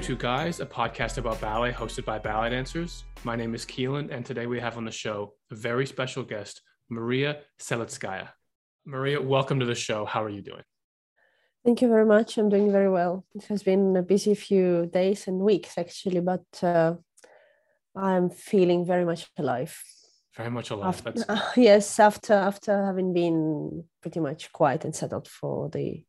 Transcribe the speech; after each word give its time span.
Two 0.00 0.14
Tutu 0.14 0.22
Guys, 0.22 0.60
a 0.60 0.66
podcast 0.66 1.18
about 1.18 1.42
ballet 1.42 1.72
hosted 1.72 2.06
by 2.06 2.18
ballet 2.18 2.48
dancers. 2.48 3.04
My 3.22 3.36
name 3.36 3.54
is 3.54 3.66
Keelan, 3.66 4.10
and 4.10 4.24
today 4.24 4.46
we 4.46 4.58
have 4.58 4.78
on 4.78 4.86
the 4.86 4.90
show 4.90 5.34
a 5.50 5.54
very 5.54 5.84
special 5.84 6.22
guest, 6.22 6.62
Maria 6.88 7.40
Selitskaya. 7.58 8.28
Maria, 8.86 9.20
welcome 9.20 9.60
to 9.60 9.66
the 9.66 9.74
show. 9.74 10.06
How 10.06 10.24
are 10.24 10.30
you 10.30 10.40
doing? 10.40 10.62
Thank 11.66 11.82
you 11.82 11.88
very 11.88 12.06
much. 12.06 12.38
I'm 12.38 12.48
doing 12.48 12.72
very 12.72 12.88
well. 12.88 13.26
It 13.34 13.44
has 13.48 13.62
been 13.62 13.94
a 13.94 14.02
busy 14.02 14.34
few 14.34 14.86
days 14.86 15.28
and 15.28 15.40
weeks, 15.40 15.76
actually, 15.76 16.20
but 16.20 16.46
uh, 16.62 16.94
I'm 17.94 18.30
feeling 18.30 18.86
very 18.86 19.04
much 19.04 19.26
alive. 19.36 19.84
Very 20.34 20.50
much 20.50 20.70
alive. 20.70 21.02
After, 21.04 21.24
uh, 21.28 21.40
yes, 21.56 22.00
after 22.00 22.32
after 22.32 22.86
having 22.86 23.12
been 23.12 23.84
pretty 24.00 24.20
much 24.20 24.50
quiet 24.50 24.86
and 24.86 24.96
settled 24.96 25.28
for 25.28 25.68
the 25.68 26.06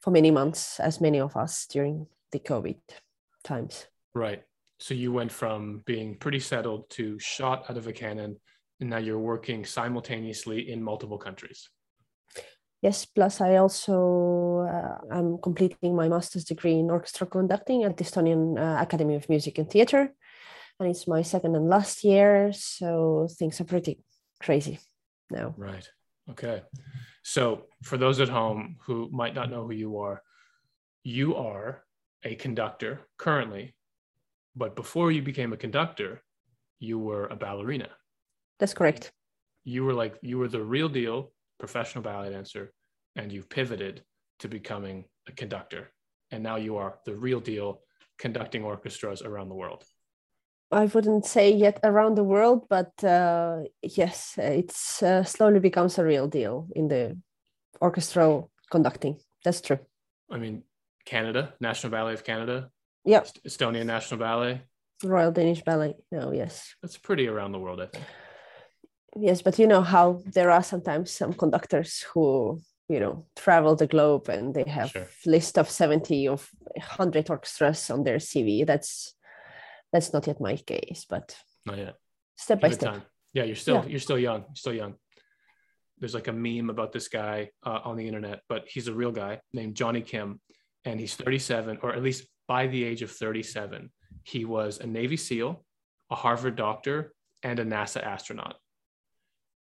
for 0.00 0.10
many 0.10 0.30
months, 0.30 0.80
as 0.80 1.02
many 1.02 1.20
of 1.20 1.36
us 1.36 1.66
during 1.66 2.06
the 2.32 2.38
COVID 2.38 2.78
times. 3.46 3.86
Right. 4.14 4.42
So 4.78 4.92
you 4.92 5.12
went 5.12 5.32
from 5.32 5.82
being 5.86 6.16
pretty 6.16 6.40
settled 6.40 6.90
to 6.90 7.18
shot 7.18 7.70
out 7.70 7.78
of 7.78 7.86
a 7.86 7.92
cannon, 7.92 8.36
and 8.80 8.90
now 8.90 8.98
you're 8.98 9.18
working 9.18 9.64
simultaneously 9.64 10.70
in 10.70 10.82
multiple 10.82 11.18
countries. 11.18 11.70
Yes, 12.82 13.06
plus 13.06 13.40
I 13.40 13.56
also 13.56 14.68
uh, 14.68 15.16
am 15.18 15.38
completing 15.42 15.96
my 15.96 16.08
master's 16.08 16.44
degree 16.44 16.78
in 16.78 16.90
orchestra 16.90 17.26
conducting 17.26 17.84
at 17.84 17.96
the 17.96 18.04
Estonian 18.04 18.58
uh, 18.58 18.82
Academy 18.82 19.14
of 19.14 19.28
Music 19.28 19.58
and 19.58 19.70
Theatre, 19.70 20.12
and 20.78 20.90
it's 20.90 21.08
my 21.08 21.22
second 21.22 21.56
and 21.56 21.68
last 21.70 22.04
year, 22.04 22.52
so 22.52 23.28
things 23.38 23.60
are 23.60 23.64
pretty 23.64 24.04
crazy 24.40 24.78
now. 25.30 25.54
Right. 25.56 25.88
Okay. 26.30 26.62
So 27.22 27.66
for 27.82 27.96
those 27.96 28.20
at 28.20 28.28
home 28.28 28.76
who 28.84 29.08
might 29.10 29.34
not 29.34 29.50
know 29.50 29.64
who 29.64 29.72
you 29.72 29.98
are, 29.98 30.22
you 31.02 31.36
are 31.36 31.85
a 32.24 32.34
conductor 32.34 33.00
currently, 33.18 33.74
but 34.54 34.76
before 34.76 35.12
you 35.12 35.22
became 35.22 35.52
a 35.52 35.56
conductor, 35.56 36.22
you 36.78 36.98
were 36.98 37.26
a 37.26 37.36
ballerina. 37.36 37.88
That's 38.58 38.74
correct. 38.74 39.12
You 39.64 39.84
were 39.84 39.94
like 39.94 40.16
you 40.22 40.38
were 40.38 40.48
the 40.48 40.62
real 40.62 40.88
deal 40.88 41.32
professional 41.58 42.02
ballet 42.02 42.30
dancer 42.30 42.72
and 43.16 43.32
you've 43.32 43.48
pivoted 43.48 44.02
to 44.38 44.48
becoming 44.48 45.04
a 45.28 45.32
conductor 45.32 45.90
and 46.30 46.42
now 46.42 46.56
you 46.56 46.76
are 46.76 46.98
the 47.04 47.14
real 47.14 47.40
deal 47.40 47.80
conducting 48.18 48.64
orchestras 48.64 49.22
around 49.22 49.48
the 49.48 49.54
world 49.54 49.84
i 50.70 50.84
wouldn't 50.86 51.24
say 51.24 51.50
yet 51.50 51.78
around 51.84 52.14
the 52.14 52.24
world 52.24 52.66
but 52.68 52.92
uh, 53.04 53.60
yes 53.82 54.34
it's 54.38 55.02
uh, 55.02 55.22
slowly 55.24 55.60
becomes 55.60 55.98
a 55.98 56.04
real 56.04 56.26
deal 56.26 56.68
in 56.74 56.88
the 56.88 57.16
orchestral 57.80 58.50
conducting 58.70 59.18
that's 59.44 59.60
true 59.60 59.78
i 60.30 60.36
mean 60.36 60.62
canada 61.06 61.54
national 61.60 61.90
ballet 61.90 62.12
of 62.12 62.24
canada. 62.24 62.70
Yeah 63.04 63.22
estonian 63.46 63.86
national 63.86 64.20
ballet. 64.20 64.62
Royal 65.02 65.32
danish 65.32 65.62
ballet. 65.62 65.94
No 66.12 66.32
yes. 66.32 66.74
That's 66.82 66.98
pretty 66.98 67.28
around 67.28 67.52
the 67.52 67.58
world 67.58 67.80
i 67.80 67.86
think. 67.86 68.04
Yes 69.18 69.40
but 69.42 69.58
you 69.58 69.66
know 69.66 69.82
how 69.82 70.20
there 70.26 70.50
are 70.50 70.62
sometimes 70.62 71.10
some 71.10 71.32
conductors 71.32 72.04
who 72.12 72.60
you 72.88 73.00
know 73.00 73.26
travel 73.34 73.74
the 73.74 73.86
globe 73.86 74.28
and 74.28 74.54
they 74.54 74.64
have 74.64 74.90
sure. 74.90 75.08
list 75.24 75.58
of 75.58 75.68
70 75.68 76.28
of 76.28 76.48
100 76.76 77.30
orchestras 77.30 77.90
on 77.90 78.04
their 78.04 78.18
cv 78.18 78.64
that's 78.64 79.14
that's 79.92 80.12
not 80.12 80.26
yet 80.26 80.40
my 80.40 80.56
case 80.56 81.04
but 81.08 81.36
not 81.64 81.78
yet. 81.78 81.96
step 82.36 82.60
Give 82.60 82.70
by 82.70 82.74
step. 82.74 82.92
time. 82.92 83.02
yeah 83.32 83.44
you're 83.44 83.56
still 83.56 83.76
yeah. 83.76 83.86
you're 83.86 84.00
still 84.00 84.18
young. 84.18 84.42
You're 84.42 84.56
still 84.56 84.74
young. 84.74 84.94
There's 85.98 86.14
like 86.14 86.28
a 86.28 86.32
meme 86.32 86.68
about 86.68 86.92
this 86.92 87.08
guy 87.08 87.50
uh, 87.64 87.80
on 87.84 87.96
the 87.96 88.06
internet 88.06 88.40
but 88.48 88.64
he's 88.68 88.88
a 88.88 88.94
real 88.94 89.12
guy 89.12 89.40
named 89.52 89.74
johnny 89.74 90.02
kim 90.02 90.40
and 90.86 90.98
he's 90.98 91.14
37 91.14 91.80
or 91.82 91.92
at 91.92 92.02
least 92.02 92.24
by 92.48 92.66
the 92.66 92.82
age 92.82 93.02
of 93.02 93.10
37 93.10 93.90
he 94.22 94.44
was 94.44 94.78
a 94.78 94.86
navy 94.86 95.16
seal 95.16 95.64
a 96.10 96.14
harvard 96.14 96.56
doctor 96.56 97.12
and 97.42 97.58
a 97.58 97.64
nasa 97.64 98.02
astronaut 98.02 98.56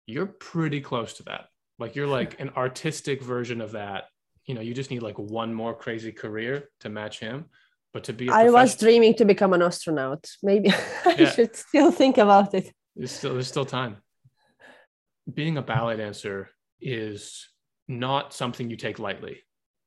you're 0.05 0.25
pretty 0.25 0.81
close 0.81 1.13
to 1.13 1.23
that. 1.23 1.45
Like 1.79 1.95
you're 1.95 2.07
like 2.07 2.39
an 2.39 2.51
artistic 2.55 3.21
version 3.21 3.61
of 3.61 3.71
that. 3.71 4.05
You 4.45 4.55
know, 4.55 4.61
you 4.61 4.73
just 4.73 4.91
need 4.91 5.01
like 5.01 5.17
one 5.17 5.53
more 5.53 5.73
crazy 5.73 6.11
career 6.11 6.69
to 6.81 6.89
match 6.89 7.19
him. 7.19 7.45
But 7.93 8.05
to 8.05 8.13
be, 8.13 8.29
I 8.29 8.49
was 8.49 8.75
dreaming 8.75 9.13
to 9.15 9.25
become 9.25 9.53
an 9.53 9.61
astronaut. 9.61 10.27
Maybe 10.41 10.69
I 11.05 11.15
yeah. 11.17 11.29
should 11.29 11.55
still 11.55 11.91
think 11.91 12.17
about 12.17 12.53
it. 12.53 12.71
There's 12.95 13.11
still 13.11 13.33
there's 13.33 13.47
still 13.47 13.65
time. 13.65 13.97
Being 15.31 15.57
a 15.57 15.61
ballet 15.61 15.97
dancer 15.97 16.49
is 16.81 17.47
not 17.87 18.33
something 18.33 18.69
you 18.69 18.75
take 18.75 18.99
lightly. 18.99 19.41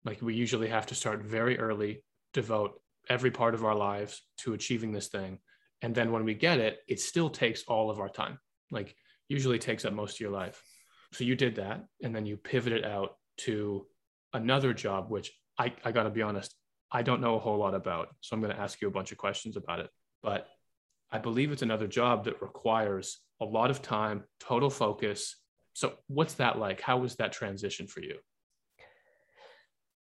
Like 0.06 0.22
we 0.22 0.34
usually 0.34 0.68
have 0.68 0.86
to 0.86 0.94
start 0.94 1.22
very 1.22 1.58
early, 1.58 2.04
devote 2.32 2.80
every 3.08 3.32
part 3.32 3.54
of 3.54 3.64
our 3.64 3.74
lives 3.74 4.22
to 4.38 4.54
achieving 4.54 4.92
this 4.92 5.08
thing. 5.08 5.40
And 5.82 5.94
then 5.94 6.12
when 6.12 6.24
we 6.24 6.34
get 6.34 6.60
it, 6.60 6.78
it 6.88 7.00
still 7.00 7.28
takes 7.28 7.64
all 7.64 7.90
of 7.90 7.98
our 7.98 8.08
time. 8.08 8.38
Like 8.70 8.94
usually 9.28 9.58
takes 9.58 9.84
up 9.84 9.92
most 9.92 10.16
of 10.16 10.20
your 10.20 10.30
life. 10.30 10.62
So 11.12 11.24
you 11.24 11.34
did 11.34 11.56
that 11.56 11.84
and 12.02 12.14
then 12.14 12.24
you 12.24 12.36
pivoted 12.36 12.84
out 12.84 13.16
to 13.38 13.86
another 14.32 14.72
job, 14.72 15.10
which 15.10 15.32
I, 15.58 15.72
I 15.84 15.90
got 15.90 16.04
to 16.04 16.10
be 16.10 16.22
honest, 16.22 16.54
I 16.92 17.02
don't 17.02 17.20
know 17.20 17.34
a 17.34 17.40
whole 17.40 17.58
lot 17.58 17.74
about. 17.74 18.08
So 18.20 18.34
I'm 18.34 18.40
going 18.40 18.54
to 18.54 18.60
ask 18.60 18.80
you 18.80 18.88
a 18.88 18.92
bunch 18.92 19.10
of 19.10 19.18
questions 19.18 19.56
about 19.56 19.80
it. 19.80 19.90
But 20.22 20.46
I 21.10 21.18
believe 21.18 21.50
it's 21.50 21.62
another 21.62 21.88
job 21.88 22.24
that 22.24 22.40
requires 22.40 23.18
a 23.40 23.44
lot 23.44 23.70
of 23.70 23.82
time, 23.82 24.24
total 24.38 24.70
focus. 24.70 25.36
So 25.72 25.94
what's 26.06 26.34
that 26.34 26.58
like? 26.58 26.80
How 26.80 26.98
was 26.98 27.16
that 27.16 27.32
transition 27.32 27.86
for 27.88 28.00
you? 28.00 28.18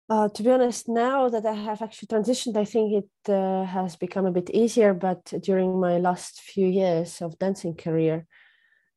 Uh, 0.08 0.28
to 0.30 0.42
be 0.42 0.50
honest, 0.50 0.88
now 0.88 1.28
that 1.28 1.44
I 1.44 1.52
have 1.52 1.82
actually 1.82 2.08
transitioned, 2.08 2.56
I 2.56 2.64
think 2.64 3.04
it 3.04 3.30
uh, 3.32 3.64
has 3.64 3.94
become 3.96 4.24
a 4.24 4.32
bit 4.32 4.48
easier. 4.50 4.94
But 4.94 5.22
during 5.42 5.78
my 5.78 5.98
last 5.98 6.40
few 6.40 6.66
years 6.66 7.20
of 7.20 7.38
dancing 7.38 7.74
career, 7.76 8.26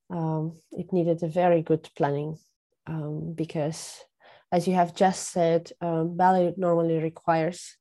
um, 0.09 0.57
it 0.72 0.94
needed 0.94 1.22
a 1.23 1.27
very 1.27 1.61
good 1.61 1.89
planning 1.97 2.38
um, 2.88 3.33
because 3.33 3.99
as 4.51 4.67
you 4.67 4.73
have 4.73 4.95
just 4.95 5.31
said 5.31 5.72
um, 5.81 6.17
ballet 6.17 6.53
normally 6.57 6.97
requires 6.97 7.78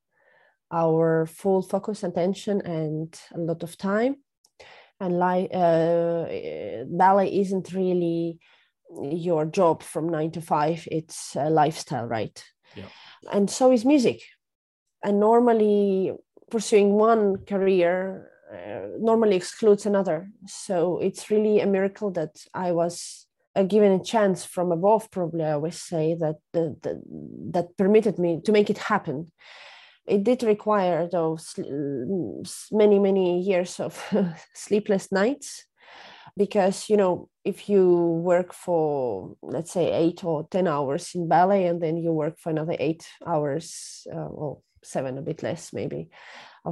our 0.72 1.26
full 1.26 1.62
focus 1.62 2.04
attention 2.04 2.60
and 2.62 3.20
a 3.34 3.38
lot 3.38 3.62
of 3.62 3.76
time 3.76 4.16
and 5.00 5.18
like 5.18 5.50
uh, 5.52 6.84
ballet 6.86 7.40
isn't 7.40 7.72
really 7.72 8.38
your 9.10 9.44
job 9.46 9.82
from 9.82 10.08
nine 10.08 10.30
to 10.30 10.40
five 10.40 10.86
it's 10.90 11.34
a 11.36 11.50
lifestyle 11.50 12.06
right 12.06 12.44
yeah. 12.74 12.84
and 13.32 13.50
so 13.50 13.72
is 13.72 13.84
music 13.84 14.22
and 15.02 15.20
normally 15.20 16.12
pursuing 16.50 16.92
one 16.92 17.38
career 17.46 18.30
uh, 18.52 18.88
normally 18.98 19.36
excludes 19.36 19.86
another. 19.86 20.28
So 20.46 20.98
it's 20.98 21.30
really 21.30 21.60
a 21.60 21.66
miracle 21.66 22.10
that 22.12 22.36
I 22.52 22.72
was 22.72 23.26
uh, 23.54 23.62
given 23.62 23.92
a 23.92 24.04
chance 24.04 24.44
from 24.44 24.72
above. 24.72 25.10
Probably 25.10 25.44
I 25.44 25.52
always 25.52 25.80
say 25.80 26.16
that 26.18 26.36
the, 26.52 26.76
the, 26.82 27.00
that 27.52 27.76
permitted 27.76 28.18
me 28.18 28.40
to 28.44 28.52
make 28.52 28.68
it 28.68 28.78
happen. 28.78 29.30
It 30.06 30.24
did 30.24 30.42
require 30.42 31.08
those 31.08 31.54
many 32.72 32.98
many 32.98 33.40
years 33.40 33.78
of 33.78 34.02
sleepless 34.54 35.12
nights 35.12 35.66
because 36.36 36.88
you 36.88 36.96
know 36.96 37.28
if 37.44 37.68
you 37.68 37.96
work 38.22 38.52
for 38.52 39.36
let's 39.42 39.72
say 39.72 39.92
eight 39.92 40.24
or 40.24 40.46
ten 40.50 40.66
hours 40.66 41.12
in 41.14 41.28
ballet 41.28 41.66
and 41.66 41.82
then 41.82 41.96
you 41.96 42.12
work 42.12 42.38
for 42.38 42.50
another 42.50 42.76
eight 42.78 43.06
hours 43.26 44.06
uh, 44.12 44.16
or 44.16 44.60
seven 44.82 45.18
a 45.18 45.22
bit 45.22 45.42
less 45.42 45.72
maybe 45.72 46.08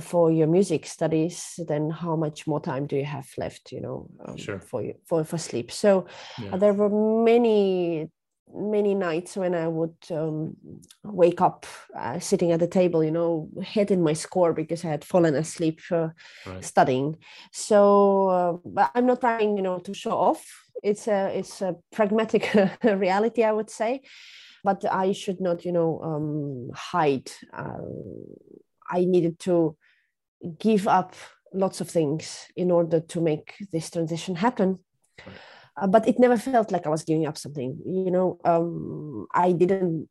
for 0.01 0.31
your 0.31 0.47
music 0.47 0.85
studies 0.87 1.59
then 1.67 1.91
how 1.91 2.15
much 2.15 2.47
more 2.47 2.61
time 2.61 2.87
do 2.87 2.97
you 2.97 3.05
have 3.05 3.29
left 3.39 3.73
you 3.73 3.81
know 3.81 4.09
um, 4.27 4.37
sure. 4.37 4.61
for 4.61 4.83
you 4.83 4.95
for, 5.07 5.25
for 5.25 5.39
sleep 5.39 5.71
so 5.73 6.07
yeah. 6.39 6.51
uh, 6.53 6.57
there 6.57 6.75
were 6.75 7.25
many 7.25 8.11
many 8.55 8.95
nights 8.95 9.37
when 9.37 9.55
i 9.55 9.67
would 9.67 9.97
um, 10.11 10.57
wake 11.05 11.41
up 11.41 11.67
uh, 11.97 12.19
sitting 12.19 12.53
at 12.53 12.61
the 12.61 12.67
table 12.67 13.03
you 13.05 13.11
know 13.11 13.49
head 13.63 13.91
in 13.91 14.03
my 14.03 14.13
score 14.13 14.53
because 14.53 14.85
i 14.85 14.89
had 14.89 15.05
fallen 15.05 15.35
asleep 15.35 15.81
uh, 15.91 16.09
right. 16.47 16.65
studying. 16.65 17.17
So 17.53 18.29
uh, 18.29 18.53
but 18.65 18.91
i'm 18.95 19.07
not 19.07 19.21
trying 19.21 19.57
you 19.57 19.63
know 19.63 19.79
to 19.81 19.95
show 19.95 20.17
off. 20.17 20.45
It's 20.83 21.09
a 21.09 21.37
it's 21.37 21.61
a 21.63 21.77
pragmatic 21.93 22.55
reality 22.85 23.43
i 23.43 23.53
would 23.53 23.71
say. 23.71 24.03
But 24.65 24.85
i 24.91 25.13
should 25.13 25.41
not 25.41 25.65
you 25.65 25.73
know 25.73 26.01
um, 26.03 26.71
hide. 26.75 27.31
Uh, 27.53 27.79
I 28.91 29.05
needed 29.05 29.39
to 29.41 29.77
give 30.59 30.89
up 30.89 31.15
lots 31.53 31.81
of 31.81 31.89
things 31.91 32.47
in 32.57 32.71
order 32.71 33.01
to 33.01 33.21
make 33.21 33.55
this 33.73 33.91
transition 33.91 34.37
happen. 34.37 34.79
Uh, 35.81 35.87
but 35.87 36.09
it 36.09 36.19
never 36.19 36.37
felt 36.37 36.73
like 36.73 36.87
I 36.87 36.91
was 36.91 37.05
giving 37.05 37.27
up 37.27 37.39
something. 37.39 37.79
You 37.85 38.11
know, 38.11 38.39
um, 38.45 39.27
I 39.33 39.53
didn't 39.53 40.09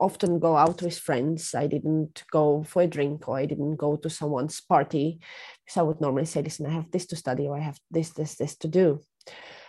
often 0.00 0.38
go 0.38 0.56
out 0.56 0.82
with 0.82 0.98
friends. 0.98 1.54
I 1.54 1.66
didn't 1.66 2.24
go 2.30 2.64
for 2.64 2.82
a 2.82 2.86
drink 2.86 3.28
or 3.28 3.38
I 3.38 3.46
didn't 3.46 3.76
go 3.76 3.96
to 3.96 4.10
someone's 4.10 4.60
party 4.60 5.20
because 5.64 5.76
I 5.76 5.82
would 5.82 6.00
normally 6.00 6.26
say, 6.26 6.42
listen, 6.42 6.66
I 6.66 6.70
have 6.70 6.90
this 6.90 7.06
to 7.06 7.16
study 7.16 7.46
or 7.46 7.56
I 7.56 7.60
have 7.60 7.78
this, 7.90 8.10
this, 8.10 8.34
this 8.36 8.56
to 8.58 8.68
do. 8.68 9.00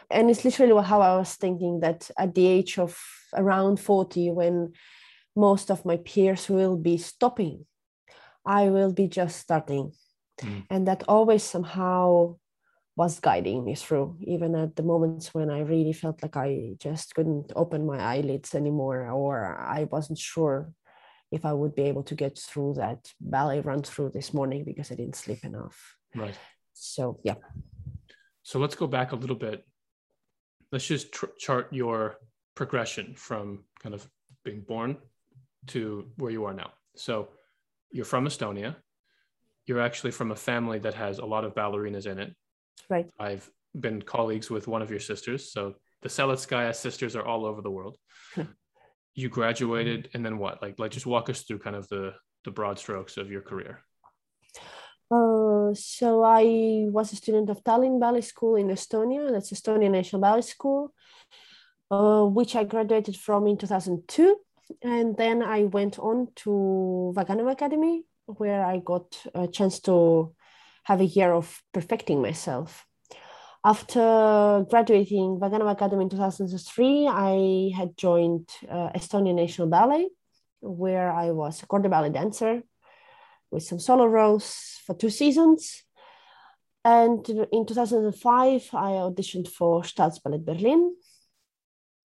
And 0.10 0.30
it's 0.30 0.46
literally 0.46 0.84
how 0.84 1.02
I 1.02 1.18
was 1.18 1.36
thinking 1.36 1.82
that 1.82 2.10
at 2.18 2.34
the 2.34 2.48
age 2.48 2.80
of 2.80 2.98
around 3.36 3.80
40, 3.80 4.32
when 4.32 4.74
most 5.36 5.70
of 5.70 5.86
my 5.86 5.98
peers 5.98 6.50
will 6.50 6.78
be 6.78 6.98
stopping 6.98 7.66
I 8.48 8.70
will 8.70 8.94
be 8.94 9.10
just 9.10 9.40
starting. 9.40 9.92
Mm. 10.40 10.66
And 10.70 10.88
that 10.88 11.04
always 11.08 11.44
somehow 11.44 12.38
was 12.98 13.20
guiding 13.20 13.64
me 13.64 13.76
through, 13.76 14.18
even 14.22 14.56
at 14.56 14.76
the 14.76 14.82
moments 14.82 15.32
when 15.32 15.52
I 15.52 15.60
really 15.60 15.94
felt 15.94 16.24
like 16.24 16.36
I 16.36 16.74
just 16.80 17.14
couldn't 17.14 17.54
open 17.56 17.86
my 17.86 18.00
eyelids 18.00 18.56
anymore, 18.56 19.08
or 19.12 19.56
I 19.56 19.84
wasn't 19.92 20.18
sure 20.18 20.72
if 21.32 21.46
I 21.46 21.54
would 21.54 21.76
be 21.76 21.84
able 21.84 22.02
to 22.04 22.16
get 22.16 22.40
through 22.40 22.74
that 22.78 23.08
ballet 23.22 23.60
run 23.60 23.84
through 23.84 24.10
this 24.16 24.34
morning 24.34 24.64
because 24.64 24.92
I 24.92 24.96
didn't 24.96 25.16
sleep 25.16 25.46
enough. 25.46 25.96
Right. 26.16 26.34
So, 26.74 27.20
yeah. 27.24 27.36
So 28.42 28.58
let's 28.58 28.76
go 28.76 28.88
back 28.88 29.12
a 29.12 29.16
little 29.16 29.36
bit. 29.36 29.64
Let's 30.72 30.88
just 30.88 31.12
tr- 31.12 31.36
chart 31.38 31.72
your 31.72 32.18
progression 32.56 33.14
from 33.16 33.66
kind 33.80 33.94
of 33.94 34.10
being 34.44 34.62
born 34.62 34.98
to 35.68 36.10
where 36.18 36.32
you 36.32 36.46
are 36.46 36.54
now. 36.54 36.72
So 36.96 37.30
you're 37.92 38.06
from 38.06 38.26
Estonia. 38.26 38.76
You're 39.68 39.82
actually 39.82 40.12
from 40.12 40.32
a 40.32 40.36
family 40.36 40.80
that 40.80 40.96
has 40.96 41.20
a 41.20 41.26
lot 41.26 41.44
of 41.44 41.54
ballerinas 41.54 42.08
in 42.08 42.18
it. 42.18 42.36
Right. 42.90 43.10
I've 43.20 43.50
been 43.80 44.02
colleagues 44.02 44.50
with 44.50 44.68
one 44.68 44.82
of 44.82 44.90
your 44.90 45.00
sisters. 45.00 45.52
So 45.52 45.76
the 46.02 46.10
Selitskaya 46.10 46.76
sisters 46.76 47.16
are 47.16 47.26
all 47.26 47.46
over 47.46 47.62
the 47.62 47.72
world. 47.72 47.98
you 49.16 49.30
graduated 49.30 50.10
and 50.14 50.26
then 50.26 50.38
what? 50.38 50.62
Like, 50.62 50.80
like 50.80 50.92
just 50.92 51.06
walk 51.06 51.30
us 51.30 51.42
through 51.42 51.60
kind 51.60 51.76
of 51.76 51.88
the 51.90 52.14
the 52.46 52.52
broad 52.52 52.80
strokes 52.80 53.18
of 53.18 53.30
your 53.30 53.42
career. 53.42 53.84
Uh, 55.12 55.74
so 55.74 56.24
I 56.24 56.86
was 56.90 57.12
a 57.12 57.16
student 57.16 57.50
of 57.50 57.64
Tallinn 57.64 58.00
Ballet 58.00 58.22
School 58.22 58.56
in 58.56 58.68
Estonia. 58.68 59.32
That's 59.32 59.52
Estonian 59.52 59.92
National 59.92 60.22
Ballet 60.22 60.42
School, 60.42 60.94
uh, 61.92 62.24
which 62.24 62.56
I 62.56 62.64
graduated 62.64 63.18
from 63.18 63.48
in 63.48 63.58
2002. 63.58 64.38
And 64.82 65.16
then 65.18 65.44
I 65.44 65.64
went 65.64 65.98
on 66.00 66.28
to 66.38 67.14
Vaganova 67.16 67.52
Academy, 67.52 68.04
where 68.26 68.64
I 68.66 68.80
got 68.80 69.18
a 69.34 69.48
chance 69.48 69.80
to 69.82 70.36
have 70.88 71.02
a 71.02 71.06
year 71.06 71.34
of 71.34 71.62
perfecting 71.74 72.22
myself. 72.22 72.86
After 73.66 74.66
graduating 74.70 75.38
Vaganova 75.38 75.72
Academy 75.72 76.04
in 76.04 76.10
2003, 76.10 77.08
I 77.10 77.72
had 77.76 77.98
joined 77.98 78.48
uh, 78.72 78.90
Estonian 78.96 79.36
National 79.36 79.68
Ballet, 79.68 80.08
where 80.62 81.12
I 81.12 81.32
was 81.32 81.62
a 81.62 81.80
de 81.82 81.90
ballet 81.90 82.12
dancer 82.12 82.64
with 83.52 83.64
some 83.64 83.80
solo 83.80 84.06
roles 84.06 84.80
for 84.86 84.96
two 84.96 85.10
seasons. 85.10 85.84
And 86.86 87.28
in 87.52 87.66
2005, 87.66 88.70
I 88.72 88.92
auditioned 89.08 89.50
for 89.50 89.82
Staatsballett 89.82 90.46
Berlin. 90.46 90.96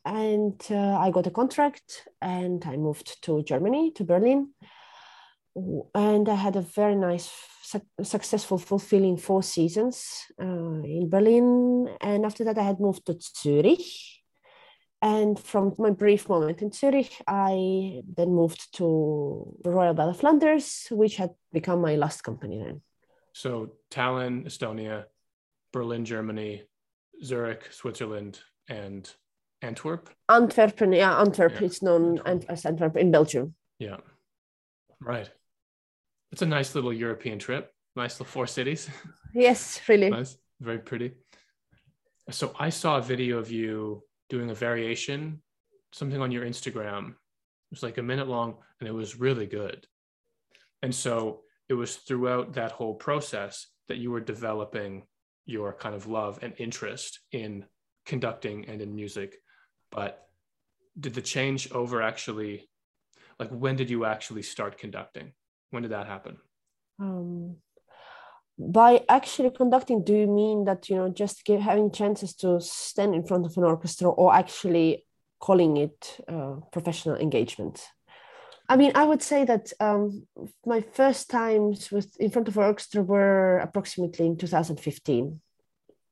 And 0.04 0.60
uh, 0.68 0.96
I 0.98 1.12
got 1.12 1.28
a 1.28 1.30
contract 1.30 2.08
and 2.20 2.64
I 2.66 2.76
moved 2.76 3.22
to 3.22 3.44
Germany, 3.44 3.92
to 3.92 4.02
Berlin. 4.02 4.54
And 5.94 6.28
I 6.28 6.34
had 6.34 6.56
a 6.56 6.62
very 6.62 6.96
nice 6.96 7.30
su- 7.72 8.04
successful, 8.04 8.58
fulfilling 8.58 9.16
four 9.16 9.42
seasons 9.42 10.26
uh, 10.40 10.82
in 10.98 11.08
Berlin. 11.08 11.88
And 12.00 12.24
after 12.24 12.44
that, 12.44 12.58
I 12.58 12.62
had 12.62 12.80
moved 12.80 13.06
to 13.06 13.18
Zurich. 13.20 13.86
And 15.00 15.38
from 15.38 15.74
my 15.78 15.90
brief 15.90 16.28
moment 16.28 16.62
in 16.62 16.70
Zurich, 16.70 17.12
I 17.26 18.02
then 18.16 18.30
moved 18.30 18.72
to 18.76 19.58
the 19.64 19.70
Royal 19.70 19.94
Ballet 19.94 20.14
Flanders, 20.14 20.86
which 20.90 21.16
had 21.16 21.30
become 21.52 21.80
my 21.80 21.96
last 21.96 22.22
company 22.22 22.58
then. 22.58 22.82
So 23.32 23.72
Tallinn, 23.90 24.46
Estonia, 24.46 25.06
Berlin, 25.72 26.04
Germany, 26.04 26.62
Zurich, 27.24 27.72
Switzerland, 27.72 28.38
and 28.68 29.10
Antwerp. 29.60 30.08
Antwerp, 30.28 30.80
yeah, 30.92 31.20
Antwerp 31.20 31.60
yeah. 31.60 31.66
is 31.66 31.82
known 31.82 32.18
Antwerp. 32.24 32.50
as 32.50 32.64
Antwerp 32.64 32.96
in 32.96 33.10
Belgium. 33.10 33.54
Yeah, 33.78 33.98
right. 35.00 35.30
It's 36.32 36.42
a 36.42 36.46
nice 36.46 36.74
little 36.74 36.92
European 36.92 37.38
trip. 37.38 37.72
Nice 37.94 38.14
little 38.14 38.26
four 38.26 38.46
cities. 38.46 38.88
Yes, 39.34 39.80
really. 39.88 40.10
nice, 40.10 40.36
very 40.60 40.78
pretty. 40.78 41.12
So 42.28 42.54
I 42.58 42.68
saw 42.68 42.98
a 42.98 43.02
video 43.02 43.38
of 43.38 43.50
you 43.50 44.04
doing 44.28 44.50
a 44.50 44.54
variation, 44.54 45.40
something 45.90 46.20
on 46.20 46.30
your 46.30 46.44
Instagram. 46.44 47.08
It 47.08 47.70
was 47.70 47.82
like 47.82 47.96
a 47.96 48.02
minute 48.02 48.28
long, 48.28 48.56
and 48.78 48.86
it 48.86 48.92
was 48.92 49.18
really 49.18 49.46
good. 49.46 49.86
And 50.82 50.94
so 50.94 51.44
it 51.70 51.72
was 51.72 51.96
throughout 51.96 52.52
that 52.52 52.72
whole 52.72 52.94
process 52.94 53.68
that 53.88 53.96
you 53.96 54.10
were 54.10 54.20
developing 54.20 55.04
your 55.46 55.72
kind 55.72 55.94
of 55.94 56.06
love 56.06 56.38
and 56.42 56.52
interest 56.58 57.20
in 57.32 57.64
conducting 58.04 58.68
and 58.68 58.82
in 58.82 58.94
music. 58.94 59.36
But 59.90 60.26
did 61.00 61.14
the 61.14 61.22
change 61.22 61.72
over 61.72 62.02
actually, 62.02 62.68
like, 63.38 63.48
when 63.48 63.76
did 63.76 63.88
you 63.88 64.04
actually 64.04 64.42
start 64.42 64.76
conducting? 64.76 65.32
When 65.72 65.82
did 65.82 65.92
that 65.92 66.06
happen? 66.06 66.36
Um, 67.00 67.56
by 68.58 69.04
actually 69.08 69.50
conducting, 69.50 70.04
do 70.04 70.14
you 70.14 70.26
mean 70.26 70.66
that 70.66 70.90
you 70.90 70.96
know 70.96 71.08
just 71.08 71.44
give, 71.46 71.60
having 71.60 71.90
chances 71.90 72.34
to 72.36 72.60
stand 72.60 73.14
in 73.14 73.24
front 73.26 73.46
of 73.46 73.56
an 73.56 73.64
orchestra, 73.64 74.10
or 74.10 74.34
actually 74.34 75.06
calling 75.40 75.78
it 75.78 76.20
uh, 76.28 76.56
professional 76.70 77.16
engagement? 77.16 77.88
I 78.68 78.76
mean, 78.76 78.92
I 78.94 79.04
would 79.04 79.22
say 79.22 79.44
that 79.46 79.72
um, 79.80 80.26
my 80.66 80.82
first 80.82 81.30
times 81.30 81.90
with 81.90 82.14
in 82.20 82.30
front 82.30 82.48
of 82.48 82.56
an 82.58 82.64
orchestra 82.64 83.02
were 83.02 83.58
approximately 83.58 84.26
in 84.26 84.36
2015. 84.36 85.40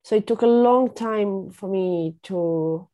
So 0.03 0.17
it 0.17 0.27
took 0.27 0.41
a 0.41 0.47
long 0.47 0.95
time 0.95 1.51
for 1.51 1.69
me 1.69 2.17
to 2.25 2.89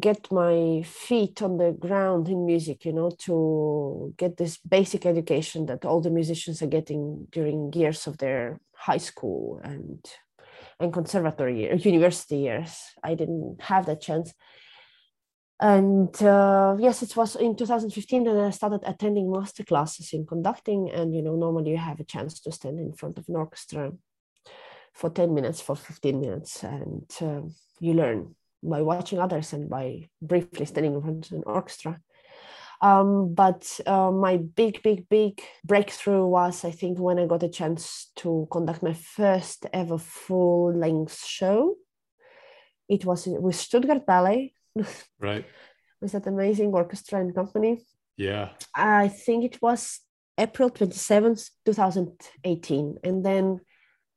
get 0.00 0.30
my 0.32 0.82
feet 0.84 1.42
on 1.42 1.56
the 1.58 1.72
ground 1.72 2.28
in 2.28 2.46
music 2.46 2.84
you 2.84 2.92
know 2.92 3.10
to 3.10 4.12
get 4.16 4.36
this 4.36 4.56
basic 4.58 5.06
education 5.06 5.66
that 5.66 5.84
all 5.84 6.00
the 6.00 6.10
musicians 6.10 6.62
are 6.62 6.66
getting 6.66 7.26
during 7.30 7.72
years 7.72 8.06
of 8.06 8.18
their 8.18 8.60
high 8.74 8.98
school 8.98 9.60
and 9.62 10.04
and 10.80 10.92
conservatory 10.92 11.82
university 11.84 12.38
years. 12.38 12.76
I 13.02 13.14
didn't 13.14 13.60
have 13.62 13.86
that 13.86 14.00
chance. 14.00 14.32
And 15.60 16.14
uh, 16.22 16.76
yes 16.80 17.02
it 17.02 17.16
was 17.16 17.36
in 17.36 17.56
2015 17.56 18.24
that 18.24 18.36
i 18.36 18.50
started 18.50 18.80
attending 18.84 19.30
master 19.30 19.64
classes 19.64 20.12
in 20.12 20.26
conducting. 20.26 20.90
And 20.90 21.14
you 21.14 21.22
know 21.22 21.36
normally 21.36 21.70
you 21.72 21.78
have 21.78 22.00
a 22.00 22.04
chance 22.04 22.40
to 22.40 22.52
stand 22.52 22.78
in 22.78 22.92
front 22.92 23.18
of 23.18 23.28
an 23.28 23.36
orchestra 23.36 23.92
for 24.92 25.10
10 25.10 25.34
minutes 25.34 25.60
for 25.60 25.76
15 25.76 26.20
minutes 26.20 26.62
and 26.62 27.10
uh, 27.20 27.40
you 27.80 27.94
learn 27.94 28.34
by 28.64 28.82
watching 28.82 29.18
others 29.18 29.52
and 29.52 29.68
by 29.68 30.08
briefly 30.20 30.66
standing 30.66 30.94
in 30.94 31.02
front 31.02 31.26
of 31.26 31.32
an 31.32 31.42
orchestra. 31.46 32.00
Um, 32.80 33.34
but 33.34 33.80
uh, 33.86 34.10
my 34.10 34.36
big, 34.36 34.82
big, 34.82 35.08
big 35.08 35.40
breakthrough 35.64 36.26
was, 36.26 36.64
I 36.64 36.70
think, 36.70 36.98
when 36.98 37.18
I 37.18 37.26
got 37.26 37.42
a 37.42 37.48
chance 37.48 38.10
to 38.16 38.48
conduct 38.50 38.82
my 38.82 38.94
first 38.94 39.66
ever 39.72 39.98
full 39.98 40.74
length 40.74 41.24
show. 41.24 41.76
It 42.88 43.04
was 43.04 43.26
with 43.26 43.56
Stuttgart 43.56 44.04
Ballet. 44.04 44.54
Right. 45.18 45.46
with 46.00 46.12
that 46.12 46.26
amazing 46.26 46.72
orchestra 46.74 47.20
and 47.20 47.34
company. 47.34 47.80
Yeah. 48.16 48.50
I 48.74 49.08
think 49.08 49.44
it 49.44 49.62
was 49.62 50.00
April 50.38 50.70
27th, 50.70 51.50
2018. 51.64 52.98
And 53.02 53.24
then 53.24 53.60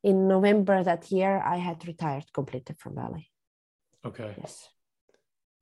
in 0.03 0.27
November 0.27 0.83
that 0.83 1.11
year, 1.11 1.41
I 1.43 1.57
had 1.57 1.87
retired 1.87 2.25
completely 2.33 2.75
from 2.77 2.95
ballet. 2.95 3.29
Okay. 4.05 4.35
Yes. 4.39 4.69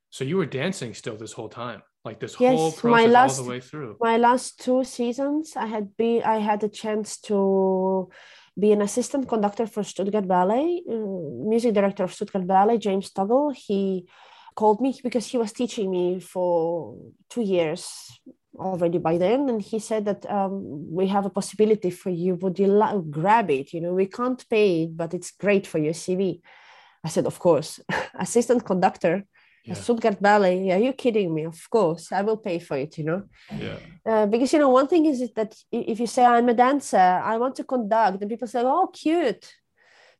So 0.09 0.23
you 0.23 0.37
were 0.37 0.45
dancing 0.45 0.93
still 0.93 1.17
this 1.17 1.33
whole 1.33 1.49
time, 1.49 1.81
like 2.05 2.19
this 2.19 2.39
yes, 2.39 2.55
whole 2.55 2.71
process 2.71 3.05
my 3.05 3.05
last, 3.05 3.37
all 3.37 3.43
the 3.45 3.49
way 3.49 3.59
through. 3.59 3.97
My 3.99 4.17
last 4.17 4.59
two 4.63 4.83
seasons, 4.83 5.55
I 5.57 5.65
had 5.65 5.97
been, 5.97 6.23
I 6.23 6.37
had 6.37 6.63
a 6.63 6.69
chance 6.69 7.19
to 7.21 8.09
be 8.57 8.71
an 8.71 8.81
assistant 8.81 9.27
conductor 9.27 9.67
for 9.67 9.83
Stuttgart 9.83 10.27
Ballet, 10.27 10.83
uh, 10.89 10.93
music 10.93 11.73
director 11.73 12.03
of 12.03 12.13
Stuttgart 12.13 12.47
Ballet, 12.47 12.77
James 12.77 13.11
Tuggle. 13.11 13.53
He 13.53 14.07
called 14.55 14.79
me 14.79 14.97
because 15.03 15.27
he 15.27 15.37
was 15.37 15.51
teaching 15.51 15.91
me 15.91 16.19
for 16.19 16.95
two 17.29 17.41
years 17.41 18.09
already 18.57 18.97
by 18.97 19.17
then 19.17 19.49
and 19.49 19.61
he 19.61 19.79
said 19.79 20.05
that 20.05 20.25
um, 20.31 20.89
we 20.89 21.07
have 21.07 21.25
a 21.25 21.29
possibility 21.29 21.89
for 21.89 22.09
you 22.09 22.35
would 22.35 22.57
you 22.57 23.05
grab 23.09 23.51
it 23.51 23.73
you 23.73 23.81
know 23.81 23.93
we 23.93 24.05
can't 24.05 24.47
pay 24.49 24.83
it 24.83 24.95
but 24.95 25.13
it's 25.13 25.31
great 25.31 25.67
for 25.67 25.77
your 25.77 25.93
cv 25.93 26.39
I 27.05 27.09
said, 27.09 27.25
of 27.27 27.37
course. 27.39 27.79
Assistant 28.19 28.65
conductor 28.65 29.23
yeah. 29.65 29.73
Stuttgart 29.73 30.21
Ballet. 30.21 30.71
Are 30.71 30.79
you 30.79 30.93
kidding 30.93 31.33
me? 31.33 31.43
Of 31.45 31.69
course, 31.69 32.11
I 32.11 32.21
will 32.21 32.37
pay 32.37 32.59
for 32.59 32.77
it. 32.77 32.97
You 32.97 33.05
know. 33.05 33.23
Yeah. 33.57 33.77
Uh, 34.05 34.25
because 34.27 34.53
you 34.53 34.59
know, 34.59 34.69
one 34.69 34.87
thing 34.87 35.05
is 35.05 35.31
that 35.35 35.55
if 35.71 35.99
you 35.99 36.07
say 36.07 36.23
I'm 36.23 36.49
a 36.49 36.53
dancer, 36.53 36.97
I 36.97 37.37
want 37.37 37.55
to 37.55 37.63
conduct, 37.63 38.21
and 38.21 38.29
people 38.29 38.47
say, 38.47 38.61
"Oh, 38.63 38.87
cute." 38.93 39.53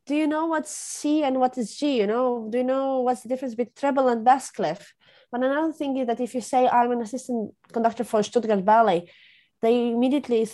Do 0.08 0.16
you 0.16 0.28
know 0.28 0.46
what's 0.46 0.72
C 0.72 1.24
and 1.24 1.40
what 1.40 1.58
is 1.58 1.76
G? 1.78 1.98
You 1.98 2.08
know, 2.08 2.48
do 2.52 2.60
you 2.60 2.64
know 2.64 3.02
what's 3.02 3.22
the 3.22 3.30
difference 3.30 3.56
between 3.56 3.74
treble 3.76 4.08
and 4.08 4.24
bass 4.24 4.52
clef? 4.52 4.94
But 5.32 5.44
another 5.44 5.74
thing 5.74 5.98
is 5.98 6.06
that 6.08 6.20
if 6.20 6.36
you 6.36 6.42
say 6.42 6.68
I'm 6.68 6.92
an 6.92 7.02
assistant 7.02 7.54
conductor 7.72 8.04
for 8.04 8.22
Stuttgart 8.22 8.64
Ballet, 8.64 9.10
they 9.62 9.90
immediately 9.90 10.48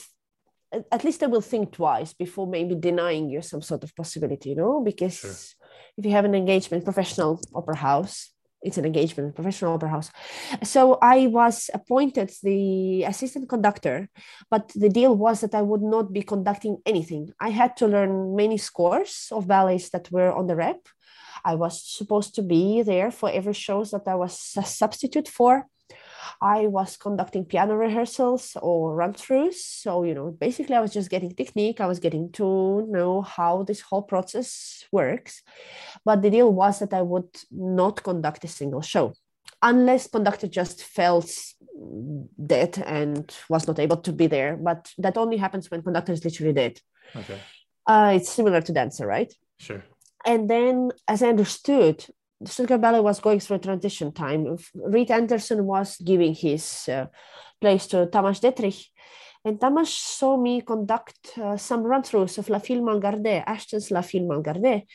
at 0.90 1.04
least 1.04 1.20
they 1.20 1.28
will 1.28 1.42
think 1.42 1.74
twice 1.74 2.14
before 2.14 2.48
maybe 2.48 2.76
denying 2.76 3.30
you 3.30 3.42
some 3.42 3.62
sort 3.62 3.84
of 3.84 3.94
possibility, 3.94 4.52
you 4.52 4.56
know, 4.56 4.82
because 4.82 5.18
sure 5.20 5.61
if 5.98 6.06
you 6.06 6.12
have 6.12 6.26
an 6.26 6.36
engagement 6.36 6.84
professional 6.84 7.40
opera 7.54 7.76
house 7.76 8.32
it's 8.62 8.78
an 8.78 8.86
engagement 8.86 9.36
professional 9.36 9.74
opera 9.74 9.90
house. 9.90 10.12
So 10.64 10.98
i 11.02 11.28
was 11.28 11.70
appointed 11.74 12.32
the 12.44 13.04
assistant 13.04 13.50
conductor 13.50 14.10
but 14.50 14.72
the 14.76 14.90
deal 14.90 15.16
was 15.16 15.42
that 15.42 15.56
i 15.56 15.62
would 15.62 15.82
not 15.82 16.14
be 16.14 16.22
conducting 16.22 16.78
anything. 16.86 17.32
I 17.40 17.50
had 17.50 17.76
to 17.78 17.88
learn 17.88 18.36
many 18.36 18.58
scores 18.58 19.28
of 19.32 19.48
ballets 19.48 19.90
that 19.90 20.12
were 20.12 20.32
on 20.32 20.48
the 20.48 20.56
rep. 20.56 20.88
I 21.44 21.56
was 21.56 21.82
supposed 21.84 22.36
to 22.36 22.44
be 22.44 22.84
there 22.84 23.10
for 23.10 23.30
every 23.32 23.54
shows 23.54 23.92
that 23.92 24.08
i 24.08 24.16
was 24.16 24.54
a 24.58 24.64
substitute 24.64 25.28
for 25.28 25.68
I 26.42 26.68
was 26.68 26.98
conducting 26.98 27.46
piano 27.46 27.76
rehearsals 27.76 28.58
or 28.62 28.96
run 28.96 29.14
throughs. 29.14 29.56
So, 29.56 30.04
you 30.04 30.14
know, 30.14 30.32
basically, 30.32 30.76
I 30.76 30.82
was 30.82 30.94
just 30.94 31.10
getting 31.10 31.34
technique. 31.34 31.82
I 31.82 31.88
was 31.88 32.00
getting 32.00 32.32
to 32.34 32.86
know 32.90 33.22
how 33.22 33.64
this 33.64 33.82
whole 33.82 34.04
process 34.04 34.86
works. 34.92 35.42
But 36.06 36.22
the 36.22 36.30
deal 36.30 36.54
was 36.54 36.80
that 36.80 36.94
I 36.94 37.02
would 37.02 37.30
not 37.52 38.04
conduct 38.04 38.44
a 38.44 38.48
single 38.48 38.82
show 38.82 39.14
unless 39.62 40.08
conductor 40.08 40.48
just 40.48 40.84
felt 40.84 41.32
dead 42.46 42.82
and 42.86 43.36
was 43.50 43.68
not 43.68 43.80
able 43.80 43.98
to 43.98 44.12
be 44.12 44.28
there. 44.28 44.58
But 44.58 44.92
that 44.98 45.18
only 45.18 45.38
happens 45.38 45.70
when 45.70 45.84
conductor 45.84 46.14
is 46.14 46.24
literally 46.24 46.54
dead. 46.54 46.80
Okay. 47.16 47.40
Uh, 47.88 48.14
it's 48.16 48.30
similar 48.30 48.62
to 48.62 48.72
dancer, 48.72 49.06
right? 49.06 49.34
Sure. 49.58 49.84
And 50.26 50.50
then, 50.50 50.92
as 51.08 51.24
I 51.24 51.30
understood, 51.30 52.06
Stuttgart 52.46 52.82
Ballet 52.82 53.00
was 53.00 53.20
going 53.20 53.40
through 53.40 53.58
a 53.58 53.60
transition 53.60 54.12
time. 54.12 54.58
Reid 54.76 55.12
Anderson 55.12 55.66
was 55.66 55.98
giving 55.98 56.34
his 56.34 56.90
uh, 56.90 57.06
place 57.60 57.88
to 57.88 58.08
Tamas 58.08 58.40
Detrich. 58.40 58.88
And 59.44 59.60
Tamas 59.60 59.90
saw 59.90 60.38
me 60.38 60.62
conduct 60.62 61.38
uh, 61.38 61.58
some 61.58 61.82
run 61.82 62.04
throughs 62.04 62.38
of 62.38 62.48
La 62.50 62.60
Fille 62.60 62.84
Mal 62.84 63.00
Gardée, 63.00 63.44
Ashton's 63.46 63.90
La 63.90 64.02
Fille 64.02 64.28
Mal 64.28 64.44
Gardée. 64.44 64.86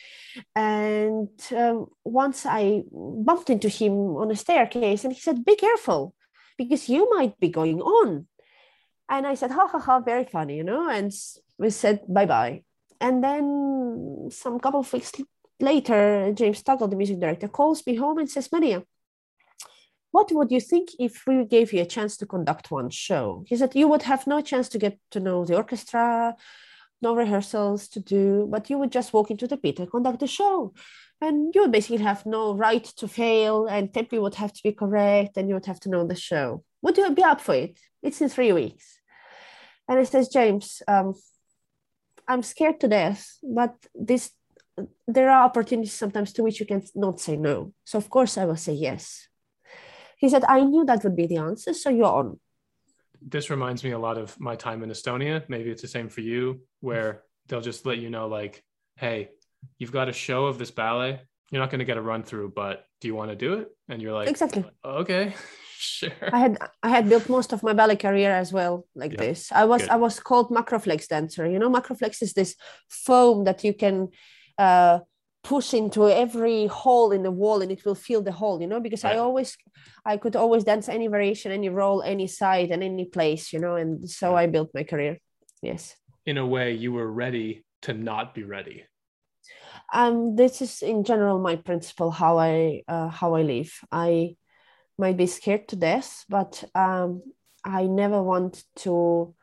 And 0.55 1.31
um, 1.57 1.87
once 2.05 2.47
I 2.47 2.85
bumped 2.93 3.51
into 3.51 3.69
him 3.69 3.93
on 3.93 4.31
a 4.31 4.37
staircase 4.37 5.05
and 5.05 5.13
he 5.13 5.21
said, 5.21 5.45
Be 5.45 5.57
careful, 5.57 6.15
because 6.57 6.89
you 6.89 7.11
might 7.11 7.39
be 7.41 7.49
going 7.49 7.81
on. 7.81 8.29
And 9.09 9.27
I 9.27 9.35
said, 9.35 9.51
Ha 9.51 9.67
ha 9.67 9.79
ha, 9.81 10.01
very 10.01 10.25
funny, 10.25 10.57
you 10.57 10.65
know, 10.65 10.89
and 10.89 11.13
we 11.59 11.71
said 11.71 12.03
bye 12.09 12.27
bye. 12.27 12.63
And 13.01 13.23
then 13.23 14.29
some 14.31 14.61
couple 14.61 14.81
of 14.81 14.93
weeks 14.93 15.13
later, 15.61 16.33
James 16.35 16.63
Tuggle, 16.63 16.91
the 16.91 16.97
music 16.97 17.21
director, 17.21 17.49
calls 17.49 17.87
me 17.87 17.97
home 17.97 18.19
and 18.19 18.31
says, 18.31 18.51
Maria, 18.53 18.83
what 20.11 20.33
would 20.33 20.51
you 20.51 20.61
think 20.61 20.91
if 20.99 21.27
we 21.27 21.45
gave 21.45 21.73
you 21.73 21.83
a 21.83 21.87
chance 21.87 22.17
to 22.17 22.27
conduct 22.27 22.71
one 22.71 22.91
show? 22.91 23.45
He 23.47 23.57
said, 23.57 23.75
you 23.75 23.89
would 23.89 24.03
have 24.03 24.27
no 24.27 24.41
chance 24.41 24.69
to 24.71 24.79
get 24.79 24.99
to 25.11 25.21
know 25.21 25.45
the 25.45 25.57
orchestra, 25.57 26.35
no 27.03 27.15
rehearsals 27.15 27.89
to 27.89 28.01
do, 28.01 28.49
but 28.51 28.71
you 28.71 28.79
would 28.79 28.93
just 28.93 29.13
walk 29.13 29.31
into 29.31 29.47
the 29.47 29.57
pit 29.57 29.79
and 29.79 29.91
conduct 29.91 30.21
the 30.21 30.27
show. 30.27 30.73
And 31.21 31.55
you 31.55 31.63
would 31.63 31.73
basically 31.73 32.05
have 32.05 32.27
no 32.27 32.55
right 32.55 32.85
to 32.99 33.09
fail, 33.09 33.67
and 33.67 33.93
tempi 33.93 34.19
would 34.19 34.35
have 34.35 34.53
to 34.53 34.63
be 34.63 34.73
correct, 34.73 35.37
and 35.37 35.49
you 35.49 35.55
would 35.55 35.67
have 35.67 35.81
to 35.81 35.91
know 35.91 36.07
the 36.07 36.15
show. 36.15 36.63
Would 36.83 36.99
you 36.99 37.11
be 37.11 37.23
up 37.23 37.41
for 37.41 37.55
it? 37.55 37.79
It's 38.03 38.21
in 38.21 38.29
three 38.29 38.53
weeks. 38.53 38.99
And 39.89 39.99
I 39.99 40.05
says, 40.05 40.29
James, 40.29 40.83
um, 40.87 41.15
I'm 42.29 42.43
scared 42.43 42.81
to 42.81 42.89
death, 42.89 43.39
but 43.43 43.75
this 43.95 44.31
there 45.07 45.31
are 45.31 45.45
opportunities 45.45 45.93
sometimes 45.93 46.33
to 46.35 46.43
which 46.43 46.61
you 46.61 46.67
can 46.67 46.83
not 46.95 47.21
say 47.21 47.37
no. 47.37 47.73
So 47.85 47.99
of 47.99 48.11
course 48.11 48.37
I 48.39 48.45
will 48.45 48.57
say 48.57 48.73
yes. 48.73 49.29
He 50.17 50.29
said, 50.29 50.45
I 50.45 50.61
knew 50.63 50.85
that 50.85 51.05
would 51.05 51.17
be 51.17 51.27
the 51.27 51.37
answer, 51.39 51.75
so 51.75 51.91
you're 51.91 52.07
on. 52.07 52.41
This 53.21 53.51
reminds 53.51 53.85
me 53.85 53.91
a 53.91 53.99
lot 53.99 54.19
of 54.19 54.39
my 54.41 54.57
time 54.57 54.83
in 54.83 54.91
Estonia. 54.91 55.43
Maybe 55.49 55.71
it's 55.71 55.83
the 55.83 55.89
same 55.89 56.09
for 56.09 56.23
you, 56.23 56.61
where 56.81 57.23
they'll 57.47 57.61
just 57.61 57.85
let 57.85 57.99
you 57.99 58.09
know, 58.09 58.27
like, 58.27 58.63
hey, 58.97 59.31
you've 59.79 59.93
got 59.93 60.09
a 60.09 60.13
show 60.13 60.47
of 60.47 60.59
this 60.59 60.71
ballet. 60.71 61.21
You're 61.51 61.61
not 61.61 61.71
going 61.71 61.81
to 61.81 61.85
get 61.85 61.99
a 61.99 62.03
run 62.03 62.23
through, 62.23 62.53
but 62.57 62.85
do 63.01 63.09
you 63.09 63.15
want 63.15 63.31
to 63.31 63.37
do 63.37 63.55
it? 63.55 63.69
And 63.89 64.01
you're 64.01 64.15
like, 64.15 64.29
exactly. 64.29 64.65
Okay, 64.85 65.35
sure. 65.79 66.11
I 66.33 66.39
had 66.39 66.59
I 66.83 66.89
had 66.89 67.09
built 67.09 67.29
most 67.29 67.53
of 67.53 67.63
my 67.63 67.73
ballet 67.73 67.97
career 67.97 68.31
as 68.31 68.53
well 68.53 68.87
like 68.95 69.13
yeah. 69.13 69.19
this. 69.19 69.53
I 69.53 69.65
was 69.65 69.83
Good. 69.83 69.91
I 69.91 69.97
was 69.97 70.19
called 70.19 70.51
Makroflex 70.51 71.09
dancer. 71.09 71.47
You 71.49 71.59
know, 71.59 71.71
Makroflex 71.71 72.23
is 72.23 72.33
this 72.33 72.57
foam 72.89 73.45
that 73.45 73.65
you 73.65 73.75
can 73.75 74.09
uh, 74.59 75.01
push 75.47 75.75
into 75.75 76.11
every 76.11 76.67
hole 76.67 77.13
in 77.13 77.23
the 77.23 77.31
wall 77.31 77.63
and 77.63 77.71
it 77.71 77.85
will 77.85 77.95
fill 77.95 78.21
the 78.21 78.33
hole 78.33 78.61
you 78.61 78.67
know 78.67 78.81
because 78.81 79.05
right. 79.05 79.15
i 79.15 79.19
always 79.19 79.57
i 80.05 80.17
could 80.17 80.35
always 80.35 80.65
dance 80.65 80.89
any 80.89 81.07
variation 81.07 81.53
any 81.53 81.69
role 81.69 82.03
any 82.03 82.27
side 82.27 82.73
and 82.73 82.83
any 82.83 83.05
place 83.05 83.53
you 83.53 83.61
know 83.61 83.77
and 83.77 84.11
so 84.11 84.35
i 84.35 84.47
built 84.47 84.71
my 84.75 84.83
career. 84.83 85.19
Yes. 85.63 85.97
In 86.27 86.37
a 86.37 86.47
way 86.47 86.73
you 86.73 86.93
were 86.93 87.11
ready 87.11 87.65
to 87.83 87.95
not 87.95 88.35
be 88.35 88.43
ready. 88.43 88.85
Um 89.95 90.35
this 90.35 90.61
is 90.61 90.83
in 90.83 91.05
general 91.05 91.39
my 91.39 91.57
principle 91.57 92.11
how 92.11 92.39
i 92.39 92.83
uh, 92.89 93.09
how 93.09 93.37
i 93.37 93.43
live. 93.43 93.73
I 93.93 94.37
might 94.99 95.17
be 95.17 95.27
scared 95.27 95.69
to 95.69 95.77
death 95.77 96.25
but 96.29 96.65
um 96.75 97.23
i 97.65 97.87
never 97.87 98.21
want 98.23 98.65
to 98.85 99.35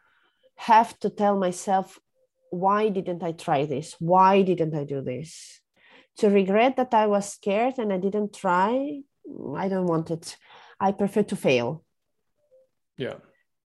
have 0.55 0.99
to 0.99 1.09
tell 1.09 1.37
myself 1.37 1.99
why 2.53 2.89
didn't 2.89 3.23
I 3.23 3.31
try 3.31 3.65
this? 3.65 3.95
Why 3.99 4.43
didn't 4.43 4.75
I 4.75 4.83
do 4.83 5.01
this? 5.01 5.59
To 6.17 6.29
regret 6.29 6.75
that 6.75 6.93
I 6.93 7.07
was 7.07 7.33
scared 7.33 7.79
and 7.79 7.91
I 7.91 7.97
didn't 7.97 8.33
try, 8.33 9.01
I 9.57 9.67
don't 9.69 9.87
want 9.87 10.11
it. 10.11 10.37
I 10.79 10.91
prefer 10.91 11.23
to 11.23 11.35
fail. 11.35 11.83
Yeah. 12.97 13.15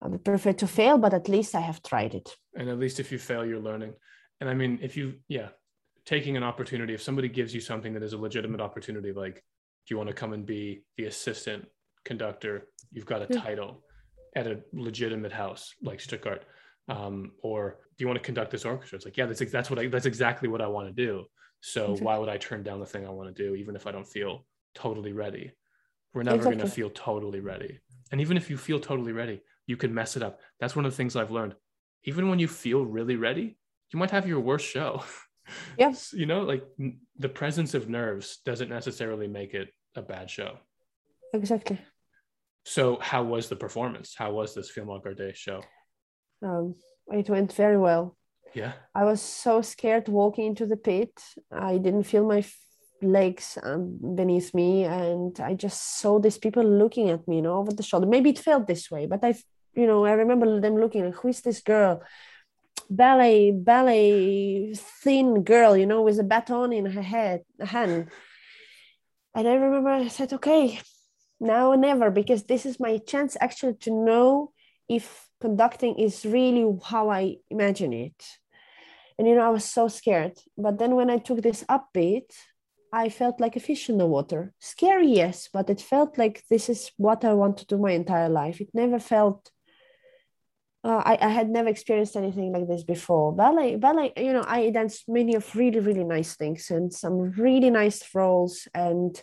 I 0.00 0.08
prefer 0.18 0.52
to 0.52 0.66
fail, 0.68 0.96
but 0.96 1.12
at 1.12 1.28
least 1.28 1.56
I 1.56 1.60
have 1.60 1.82
tried 1.82 2.14
it. 2.14 2.36
And 2.54 2.68
at 2.68 2.78
least 2.78 3.00
if 3.00 3.10
you 3.10 3.18
fail, 3.18 3.44
you're 3.44 3.58
learning. 3.58 3.94
And 4.40 4.48
I 4.48 4.54
mean, 4.54 4.78
if 4.80 4.96
you, 4.96 5.14
yeah, 5.26 5.48
taking 6.06 6.36
an 6.36 6.44
opportunity, 6.44 6.94
if 6.94 7.02
somebody 7.02 7.28
gives 7.28 7.52
you 7.52 7.60
something 7.60 7.92
that 7.94 8.04
is 8.04 8.12
a 8.12 8.18
legitimate 8.18 8.60
opportunity, 8.60 9.10
like, 9.10 9.42
do 9.86 9.94
you 9.94 9.96
want 9.96 10.08
to 10.08 10.14
come 10.14 10.32
and 10.32 10.46
be 10.46 10.84
the 10.96 11.06
assistant 11.06 11.66
conductor? 12.04 12.68
You've 12.92 13.06
got 13.06 13.22
a 13.22 13.26
yeah. 13.28 13.40
title 13.40 13.82
at 14.36 14.46
a 14.46 14.60
legitimate 14.72 15.32
house 15.32 15.74
like 15.82 15.98
Stuttgart 15.98 16.44
um, 16.88 17.32
or 17.42 17.78
do 17.96 18.04
you 18.04 18.06
want 18.06 18.18
to 18.18 18.24
conduct 18.24 18.50
this 18.50 18.64
orchestra? 18.64 18.96
It's 18.96 19.04
like, 19.04 19.16
yeah, 19.16 19.26
that's 19.26 19.40
that's 19.50 19.70
what 19.70 19.78
I 19.78 19.88
that's 19.88 20.06
exactly 20.06 20.48
what 20.48 20.60
I 20.60 20.66
want 20.66 20.88
to 20.88 20.92
do. 20.92 21.24
So 21.60 21.84
exactly. 21.84 22.06
why 22.06 22.18
would 22.18 22.28
I 22.28 22.36
turn 22.36 22.62
down 22.62 22.80
the 22.80 22.86
thing 22.86 23.06
I 23.06 23.10
want 23.10 23.34
to 23.34 23.42
do, 23.42 23.54
even 23.54 23.76
if 23.76 23.86
I 23.86 23.92
don't 23.92 24.06
feel 24.06 24.46
totally 24.74 25.12
ready? 25.12 25.52
We're 26.14 26.22
never 26.22 26.36
exactly. 26.36 26.56
going 26.56 26.68
to 26.68 26.74
feel 26.74 26.90
totally 26.90 27.40
ready. 27.40 27.80
And 28.10 28.20
even 28.20 28.36
if 28.36 28.48
you 28.48 28.56
feel 28.56 28.80
totally 28.80 29.12
ready, 29.12 29.42
you 29.66 29.76
can 29.76 29.92
mess 29.92 30.16
it 30.16 30.22
up. 30.22 30.40
That's 30.60 30.74
one 30.74 30.84
of 30.84 30.92
the 30.92 30.96
things 30.96 31.16
I've 31.16 31.30
learned. 31.30 31.54
Even 32.04 32.28
when 32.28 32.38
you 32.38 32.48
feel 32.48 32.84
really 32.84 33.16
ready, 33.16 33.58
you 33.92 33.98
might 33.98 34.10
have 34.10 34.26
your 34.26 34.40
worst 34.40 34.66
show. 34.66 35.02
Yes. 35.78 36.12
you 36.12 36.26
know, 36.26 36.42
like 36.42 36.62
the 37.16 37.28
presence 37.30 37.72
of 37.72 37.88
nerves 37.88 38.40
doesn't 38.44 38.68
necessarily 38.68 39.26
make 39.26 39.54
it 39.54 39.70
a 39.96 40.02
bad 40.02 40.28
show. 40.28 40.58
Exactly. 41.32 41.78
So, 42.66 42.98
how 43.00 43.22
was 43.22 43.48
the 43.48 43.56
performance? 43.56 44.14
How 44.14 44.30
was 44.30 44.54
this 44.54 44.68
Film 44.68 44.88
Gardé 44.88 45.34
show? 45.34 45.62
Um, 46.42 46.74
it 47.08 47.28
went 47.28 47.52
very 47.52 47.78
well. 47.78 48.16
Yeah. 48.54 48.72
I 48.94 49.04
was 49.04 49.20
so 49.20 49.62
scared 49.62 50.08
walking 50.08 50.46
into 50.46 50.66
the 50.66 50.76
pit. 50.76 51.12
I 51.52 51.78
didn't 51.78 52.04
feel 52.04 52.24
my 52.26 52.44
legs 53.02 53.58
um, 53.62 53.98
beneath 54.14 54.54
me, 54.54 54.84
and 54.84 55.38
I 55.40 55.54
just 55.54 55.98
saw 56.00 56.18
these 56.18 56.38
people 56.38 56.64
looking 56.64 57.10
at 57.10 57.26
me, 57.28 57.36
you 57.36 57.42
know, 57.42 57.56
over 57.56 57.72
the 57.72 57.82
shoulder. 57.82 58.06
Maybe 58.06 58.30
it 58.30 58.38
felt 58.38 58.66
this 58.66 58.90
way, 58.90 59.06
but 59.06 59.24
I, 59.24 59.34
you 59.74 59.86
know, 59.86 60.04
I 60.04 60.12
remember 60.12 60.60
them 60.60 60.76
looking 60.76 61.04
like, 61.04 61.14
"Who 61.16 61.28
is 61.28 61.40
this 61.40 61.60
girl?" 61.60 62.02
ballet 62.90 63.50
ballet 63.50 64.72
thin 64.74 65.42
girl 65.42 65.76
you 65.76 65.84
know 65.84 66.00
with 66.02 66.18
a 66.18 66.24
baton 66.24 66.72
in 66.72 66.86
her 66.86 67.02
head 67.02 67.42
hand 67.60 68.08
and 69.34 69.46
i 69.46 69.54
remember 69.54 69.90
i 69.90 70.08
said 70.08 70.32
okay 70.32 70.80
now 71.38 71.70
or 71.70 71.76
never 71.76 72.10
because 72.10 72.44
this 72.44 72.64
is 72.64 72.80
my 72.80 72.96
chance 72.98 73.36
actually 73.40 73.74
to 73.74 73.90
know 73.90 74.52
if 74.88 75.28
conducting 75.40 75.98
is 75.98 76.24
really 76.24 76.78
how 76.84 77.10
I 77.10 77.36
imagine 77.50 77.92
it. 77.92 78.24
And 79.18 79.26
you 79.26 79.34
know, 79.34 79.46
I 79.46 79.50
was 79.50 79.64
so 79.64 79.88
scared. 79.88 80.38
But 80.56 80.78
then 80.78 80.94
when 80.94 81.10
I 81.10 81.18
took 81.18 81.42
this 81.42 81.64
upbeat, 81.64 82.32
I 82.92 83.08
felt 83.10 83.40
like 83.40 83.56
a 83.56 83.60
fish 83.60 83.88
in 83.90 83.98
the 83.98 84.06
water. 84.06 84.54
Scary, 84.60 85.08
yes, 85.08 85.48
but 85.52 85.68
it 85.68 85.80
felt 85.80 86.16
like 86.16 86.44
this 86.48 86.68
is 86.68 86.90
what 86.96 87.24
I 87.24 87.34
want 87.34 87.58
to 87.58 87.66
do 87.66 87.78
my 87.78 87.92
entire 87.92 88.28
life. 88.28 88.60
It 88.60 88.70
never 88.72 88.98
felt. 88.98 89.50
Uh, 90.84 91.02
I, 91.04 91.18
I 91.20 91.28
had 91.28 91.50
never 91.50 91.68
experienced 91.68 92.16
anything 92.16 92.52
like 92.52 92.68
this 92.68 92.84
before. 92.84 93.34
Ballet, 93.34 93.76
ballet, 93.76 94.12
you 94.16 94.32
know, 94.32 94.44
I 94.46 94.70
danced 94.70 95.08
many 95.08 95.34
of 95.34 95.54
really, 95.56 95.80
really 95.80 96.04
nice 96.04 96.36
things 96.36 96.70
and 96.70 96.92
some 96.92 97.32
really 97.32 97.68
nice 97.68 98.02
roles 98.14 98.68
and 98.72 99.20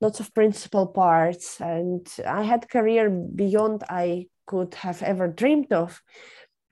lots 0.00 0.20
of 0.20 0.32
principal 0.32 0.86
parts. 0.86 1.60
And 1.60 2.08
I 2.24 2.42
had 2.44 2.70
career 2.70 3.10
beyond 3.10 3.82
I 3.90 4.28
could 4.46 4.74
have 4.74 5.02
ever 5.02 5.28
dreamed 5.28 5.72
of 5.72 6.02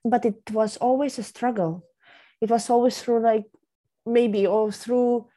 but 0.04 0.24
it 0.24 0.50
was 0.52 0.76
always 0.78 1.18
a 1.18 1.22
struggle. 1.22 1.84
It 2.40 2.50
was 2.50 2.68
always 2.70 3.00
through 3.00 3.20
like 3.20 3.44
maybe 4.04 4.46
or 4.46 4.72
through 4.72 5.28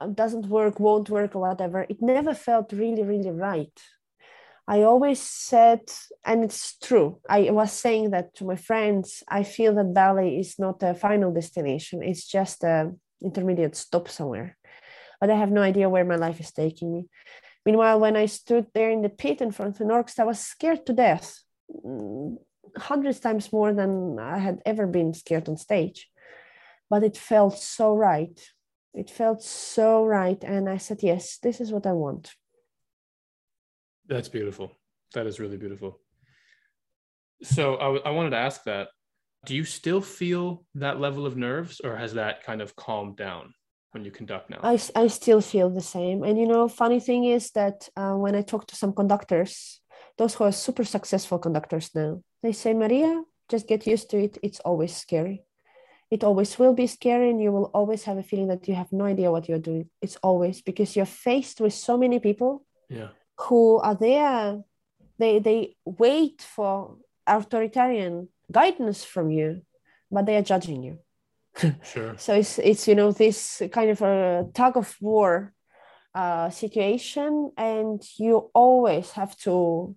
uh, 0.00 0.06
doesn't 0.08 0.46
work 0.46 0.80
won't 0.80 1.10
work 1.10 1.34
or 1.34 1.42
whatever. 1.42 1.86
It 1.88 2.00
never 2.00 2.34
felt 2.34 2.72
really 2.72 3.02
really 3.02 3.30
right. 3.30 3.78
I 4.68 4.82
always 4.82 5.20
said 5.20 5.82
and 6.24 6.42
it's 6.42 6.76
true 6.78 7.20
i 7.28 7.50
was 7.50 7.70
saying 7.70 8.10
that 8.10 8.34
to 8.34 8.44
my 8.44 8.56
friends 8.56 9.22
i 9.28 9.44
feel 9.44 9.72
that 9.76 9.94
ballet 9.94 10.40
is 10.40 10.58
not 10.58 10.82
a 10.82 10.94
final 10.94 11.32
destination. 11.32 12.02
It's 12.02 12.26
just 12.26 12.64
a 12.64 12.92
intermediate 13.22 13.76
stop 13.76 14.08
somewhere. 14.08 14.56
But 15.20 15.30
i 15.30 15.36
have 15.36 15.52
no 15.52 15.62
idea 15.62 15.88
where 15.88 16.04
my 16.04 16.16
life 16.16 16.40
is 16.40 16.52
taking 16.52 16.92
me. 16.92 17.04
Meanwhile, 17.64 17.98
when 17.98 18.16
I 18.16 18.26
stood 18.26 18.66
there 18.74 18.90
in 18.90 19.02
the 19.02 19.08
pit 19.08 19.40
in 19.40 19.50
front 19.50 19.74
of 19.74 19.80
an 19.80 19.90
orchestra, 19.90 20.22
I 20.22 20.28
was 20.28 20.38
scared 20.38 20.86
to 20.86 20.92
death, 20.92 21.42
hundreds 22.76 23.20
times 23.20 23.52
more 23.52 23.72
than 23.72 24.18
I 24.18 24.38
had 24.38 24.60
ever 24.66 24.86
been 24.86 25.14
scared 25.14 25.48
on 25.48 25.56
stage. 25.56 26.08
But 26.88 27.02
it 27.02 27.16
felt 27.16 27.58
so 27.58 27.94
right. 27.94 28.38
It 28.94 29.10
felt 29.10 29.42
so 29.42 30.04
right. 30.04 30.42
And 30.42 30.68
I 30.68 30.78
said, 30.78 31.02
yes, 31.02 31.38
this 31.42 31.60
is 31.60 31.72
what 31.72 31.86
I 31.86 31.92
want. 31.92 32.32
That's 34.08 34.28
beautiful. 34.28 34.72
That 35.14 35.26
is 35.26 35.40
really 35.40 35.56
beautiful. 35.56 36.00
So 37.42 37.74
I, 37.76 37.84
w- 37.84 38.02
I 38.04 38.10
wanted 38.10 38.30
to 38.30 38.38
ask 38.38 38.64
that. 38.64 38.88
Do 39.44 39.54
you 39.54 39.64
still 39.64 40.00
feel 40.00 40.64
that 40.74 41.00
level 41.00 41.26
of 41.26 41.36
nerves 41.36 41.80
or 41.80 41.96
has 41.96 42.14
that 42.14 42.42
kind 42.42 42.60
of 42.60 42.74
calmed 42.74 43.16
down? 43.16 43.52
when 43.96 44.04
you 44.04 44.10
conduct 44.10 44.50
now? 44.50 44.60
I, 44.62 44.78
I 44.94 45.06
still 45.06 45.40
feel 45.40 45.70
the 45.70 45.80
same. 45.80 46.22
And 46.22 46.38
you 46.38 46.46
know, 46.46 46.68
funny 46.68 47.00
thing 47.00 47.24
is 47.24 47.50
that 47.52 47.88
uh, 47.96 48.12
when 48.12 48.34
I 48.34 48.42
talk 48.42 48.66
to 48.66 48.76
some 48.76 48.92
conductors, 48.92 49.80
those 50.18 50.34
who 50.34 50.44
are 50.44 50.52
super 50.52 50.84
successful 50.84 51.38
conductors 51.38 51.94
now, 51.94 52.22
they 52.42 52.52
say, 52.52 52.74
Maria, 52.74 53.22
just 53.48 53.68
get 53.68 53.86
used 53.86 54.10
to 54.10 54.18
it. 54.18 54.38
It's 54.42 54.60
always 54.60 54.96
scary. 54.96 55.44
It 56.10 56.22
always 56.22 56.58
will 56.58 56.72
be 56.72 56.86
scary, 56.86 57.30
and 57.30 57.40
you 57.42 57.50
will 57.50 57.70
always 57.74 58.04
have 58.04 58.16
a 58.16 58.22
feeling 58.22 58.48
that 58.48 58.68
you 58.68 58.74
have 58.74 58.92
no 58.92 59.04
idea 59.04 59.30
what 59.30 59.48
you're 59.48 59.58
doing. 59.58 59.90
It's 60.00 60.16
always 60.22 60.62
because 60.62 60.94
you're 60.94 61.04
faced 61.04 61.60
with 61.60 61.74
so 61.74 61.98
many 61.98 62.20
people 62.20 62.64
yeah. 62.88 63.08
who 63.40 63.78
are 63.78 63.96
there. 63.96 64.62
They 65.18 65.40
they 65.40 65.76
wait 65.84 66.42
for 66.42 66.98
authoritarian 67.26 68.28
guidance 68.52 69.02
from 69.04 69.30
you, 69.30 69.62
but 70.10 70.26
they 70.26 70.36
are 70.36 70.42
judging 70.42 70.82
you 70.82 70.98
sure. 71.82 72.14
so 72.18 72.34
it's 72.34 72.58
it's 72.58 72.86
you 72.86 72.94
know 72.94 73.12
this 73.12 73.62
kind 73.72 73.90
of 73.90 74.02
a 74.02 74.46
tug 74.54 74.76
of 74.76 74.94
war 75.00 75.52
uh, 76.14 76.50
situation, 76.50 77.52
and 77.56 78.02
you 78.16 78.50
always 78.54 79.10
have 79.12 79.36
to 79.36 79.94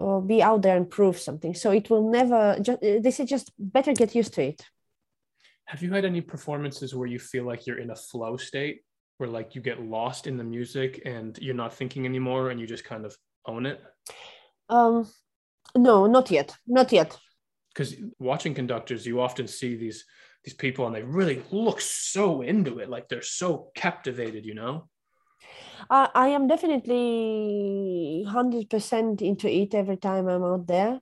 uh, 0.00 0.20
be 0.20 0.42
out 0.42 0.62
there 0.62 0.76
and 0.76 0.88
prove 0.88 1.18
something. 1.18 1.54
So 1.54 1.70
it 1.70 1.88
will 1.90 2.10
never. 2.10 2.58
Just, 2.60 2.80
this 2.80 3.20
is 3.20 3.28
just 3.28 3.52
better 3.58 3.92
get 3.92 4.14
used 4.14 4.34
to 4.34 4.42
it. 4.42 4.64
Have 5.66 5.82
you 5.82 5.92
had 5.92 6.04
any 6.04 6.20
performances 6.20 6.94
where 6.94 7.08
you 7.08 7.18
feel 7.18 7.44
like 7.44 7.66
you're 7.66 7.78
in 7.78 7.90
a 7.90 7.96
flow 7.96 8.36
state, 8.36 8.82
where 9.18 9.28
like 9.28 9.54
you 9.54 9.60
get 9.60 9.82
lost 9.82 10.26
in 10.26 10.36
the 10.36 10.44
music 10.44 11.02
and 11.04 11.36
you're 11.38 11.54
not 11.54 11.74
thinking 11.74 12.06
anymore, 12.06 12.50
and 12.50 12.60
you 12.60 12.66
just 12.66 12.84
kind 12.84 13.04
of 13.04 13.16
own 13.46 13.66
it? 13.66 13.82
Um, 14.68 15.08
no, 15.76 16.06
not 16.06 16.30
yet, 16.30 16.54
not 16.66 16.92
yet. 16.92 17.18
Because 17.74 17.94
watching 18.18 18.54
conductors, 18.54 19.06
you 19.06 19.20
often 19.20 19.46
see 19.46 19.76
these 19.76 20.04
these 20.46 20.54
people 20.54 20.86
and 20.86 20.94
they 20.94 21.02
really 21.02 21.42
look 21.50 21.80
so 21.80 22.40
into 22.40 22.78
it 22.78 22.88
like 22.88 23.08
they're 23.08 23.20
so 23.20 23.72
captivated 23.74 24.46
you 24.46 24.54
know 24.54 24.88
uh, 25.90 26.08
i 26.14 26.28
am 26.28 26.46
definitely 26.46 28.24
100% 28.26 29.22
into 29.22 29.48
it 29.48 29.74
every 29.74 29.96
time 29.96 30.28
i'm 30.28 30.44
out 30.44 30.66
there 30.66 31.00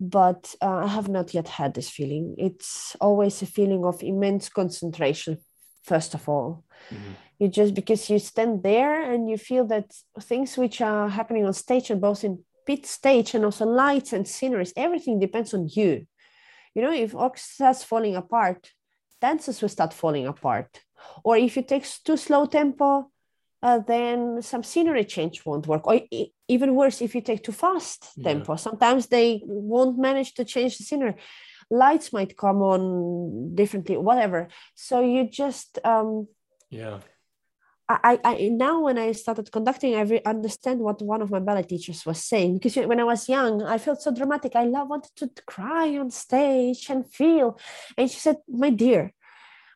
but 0.00 0.54
uh, 0.62 0.78
i 0.84 0.86
have 0.86 1.08
not 1.08 1.32
yet 1.34 1.48
had 1.48 1.74
this 1.74 1.88
feeling. 1.88 2.34
It's 2.38 2.96
always 3.00 3.42
a 3.42 3.46
feeling 3.46 3.84
of 3.84 4.02
immense 4.02 4.48
concentration 4.48 5.38
first 5.82 6.14
of 6.14 6.28
all. 6.28 6.64
Mm-hmm. 6.90 7.12
you 7.38 7.48
just 7.48 7.74
because 7.74 8.10
you 8.10 8.18
stand 8.18 8.62
there 8.62 9.10
and 9.10 9.28
you 9.30 9.38
feel 9.38 9.66
that 9.66 9.86
things 10.20 10.56
which 10.56 10.80
are 10.80 11.08
happening 11.08 11.46
on 11.46 11.52
stage 11.52 11.90
and 11.90 12.00
both 12.00 12.24
in 12.24 12.44
pit 12.66 12.86
stage 12.86 13.34
and 13.34 13.44
also 13.44 13.66
lights 13.66 14.12
and 14.12 14.26
sceneries 14.26 14.72
everything 14.76 15.18
depends 15.18 15.54
on 15.54 15.68
you. 15.68 16.06
You 16.74 16.82
know 16.82 16.92
if 16.92 17.12
orchestra's 17.12 17.84
falling 17.84 18.16
apart 18.16 18.70
dances 19.24 19.62
will 19.62 19.70
start 19.70 19.92
falling 19.94 20.26
apart. 20.26 20.70
Or 21.22 21.36
if 21.36 21.56
you 21.56 21.62
take 21.62 21.86
too 22.04 22.16
slow 22.16 22.46
tempo 22.46 23.10
uh, 23.64 23.78
then 23.78 24.42
some 24.42 24.62
scenery 24.62 25.04
change 25.04 25.44
won't 25.46 25.66
work. 25.66 25.86
Or 25.86 25.98
even 26.48 26.74
worse 26.74 27.00
if 27.00 27.14
you 27.14 27.22
take 27.22 27.42
too 27.42 27.52
fast 27.52 28.10
yeah. 28.16 28.24
tempo 28.28 28.56
sometimes 28.56 29.06
they 29.06 29.40
won't 29.44 29.98
manage 29.98 30.34
to 30.34 30.44
change 30.44 30.76
the 30.76 30.84
scenery. 30.84 31.14
Lights 31.70 32.12
might 32.12 32.36
come 32.36 32.60
on 32.62 33.54
differently 33.54 33.96
whatever. 33.96 34.48
So 34.74 35.00
you 35.02 35.28
just 35.30 35.78
um 35.82 36.28
yeah. 36.68 36.98
I, 37.86 38.18
I 38.24 38.48
now 38.50 38.84
when 38.84 38.96
I 38.96 39.12
started 39.12 39.52
conducting, 39.52 39.94
I 39.94 40.02
re- 40.02 40.22
understand 40.24 40.80
what 40.80 41.02
one 41.02 41.20
of 41.20 41.30
my 41.30 41.38
ballet 41.38 41.64
teachers 41.64 42.06
was 42.06 42.24
saying. 42.24 42.54
Because 42.54 42.76
when 42.76 42.98
I 42.98 43.04
was 43.04 43.28
young, 43.28 43.62
I 43.62 43.76
felt 43.76 44.00
so 44.00 44.10
dramatic. 44.10 44.56
I 44.56 44.64
love 44.64 44.88
wanted 44.88 45.14
to 45.16 45.28
cry 45.46 45.98
on 45.98 46.10
stage 46.10 46.88
and 46.88 47.06
feel, 47.06 47.58
and 47.98 48.10
she 48.10 48.18
said, 48.18 48.38
"My 48.48 48.70
dear, 48.70 49.12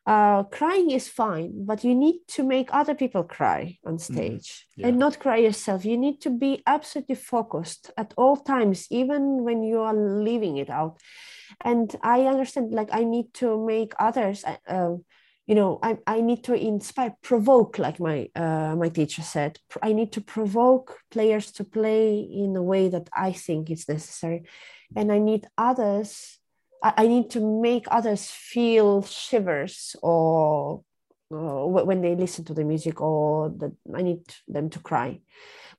uh, 0.09 0.41
crying 0.45 0.89
is 0.89 1.07
fine, 1.07 1.65
but 1.65 1.83
you 1.83 1.93
need 1.93 2.17
to 2.27 2.41
make 2.43 2.67
other 2.73 2.95
people 2.95 3.23
cry 3.23 3.77
on 3.85 3.97
mm-hmm. 3.97 4.13
stage 4.13 4.49
mm-hmm. 4.49 4.81
yeah. 4.81 4.87
and 4.87 4.97
not 4.97 5.19
cry 5.19 5.37
yourself. 5.37 5.85
You 5.85 5.97
need 5.97 6.19
to 6.21 6.31
be 6.31 6.63
absolutely 6.65 7.13
focused 7.13 7.91
at 7.95 8.15
all 8.17 8.35
times, 8.35 8.87
even 8.89 9.43
when 9.43 9.61
you 9.61 9.81
are 9.81 9.93
leaving 9.95 10.57
it 10.57 10.69
out." 10.69 10.99
And 11.63 11.95
I 12.01 12.21
understand, 12.25 12.71
like 12.71 12.89
I 12.91 13.03
need 13.03 13.33
to 13.35 13.63
make 13.63 13.93
others. 13.99 14.43
Uh, 14.43 14.57
uh 14.67 14.95
you 15.45 15.55
know 15.55 15.79
I, 15.81 15.97
I 16.05 16.21
need 16.21 16.43
to 16.43 16.53
inspire 16.53 17.15
provoke 17.23 17.79
like 17.79 17.99
my 17.99 18.29
uh, 18.35 18.75
my 18.75 18.89
teacher 18.89 19.23
said 19.23 19.57
i 19.81 19.93
need 19.93 20.11
to 20.11 20.21
provoke 20.21 20.99
players 21.09 21.51
to 21.53 21.63
play 21.63 22.19
in 22.19 22.55
a 22.55 22.61
way 22.61 22.87
that 22.89 23.09
i 23.27 23.31
think 23.31 23.71
is 23.71 23.89
necessary 23.89 24.43
and 24.95 25.11
i 25.11 25.17
need 25.17 25.47
others 25.57 26.38
i, 26.83 27.07
need 27.07 27.29
to 27.29 27.39
make 27.61 27.85
others 27.91 28.29
feel 28.29 29.01
shivers 29.03 29.95
or 30.01 30.83
uh, 31.31 31.65
when 31.65 32.01
they 32.01 32.15
listen 32.15 32.43
to 32.45 32.53
the 32.53 32.63
music 32.63 33.01
or 33.01 33.49
that 33.49 33.71
i 33.95 34.01
need 34.01 34.21
them 34.47 34.69
to 34.69 34.79
cry 34.79 35.19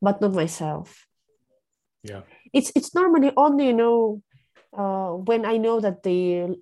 but 0.01 0.21
not 0.21 0.33
myself 0.33 1.07
yeah 2.03 2.23
it's 2.53 2.73
it's 2.75 2.95
normally 2.95 3.33
only 3.37 3.67
you 3.67 3.73
know 3.73 4.23
uh, 4.77 5.11
when 5.11 5.45
I 5.45 5.57
know 5.57 5.81
that 5.81 6.03
the 6.03 6.55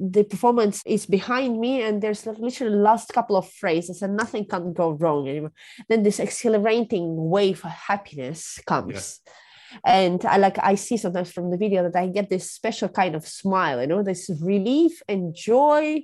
the 0.00 0.24
performance 0.24 0.82
is 0.86 1.04
behind 1.04 1.60
me 1.60 1.82
and 1.82 2.00
there's 2.00 2.26
like 2.26 2.38
literally 2.38 2.74
last 2.74 3.12
couple 3.12 3.36
of 3.36 3.50
phrases 3.52 4.00
and 4.00 4.16
nothing 4.16 4.46
can 4.46 4.72
go 4.72 4.92
wrong 4.92 5.28
anymore, 5.28 5.52
then 5.88 6.02
this 6.02 6.20
exhilarating 6.20 7.28
wave 7.28 7.62
of 7.64 7.70
happiness 7.70 8.58
comes. 8.66 9.20
Yeah. 9.26 9.32
And 9.84 10.24
I 10.24 10.36
like 10.36 10.58
I 10.62 10.74
see 10.74 10.96
sometimes 10.96 11.30
from 11.32 11.50
the 11.50 11.56
video 11.56 11.82
that 11.82 11.96
I 11.96 12.06
get 12.08 12.30
this 12.30 12.50
special 12.50 12.88
kind 12.88 13.14
of 13.14 13.26
smile, 13.26 13.80
you 13.80 13.86
know, 13.86 14.02
this 14.02 14.30
relief 14.42 15.02
and 15.08 15.34
joy 15.34 16.02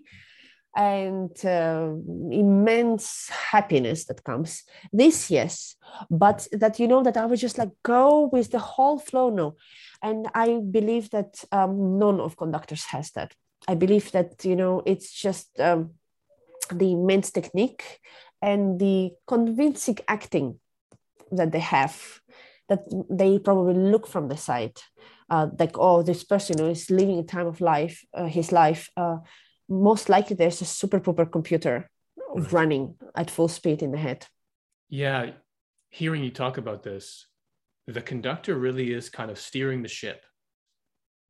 and 0.77 1.33
uh, 1.45 1.89
immense 2.31 3.31
happiness 3.31 4.05
that 4.07 4.23
comes. 4.25 4.63
This, 4.93 5.31
yes, 5.31 5.77
but 6.11 6.47
that 6.53 6.79
you 6.79 6.87
know 6.87 7.03
that 7.03 7.17
I 7.17 7.25
would 7.25 7.39
just 7.39 7.57
like 7.57 7.71
go 7.83 8.29
with 8.33 8.51
the 8.51 8.59
whole 8.59 8.99
flow. 8.99 9.31
No, 9.31 9.57
and 10.03 10.29
i 10.35 10.61
believe 10.71 11.11
that 11.11 11.45
um, 11.53 11.99
none 11.99 12.21
of 12.21 12.37
conductors 12.37 12.85
has 12.85 13.11
that 13.13 13.33
i 13.69 13.75
believe 13.75 14.11
that 14.13 14.45
you 14.45 14.57
know 14.57 14.83
it's 14.87 15.11
just 15.13 15.49
um, 15.61 15.91
the 16.73 16.93
immense 16.93 17.31
technique 17.31 18.01
and 18.43 18.79
the 18.81 19.11
convincing 19.27 19.99
acting 20.09 20.59
that 21.33 21.53
they 21.53 21.61
have 21.61 22.21
that 22.69 22.81
they 23.11 23.39
probably 23.39 23.75
look 23.75 24.07
from 24.07 24.29
the 24.29 24.37
side 24.37 24.79
uh, 25.31 25.49
like 25.59 25.77
oh 25.79 26.03
this 26.03 26.25
person 26.25 26.59
who 26.59 26.67
is 26.67 26.91
living 26.91 27.19
a 27.19 27.25
time 27.25 27.47
of 27.47 27.61
life 27.61 28.05
uh, 28.15 28.27
his 28.27 28.53
life 28.53 28.91
uh, 28.97 29.17
most 29.69 30.09
likely 30.09 30.37
there's 30.37 30.61
a 30.61 30.65
super 30.65 31.01
pooper 31.01 31.31
computer 31.31 31.91
right. 32.35 32.53
running 32.53 32.95
at 33.15 33.31
full 33.31 33.49
speed 33.49 33.83
in 33.83 33.93
the 33.93 33.99
head 33.99 34.27
yeah 34.89 35.31
hearing 35.91 36.23
you 36.23 36.31
talk 36.31 36.59
about 36.59 36.83
this 36.83 37.27
the 37.87 38.03
conductor 38.03 38.57
really 38.57 38.93
is 38.93 39.09
kind 39.09 39.31
of 39.31 39.39
steering 39.39 39.83
the 39.83 39.89
ship. 39.89 40.25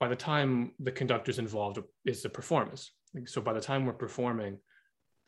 By 0.00 0.08
the 0.08 0.16
time 0.16 0.72
the 0.80 0.92
conductor's 0.92 1.38
involved 1.38 1.78
is 2.04 2.22
the 2.22 2.28
performance. 2.28 2.92
So 3.26 3.40
by 3.40 3.52
the 3.52 3.60
time 3.60 3.84
we're 3.84 3.92
performing, 3.92 4.58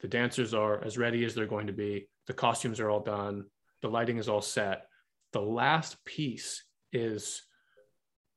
the 0.01 0.09
dancers 0.09 0.55
are 0.55 0.83
as 0.85 0.99
ready 0.99 1.25
as 1.25 1.35
they're 1.35 1.47
going 1.47 1.67
to 1.67 1.73
be. 1.73 2.09
The 2.27 2.35
costumes 2.35 2.81
are 2.81 2.91
all 2.91 3.01
done. 3.01 3.45
The 3.83 3.89
lighting 3.89 4.19
is 4.19 4.29
all 4.29 4.43
set. 4.43 4.87
The 5.33 5.41
last 5.41 6.05
piece 6.05 6.65
is 6.93 7.43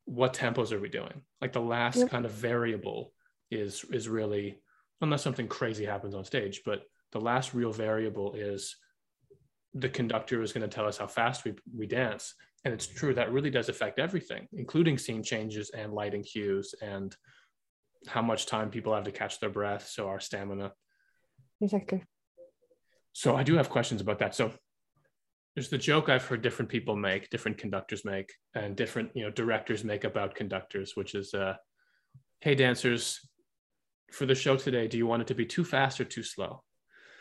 what 0.05 0.33
tempos 0.33 0.71
are 0.71 0.79
we 0.79 0.89
doing? 0.89 1.21
Like 1.41 1.53
the 1.53 1.61
last 1.61 1.97
yep. 1.97 2.09
kind 2.09 2.25
of 2.25 2.31
variable 2.31 3.13
is 3.49 3.85
is 3.91 4.09
really 4.09 4.61
unless 5.01 5.23
something 5.23 5.47
crazy 5.47 5.85
happens 5.85 6.13
on 6.13 6.23
stage, 6.23 6.61
but 6.65 6.83
the 7.11 7.19
last 7.19 7.53
real 7.53 7.71
variable 7.71 8.33
is 8.33 8.75
the 9.73 9.89
conductor 9.89 10.41
is 10.41 10.53
going 10.53 10.67
to 10.67 10.73
tell 10.73 10.87
us 10.87 10.97
how 10.97 11.07
fast 11.07 11.45
we, 11.45 11.53
we 11.75 11.87
dance 11.87 12.35
and 12.65 12.73
it's 12.73 12.87
true 12.87 13.13
that 13.13 13.31
really 13.31 13.49
does 13.49 13.69
affect 13.69 13.99
everything 13.99 14.47
including 14.53 14.97
scene 14.97 15.23
changes 15.23 15.69
and 15.71 15.93
lighting 15.93 16.23
cues 16.23 16.75
and 16.81 17.15
how 18.07 18.21
much 18.21 18.45
time 18.45 18.69
people 18.69 18.93
have 18.93 19.03
to 19.03 19.11
catch 19.11 19.39
their 19.39 19.49
breath 19.49 19.87
so 19.87 20.07
our 20.07 20.19
stamina 20.19 20.71
exactly 21.61 22.03
so 23.13 23.35
i 23.35 23.43
do 23.43 23.55
have 23.55 23.69
questions 23.69 24.01
about 24.01 24.19
that 24.19 24.35
so 24.35 24.51
there's 25.55 25.69
the 25.69 25.77
joke 25.77 26.09
i've 26.09 26.25
heard 26.25 26.41
different 26.41 26.69
people 26.69 26.95
make 26.95 27.29
different 27.29 27.57
conductors 27.57 28.05
make 28.05 28.31
and 28.55 28.75
different 28.75 29.09
you 29.15 29.23
know 29.23 29.31
directors 29.31 29.83
make 29.83 30.03
about 30.03 30.35
conductors 30.35 30.95
which 30.95 31.15
is 31.15 31.33
uh 31.33 31.55
hey 32.39 32.55
dancers 32.55 33.19
for 34.11 34.25
the 34.25 34.35
show 34.35 34.55
today 34.57 34.87
do 34.87 34.97
you 34.97 35.07
want 35.07 35.21
it 35.21 35.27
to 35.27 35.35
be 35.35 35.45
too 35.45 35.63
fast 35.63 35.99
or 35.99 36.05
too 36.05 36.23
slow 36.23 36.63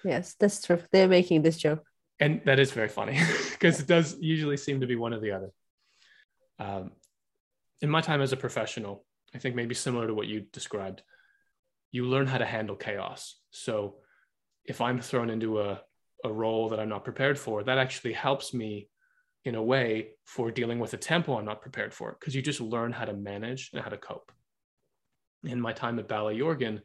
yes 0.05 0.35
that's 0.39 0.63
true 0.63 0.81
they're 0.93 1.09
making 1.09 1.43
this 1.43 1.57
joke 1.57 1.85
and 2.21 2.43
that 2.45 2.59
is 2.59 2.71
very 2.71 2.89
funny 2.89 3.19
because 3.51 3.81
it 3.81 3.87
does 3.87 4.17
usually 4.21 4.59
seem 4.59 4.81
to 4.81 4.87
be 4.87 4.95
one 4.95 5.15
or 5.15 5.21
the 5.21 5.33
other. 5.33 5.51
Um, 6.59 6.93
in 7.81 7.89
my 7.89 8.03
time 8.03 8.21
as 8.21 8.33
a 8.33 8.37
professional, 8.37 9.07
I 9.35 9.39
think 9.39 9.57
maybe 9.57 9.75
similar 9.75 10.07
to 10.07 10.15
what 10.15 10.27
you 10.27 10.41
described, 10.53 11.03
you 11.91 12.05
learn 12.05 12.27
how 12.27 12.39
to 12.39 12.45
handle 12.45 12.77
chaos. 12.77 13.41
So 13.51 13.97
if 14.67 14.83
I'm 14.83 15.01
thrown 15.01 15.31
into 15.31 15.61
a, 15.61 15.81
a 16.25 16.33
role 16.33 16.69
that 16.69 16.81
I'm 16.81 16.89
not 16.89 17.05
prepared 17.05 17.39
for, 17.39 17.63
that 17.63 17.79
actually 17.79 18.13
helps 18.13 18.53
me 18.53 18.89
in 19.45 19.55
a 19.55 19.63
way 19.63 20.11
for 20.27 20.51
dealing 20.51 20.79
with 20.79 20.93
a 20.93 20.99
tempo 20.99 21.39
I'm 21.39 21.45
not 21.45 21.63
prepared 21.63 21.95
for 21.95 22.17
because 22.19 22.35
you 22.35 22.43
just 22.43 22.61
learn 22.61 22.93
how 22.93 23.07
to 23.07 23.13
manage 23.13 23.71
and 23.73 23.83
how 23.83 23.89
to 23.89 23.97
cope. 23.97 24.33
In 25.45 25.61
my 25.61 25.73
time 25.73 25.99
at 25.99 26.09
Ballet 26.09 26.39
Jorgen, 26.39 26.81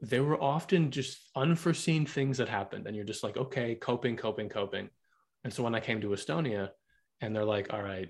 there 0.00 0.22
were 0.22 0.40
often 0.40 0.90
just 0.90 1.18
unforeseen 1.34 2.06
things 2.06 2.38
that 2.38 2.48
happened, 2.48 2.86
and 2.86 2.94
you're 2.94 3.04
just 3.04 3.24
like, 3.24 3.36
okay, 3.36 3.74
coping, 3.74 4.16
coping, 4.16 4.48
coping. 4.48 4.90
And 5.42 5.52
so 5.52 5.62
when 5.62 5.74
I 5.74 5.80
came 5.80 6.00
to 6.00 6.08
Estonia, 6.08 6.70
and 7.20 7.34
they're 7.34 7.44
like, 7.44 7.72
all 7.72 7.82
right, 7.82 8.08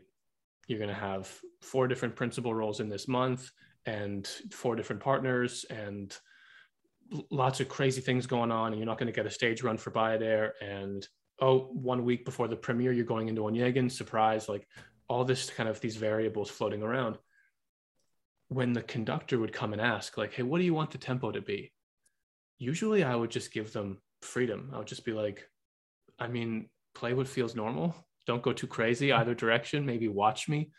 you're 0.66 0.78
going 0.78 0.88
to 0.88 0.94
have 0.94 1.30
four 1.62 1.88
different 1.88 2.16
principal 2.16 2.54
roles 2.54 2.80
in 2.80 2.88
this 2.88 3.06
month 3.06 3.50
and 3.86 4.26
four 4.50 4.76
different 4.76 5.02
partners 5.02 5.64
and 5.70 6.16
lots 7.30 7.60
of 7.60 7.68
crazy 7.68 8.00
things 8.00 8.26
going 8.26 8.50
on 8.50 8.72
and 8.72 8.78
you're 8.78 8.86
not 8.86 8.98
going 8.98 9.12
to 9.12 9.16
get 9.16 9.26
a 9.26 9.30
stage 9.30 9.62
run 9.62 9.76
for 9.76 9.90
Bayadère 9.90 10.50
and 10.60 11.06
oh 11.40 11.68
one 11.72 12.04
week 12.04 12.24
before 12.24 12.48
the 12.48 12.56
premiere 12.56 12.92
you're 12.92 13.04
going 13.04 13.28
into 13.28 13.42
Onegin 13.42 13.90
surprise 13.90 14.48
like 14.48 14.66
all 15.08 15.24
this 15.24 15.50
kind 15.50 15.68
of 15.68 15.80
these 15.80 15.96
variables 15.96 16.50
floating 16.50 16.82
around. 16.82 17.18
When 18.48 18.72
the 18.72 18.82
conductor 18.82 19.38
would 19.38 19.52
come 19.52 19.72
and 19.72 19.80
ask 19.80 20.16
like 20.16 20.34
hey 20.34 20.42
what 20.42 20.58
do 20.58 20.64
you 20.64 20.74
want 20.74 20.90
the 20.90 20.98
tempo 20.98 21.30
to 21.30 21.40
be? 21.40 21.72
Usually 22.58 23.02
I 23.02 23.14
would 23.14 23.30
just 23.30 23.52
give 23.52 23.72
them 23.72 23.98
freedom. 24.22 24.70
I 24.72 24.78
would 24.78 24.86
just 24.86 25.04
be 25.04 25.12
like 25.12 25.48
I 26.18 26.28
mean 26.28 26.68
play 26.94 27.14
what 27.14 27.28
feels 27.28 27.54
normal. 27.54 27.94
Don't 28.26 28.42
go 28.42 28.52
too 28.52 28.66
crazy 28.66 29.08
mm-hmm. 29.08 29.20
either 29.20 29.34
direction. 29.34 29.86
Maybe 29.86 30.08
watch 30.08 30.48
me. 30.48 30.70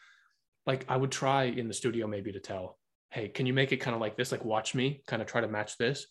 Like 0.66 0.86
I 0.88 0.98
would 0.98 1.12
try 1.12 1.44
in 1.44 1.68
the 1.68 1.74
studio 1.74 2.08
maybe 2.08 2.32
to 2.32 2.40
tell 2.40 2.78
hey, 3.16 3.30
can 3.30 3.46
you 3.46 3.54
make 3.54 3.72
it 3.72 3.78
kind 3.78 3.96
of 3.96 4.02
like 4.02 4.18
this? 4.18 4.34
Like, 4.34 4.44
watch 4.44 4.76
me 4.76 5.02
kind 5.08 5.22
of 5.22 5.28
try 5.28 5.40
to 5.40 5.48
match 5.48 5.78
this. 5.78 6.06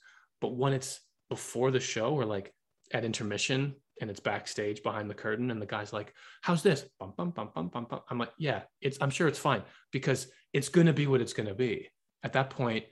But 0.44 0.56
when 0.56 0.74
it's 0.74 1.00
before 1.30 1.70
the 1.70 1.80
show 1.80 2.10
or 2.14 2.26
like 2.26 2.52
at 2.92 3.02
intermission 3.02 3.76
and 3.98 4.10
it's 4.10 4.20
backstage 4.20 4.82
behind 4.82 5.08
the 5.08 5.14
curtain 5.14 5.50
and 5.50 5.58
the 5.58 5.64
guy's 5.64 5.90
like, 5.90 6.12
how's 6.42 6.62
this? 6.62 6.84
Bum, 7.00 7.14
bum, 7.16 7.30
bum, 7.30 7.50
bum, 7.54 7.68
bum, 7.68 7.86
bum. 7.88 8.00
I'm 8.10 8.18
like, 8.18 8.32
yeah, 8.36 8.64
it's, 8.82 8.98
I'm 9.00 9.08
sure 9.08 9.26
it's 9.26 9.38
fine 9.38 9.62
because 9.90 10.26
it's 10.52 10.68
going 10.68 10.86
to 10.86 10.92
be 10.92 11.06
what 11.06 11.22
it's 11.22 11.32
going 11.32 11.48
to 11.48 11.54
be. 11.54 11.88
At 12.22 12.34
that 12.34 12.50
point, 12.50 12.84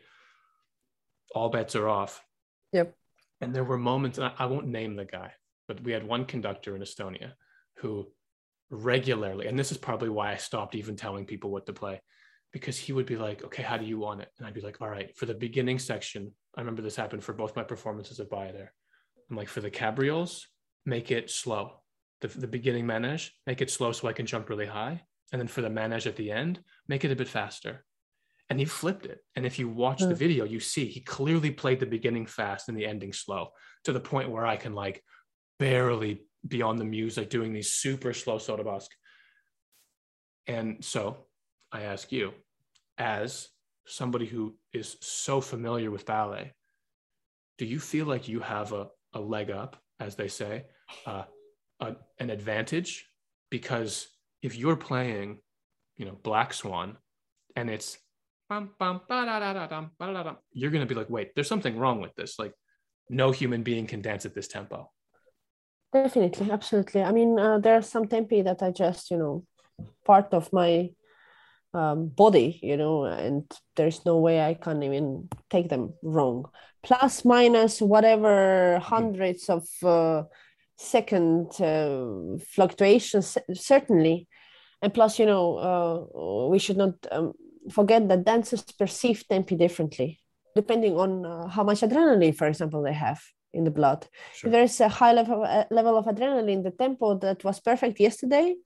all 1.35 1.51
bets 1.51 1.77
are 1.77 1.91
off. 1.91 2.25
Yep. 2.73 2.95
And 3.43 3.55
there 3.55 3.65
were 3.65 3.77
moments, 3.77 4.17
and 4.17 4.29
I, 4.29 4.33
I 4.39 4.47
won't 4.47 4.69
name 4.69 4.97
the 4.97 5.05
guy, 5.05 5.33
but 5.69 5.83
we 5.83 5.93
had 5.93 6.09
one 6.09 6.25
conductor 6.25 6.75
in 6.75 6.81
Estonia 6.81 7.33
who 7.81 8.07
regularly, 8.71 9.47
and 9.47 9.59
this 9.59 9.73
is 9.73 9.77
probably 9.77 10.09
why 10.09 10.33
I 10.33 10.37
stopped 10.37 10.75
even 10.75 10.97
telling 10.97 11.27
people 11.27 11.51
what 11.51 11.67
to 11.67 11.75
play 11.75 12.01
because 12.51 12.79
he 12.79 12.95
would 12.95 13.05
be 13.05 13.17
like, 13.17 13.45
okay, 13.45 13.63
how 13.63 13.77
do 13.77 13.85
you 13.85 13.99
want 13.99 14.23
it? 14.23 14.31
And 14.39 14.47
I'd 14.47 14.55
be 14.55 14.63
like, 14.63 14.81
all 14.81 14.89
right, 14.89 15.15
for 15.19 15.27
the 15.27 15.35
beginning 15.35 15.79
section, 15.79 16.33
I 16.55 16.61
remember 16.61 16.83
this 16.83 16.97
happened 16.97 17.25
for 17.25 17.33
both 17.33 17.57
my 17.57 17.63
performances 17.63 18.21
of 18.21 18.29
Bayadère. 18.29 18.69
I'm 19.31 19.37
like, 19.37 19.49
for 19.49 19.61
the 19.61 19.71
cabrioles, 19.71 20.47
make 20.85 21.11
it 21.11 21.31
slow. 21.31 21.81
The, 22.21 22.29
the 22.29 22.47
beginning 22.47 22.85
manège, 22.85 23.31
make 23.47 23.63
it 23.63 23.71
slow 23.71 23.93
so 23.93 24.07
I 24.07 24.13
can 24.13 24.27
jump 24.27 24.49
really 24.49 24.67
high. 24.67 25.03
And 25.33 25.41
then 25.41 25.49
for 25.49 25.63
the 25.63 25.69
manège 25.69 26.07
at 26.07 26.17
the 26.17 26.31
end, 26.31 26.61
make 26.89 27.05
it 27.05 27.11
a 27.11 27.17
bit 27.17 27.29
faster. 27.29 27.85
And 28.51 28.59
he 28.59 28.67
flipped 28.67 29.07
it. 29.07 29.21
And 29.35 29.47
if 29.47 29.59
you 29.59 29.69
watch 29.69 30.01
the 30.01 30.15
video, 30.15 30.45
you 30.45 30.61
see 30.61 30.87
he 30.87 31.01
clearly 31.01 31.51
played 31.51 31.81
the 31.81 31.87
beginning 31.87 32.27
fast 32.27 32.69
and 32.69 32.77
the 32.77 32.85
ending 32.85 33.15
slow 33.15 33.49
to 33.85 33.95
the 33.95 34.01
point 34.01 34.31
where 34.31 34.45
I 34.45 34.57
can 34.57 34.75
like 34.75 35.03
barely 35.59 36.27
be 36.47 36.61
on 36.61 36.77
the 36.77 36.85
music 36.85 37.31
doing 37.31 37.55
these 37.55 37.73
super 37.73 38.13
slow 38.13 38.37
sauts 38.37 38.59
de 38.59 38.65
basque. 38.65 38.91
And 40.47 40.85
so 40.85 41.29
I 41.71 41.83
ask 41.83 42.13
you, 42.13 42.35
as 42.99 43.49
somebody 43.87 44.27
who 44.27 44.57
is 44.73 44.97
so 45.01 45.41
familiar 45.41 45.91
with 45.91 46.07
ballet, 46.07 46.53
do 47.59 47.67
you 47.67 47.79
feel 47.79 48.07
like 48.07 48.29
you 48.29 48.41
have 48.41 48.73
a, 48.73 48.89
a 49.13 49.21
leg 49.21 49.51
up, 49.51 49.77
as 50.01 50.17
they 50.17 50.29
say, 50.29 50.65
uh, 51.07 51.25
a, 51.81 51.97
an 52.19 52.31
advantage? 52.31 53.07
Because 53.51 54.09
if 54.43 54.57
you're 54.57 54.77
playing, 54.77 55.39
you 55.97 56.07
know, 56.07 56.19
Black 56.23 56.53
Swan 56.55 56.97
and 57.55 57.69
it's 57.71 57.99
you're 60.53 60.71
going 60.71 60.87
to 60.87 60.87
be 60.87 60.95
like, 60.95 61.09
wait, 61.09 61.35
there's 61.35 61.49
something 61.49 61.79
wrong 61.79 62.01
with 62.01 62.15
this. 62.15 62.39
Like, 62.39 62.53
no 63.09 63.31
human 63.31 63.63
being 63.63 63.87
can 63.87 64.03
dance 64.03 64.27
at 64.27 64.35
this 64.35 64.49
tempo. 64.49 64.91
Definitely, 65.93 66.51
absolutely. 66.51 67.03
I 67.03 67.13
mean, 67.13 67.39
uh, 67.39 67.59
there 67.59 67.77
are 67.77 67.83
some 67.83 68.07
tempi 68.07 68.43
that 68.43 68.63
are 68.63 68.73
just, 68.73 69.11
you 69.11 69.19
know, 69.19 69.45
part 70.05 70.33
of 70.33 70.53
my 70.53 70.91
um, 71.75 72.09
body, 72.09 72.59
you 72.63 72.77
know, 72.77 73.05
and 73.05 73.45
there's 73.77 74.05
no 74.05 74.19
way 74.19 74.41
I 74.41 74.55
can 74.55 74.83
even 74.83 75.29
take 75.51 75.69
them 75.69 75.95
wrong. 76.03 76.47
Plus, 76.83 77.25
minus, 77.25 77.81
whatever 77.81 78.79
mm-hmm. 78.79 78.85
hundreds 78.85 79.49
of 79.49 79.67
uh, 79.83 80.25
second 80.77 81.61
uh, 81.61 82.39
fluctuations, 82.55 83.39
certainly. 83.55 84.29
And 84.83 84.93
plus, 84.93 85.19
you 85.19 85.27
know, 85.27 85.57
uh, 85.57 86.49
we 86.49 86.59
should 86.59 86.77
not 86.77 86.95
um, 87.11 87.33
forget 87.71 88.09
that 88.09 88.25
dancers 88.25 88.63
perceive 88.63 89.25
tempi 89.29 89.55
differently, 89.55 90.21
depending 90.57 90.99
on 90.99 91.25
uh, 91.25 91.49
how 91.49 91.63
much 91.63 91.81
adrenaline, 91.81 92.35
for 92.35 92.49
example, 92.49 92.83
they 92.83 92.93
have 92.93 93.23
in 93.55 93.65
the 93.65 93.71
blood. 93.71 94.07
Sure. 94.35 94.49
If 94.49 94.53
there's 94.53 94.81
a 94.81 94.89
high 94.89 95.13
level, 95.13 95.45
uh, 95.45 95.65
level 95.71 95.97
of 95.97 96.07
adrenaline, 96.07 96.65
the 96.65 96.71
tempo 96.73 97.17
that 97.19 97.45
was 97.45 97.61
perfect 97.61 98.01
yesterday 98.01 98.57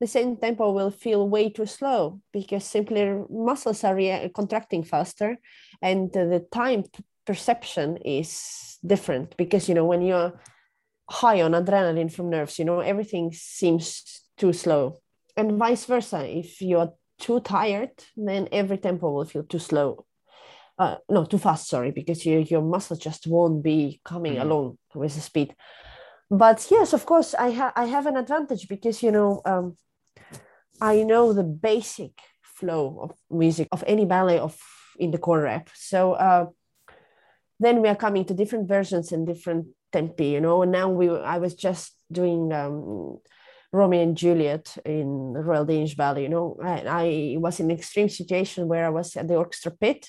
the 0.00 0.06
same 0.06 0.36
tempo 0.36 0.72
will 0.72 0.90
feel 0.90 1.28
way 1.28 1.48
too 1.48 1.66
slow 1.66 2.20
because 2.32 2.64
simply 2.64 3.22
muscles 3.30 3.84
are 3.84 3.94
rea- 3.94 4.28
contracting 4.34 4.82
faster 4.82 5.38
and 5.82 6.12
the 6.12 6.44
time 6.52 6.84
perception 7.26 7.96
is 7.98 8.78
different 8.84 9.36
because 9.36 9.68
you 9.68 9.74
know 9.74 9.84
when 9.84 10.02
you're 10.02 10.32
high 11.08 11.42
on 11.42 11.52
adrenaline 11.52 12.12
from 12.12 12.30
nerves 12.30 12.58
you 12.58 12.64
know 12.64 12.80
everything 12.80 13.32
seems 13.32 14.22
too 14.36 14.52
slow. 14.52 14.98
And 15.36 15.58
vice 15.58 15.84
versa 15.86 16.26
if 16.26 16.60
you're 16.60 16.92
too 17.18 17.40
tired 17.40 17.92
then 18.16 18.48
every 18.52 18.78
tempo 18.78 19.10
will 19.10 19.24
feel 19.24 19.44
too 19.44 19.58
slow. 19.58 20.06
Uh, 20.76 20.96
no 21.08 21.24
too 21.24 21.38
fast 21.38 21.68
sorry 21.68 21.92
because 21.92 22.26
you, 22.26 22.40
your 22.40 22.62
muscles 22.62 22.98
just 22.98 23.28
won't 23.28 23.62
be 23.62 24.00
coming 24.04 24.34
mm. 24.34 24.42
along 24.42 24.76
with 24.94 25.14
the 25.14 25.20
speed 25.20 25.54
but 26.30 26.66
yes 26.70 26.92
of 26.92 27.06
course 27.06 27.34
i 27.34 27.50
have 27.50 27.72
i 27.76 27.84
have 27.84 28.06
an 28.06 28.16
advantage 28.16 28.68
because 28.68 29.02
you 29.02 29.10
know 29.10 29.40
um, 29.44 29.76
i 30.80 31.02
know 31.02 31.32
the 31.32 31.44
basic 31.44 32.12
flow 32.42 32.98
of 33.02 33.12
music 33.30 33.68
of 33.72 33.84
any 33.86 34.04
ballet 34.04 34.38
of 34.38 34.58
in 34.98 35.10
the 35.10 35.18
core 35.18 35.40
rep 35.42 35.68
so 35.74 36.12
uh, 36.12 36.46
then 37.60 37.80
we 37.82 37.88
are 37.88 37.96
coming 37.96 38.24
to 38.24 38.34
different 38.34 38.68
versions 38.68 39.12
and 39.12 39.26
different 39.26 39.66
tempi 39.92 40.26
you 40.26 40.40
know. 40.40 40.62
And 40.62 40.72
now 40.72 40.88
we 40.88 41.08
i 41.10 41.38
was 41.38 41.54
just 41.54 41.96
doing 42.10 42.52
um, 42.52 43.18
romeo 43.72 44.02
and 44.02 44.16
juliet 44.16 44.76
in 44.84 45.32
royal 45.32 45.64
danish 45.64 45.94
ballet 45.94 46.22
you 46.22 46.28
know. 46.28 46.58
I 46.62 47.36
was 47.38 47.60
in 47.60 47.70
an 47.70 47.76
extreme 47.76 48.08
situation 48.08 48.68
where 48.68 48.84
i 48.86 48.90
was 48.90 49.16
at 49.16 49.28
the 49.28 49.36
orchestra 49.36 49.72
pit 49.72 50.00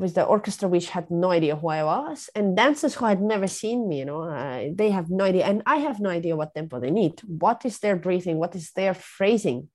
with 0.00 0.14
the 0.14 0.24
orchestra 0.24 0.66
which 0.66 0.88
had 0.88 1.10
no 1.10 1.30
idea 1.30 1.54
who 1.54 1.68
I 1.68 1.84
was, 1.84 2.30
and 2.34 2.56
dancers 2.56 2.94
who 2.94 3.04
had 3.04 3.20
never 3.20 3.46
seen 3.46 3.86
me. 3.86 3.98
You 3.98 4.06
know, 4.06 4.22
uh, 4.22 4.64
they 4.74 4.90
have 4.90 5.10
no 5.10 5.24
idea, 5.24 5.44
and 5.44 5.62
I 5.66 5.76
have 5.76 6.00
no 6.00 6.08
idea 6.08 6.36
what 6.36 6.54
tempo 6.54 6.80
they 6.80 6.90
need. 6.90 7.20
What 7.26 7.66
is 7.66 7.78
their 7.78 7.96
breathing? 7.96 8.38
What 8.38 8.56
is 8.56 8.72
their 8.72 8.94
phrasing? 8.94 9.68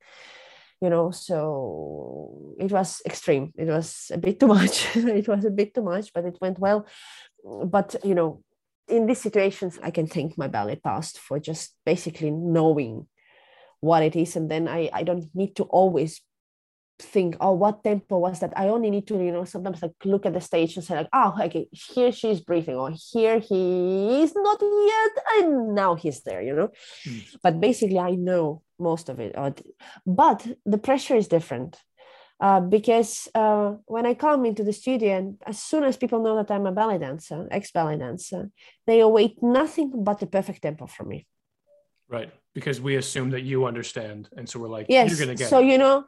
You 0.81 0.89
know, 0.89 1.11
so 1.11 2.55
it 2.59 2.71
was 2.71 3.01
extreme. 3.05 3.53
It 3.55 3.67
was 3.67 4.11
a 4.11 4.17
bit 4.17 4.39
too 4.39 4.47
much. 4.57 4.95
it 4.95 5.27
was 5.27 5.45
a 5.45 5.51
bit 5.51 5.75
too 5.75 5.83
much, 5.83 6.11
but 6.11 6.25
it 6.25 6.37
went 6.41 6.57
well. 6.57 6.87
But 7.43 7.95
you 8.03 8.15
know, 8.15 8.43
in 8.87 9.05
these 9.05 9.21
situations, 9.21 9.79
I 9.83 9.91
can 9.91 10.07
thank 10.07 10.37
my 10.37 10.47
ballet 10.47 10.77
past 10.77 11.19
for 11.19 11.39
just 11.39 11.75
basically 11.85 12.31
knowing 12.31 13.07
what 13.79 14.01
it 14.01 14.15
is, 14.15 14.35
and 14.35 14.49
then 14.49 14.67
I 14.67 14.89
I 14.91 15.03
don't 15.03 15.29
need 15.35 15.55
to 15.57 15.63
always 15.65 16.21
think, 16.99 17.35
oh, 17.39 17.53
what 17.53 17.83
tempo 17.83 18.17
was 18.17 18.39
that? 18.39 18.53
I 18.55 18.69
only 18.69 18.89
need 18.89 19.07
to, 19.07 19.15
you 19.15 19.31
know, 19.31 19.45
sometimes 19.45 19.81
like 19.81 19.93
look 20.03 20.25
at 20.25 20.33
the 20.33 20.41
stage 20.41 20.75
and 20.75 20.83
say, 20.85 20.95
like, 20.95 21.09
oh, 21.13 21.35
okay, 21.41 21.67
here 21.71 22.11
she's 22.11 22.39
breathing, 22.39 22.75
or 22.75 22.91
here 22.91 23.39
he 23.39 24.21
is 24.21 24.33
not 24.35 24.61
yet, 24.61 25.11
and 25.37 25.75
now 25.75 25.95
he's 25.95 26.21
there, 26.23 26.41
you 26.41 26.55
know. 26.55 26.69
Mm. 27.07 27.37
But 27.43 27.59
basically, 27.59 27.99
I 27.99 28.11
know 28.11 28.61
most 28.79 29.09
of 29.09 29.19
it. 29.19 29.35
But 30.05 30.47
the 30.65 30.77
pressure 30.77 31.15
is 31.15 31.27
different. 31.27 31.77
Uh, 32.37 32.59
because 32.59 33.29
uh, 33.33 33.75
when 33.85 34.05
I 34.05 34.13
come 34.13 34.45
into 34.45 34.63
the 34.63 34.73
studio, 34.73 35.17
and 35.17 35.37
as 35.45 35.61
soon 35.61 35.85
as 35.85 35.95
people 35.95 36.21
know 36.21 36.35
that 36.35 36.51
I'm 36.51 36.65
a 36.65 36.71
ballet 36.71 36.97
dancer, 36.97 37.47
ex 37.49 37.71
ballet 37.71 37.97
dancer, 37.97 38.49
they 38.85 38.99
await 38.99 39.41
nothing 39.41 40.03
but 40.03 40.19
the 40.19 40.27
perfect 40.27 40.61
tempo 40.61 40.85
from 40.85 41.07
me. 41.09 41.25
Right, 42.09 42.31
because 42.53 42.81
we 42.81 42.97
assume 42.97 43.29
that 43.31 43.41
you 43.43 43.65
understand, 43.65 44.29
and 44.35 44.47
so 44.49 44.59
we're 44.59 44.67
like, 44.67 44.87
yes. 44.89 45.09
you're 45.09 45.19
gonna 45.19 45.35
get. 45.35 45.49
So 45.49 45.59
it. 45.59 45.67
you 45.67 45.77
know, 45.77 46.05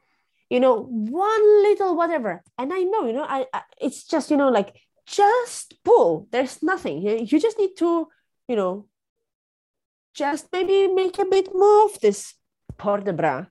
you 0.49 0.59
know 0.59 0.83
one 0.83 1.63
little 1.63 1.95
whatever 1.95 2.43
and 2.57 2.73
i 2.73 2.81
know 2.81 3.05
you 3.05 3.13
know 3.13 3.25
I, 3.27 3.45
I, 3.53 3.61
it's 3.81 4.03
just 4.05 4.31
you 4.31 4.37
know 4.37 4.49
like 4.49 4.75
just 5.05 5.75
pull 5.83 6.27
there's 6.31 6.61
nothing 6.61 7.01
you, 7.01 7.17
you 7.17 7.39
just 7.39 7.57
need 7.57 7.75
to 7.77 8.07
you 8.47 8.55
know 8.55 8.87
just 10.13 10.47
maybe 10.51 10.87
make 10.87 11.19
a 11.19 11.25
bit 11.25 11.49
more 11.53 11.85
of 11.85 11.99
this 11.99 12.33
port 12.77 13.05
de 13.05 13.13
bras 13.13 13.45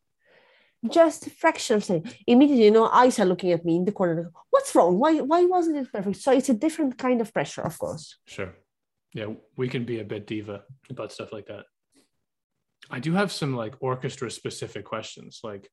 just 0.90 1.26
a 1.26 1.30
fraction 1.30 1.76
of 1.76 1.90
a. 1.90 2.02
Immediately, 2.26 2.64
you 2.66 2.70
know, 2.70 2.86
eyes 2.86 3.18
are 3.18 3.24
looking 3.24 3.52
at 3.52 3.64
me 3.64 3.76
in 3.76 3.84
the 3.84 3.92
corner. 3.92 4.30
What's 4.50 4.74
wrong? 4.74 4.98
Why 4.98 5.20
why 5.20 5.44
wasn't 5.44 5.76
it 5.78 5.92
perfect? 5.92 6.16
So 6.18 6.32
it's 6.32 6.48
a 6.48 6.54
different 6.54 6.98
kind 6.98 7.20
of 7.20 7.32
pressure, 7.32 7.62
of 7.62 7.78
course. 7.78 8.16
Sure. 8.26 8.54
Yeah, 9.12 9.28
we 9.56 9.68
can 9.68 9.84
be 9.84 10.00
a 10.00 10.04
bit 10.04 10.26
diva 10.26 10.62
about 10.90 11.12
stuff 11.12 11.32
like 11.32 11.46
that. 11.46 11.64
I 12.90 13.00
do 13.00 13.12
have 13.14 13.32
some 13.32 13.56
like 13.56 13.74
orchestra 13.80 14.30
specific 14.30 14.84
questions. 14.84 15.40
Like 15.42 15.68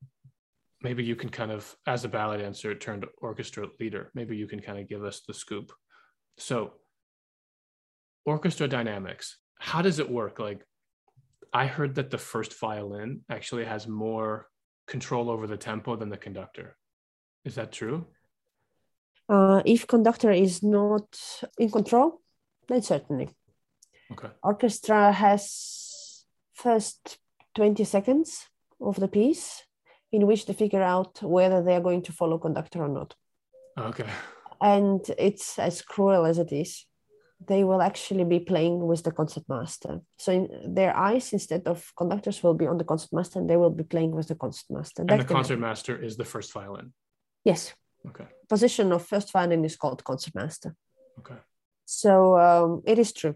maybe 0.83 1.03
you 1.03 1.15
can 1.15 1.29
kind 1.29 1.51
of, 1.51 1.75
as 1.87 2.03
a 2.03 2.09
ballet 2.09 2.39
dancer 2.39 2.75
turned 2.75 3.05
orchestra 3.21 3.67
leader, 3.79 4.11
maybe 4.13 4.35
you 4.35 4.47
can 4.47 4.59
kind 4.59 4.79
of 4.79 4.87
give 4.87 5.03
us 5.03 5.21
the 5.27 5.33
scoop. 5.33 5.71
So 6.37 6.73
orchestra 8.25 8.67
dynamics, 8.67 9.37
how 9.59 9.81
does 9.81 9.99
it 9.99 10.09
work? 10.09 10.39
Like 10.39 10.65
I 11.53 11.65
heard 11.67 11.95
that 11.95 12.11
the 12.11 12.17
first 12.17 12.59
violin 12.59 13.21
actually 13.29 13.65
has 13.65 13.87
more 13.87 14.47
control 14.87 15.29
over 15.29 15.47
the 15.47 15.57
tempo 15.57 15.95
than 15.95 16.09
the 16.09 16.17
conductor. 16.17 16.75
Is 17.45 17.55
that 17.55 17.71
true? 17.71 18.05
Uh, 19.29 19.61
if 19.65 19.87
conductor 19.87 20.31
is 20.31 20.61
not 20.63 21.17
in 21.57 21.71
control, 21.71 22.21
then 22.67 22.81
certainly. 22.81 23.29
Okay. 24.11 24.29
Orchestra 24.43 25.11
has 25.11 26.25
first 26.53 27.17
20 27.55 27.83
seconds 27.83 28.47
of 28.81 28.99
the 28.99 29.07
piece 29.07 29.63
in 30.13 30.25
which 30.25 30.45
to 30.45 30.53
figure 30.53 30.81
out 30.81 31.21
whether 31.21 31.61
they 31.61 31.75
are 31.75 31.81
going 31.81 32.03
to 32.03 32.13
follow 32.13 32.37
conductor 32.37 32.83
or 32.83 32.87
not. 32.87 33.15
Okay. 33.77 34.09
And 34.61 35.01
it's 35.17 35.59
as 35.59 35.81
cruel 35.81 36.25
as 36.25 36.37
it 36.39 36.53
is 36.53 36.85
they 37.47 37.63
will 37.63 37.81
actually 37.81 38.23
be 38.23 38.39
playing 38.39 38.85
with 38.85 39.03
the 39.03 39.11
concertmaster. 39.11 40.01
So 40.17 40.31
in 40.31 40.73
their 40.73 40.95
eyes, 40.95 41.33
instead 41.33 41.63
of 41.67 41.91
conductors, 41.95 42.43
will 42.43 42.53
be 42.53 42.67
on 42.67 42.77
the 42.77 42.83
concertmaster, 42.83 43.39
and 43.39 43.49
they 43.49 43.57
will 43.57 43.69
be 43.69 43.83
playing 43.83 44.11
with 44.11 44.27
the 44.27 44.35
concertmaster. 44.35 45.05
And 45.07 45.21
the 45.21 45.25
concertmaster 45.25 46.01
is 46.01 46.17
the 46.17 46.25
first 46.25 46.53
violin. 46.53 46.93
Yes. 47.43 47.73
Okay. 48.07 48.25
Position 48.49 48.91
of 48.91 49.05
first 49.05 49.31
violin 49.31 49.65
is 49.65 49.75
called 49.75 50.03
concertmaster. 50.03 50.75
Okay. 51.19 51.39
So 51.85 52.37
um, 52.39 52.81
it 52.85 52.99
is 52.99 53.13
true. 53.13 53.35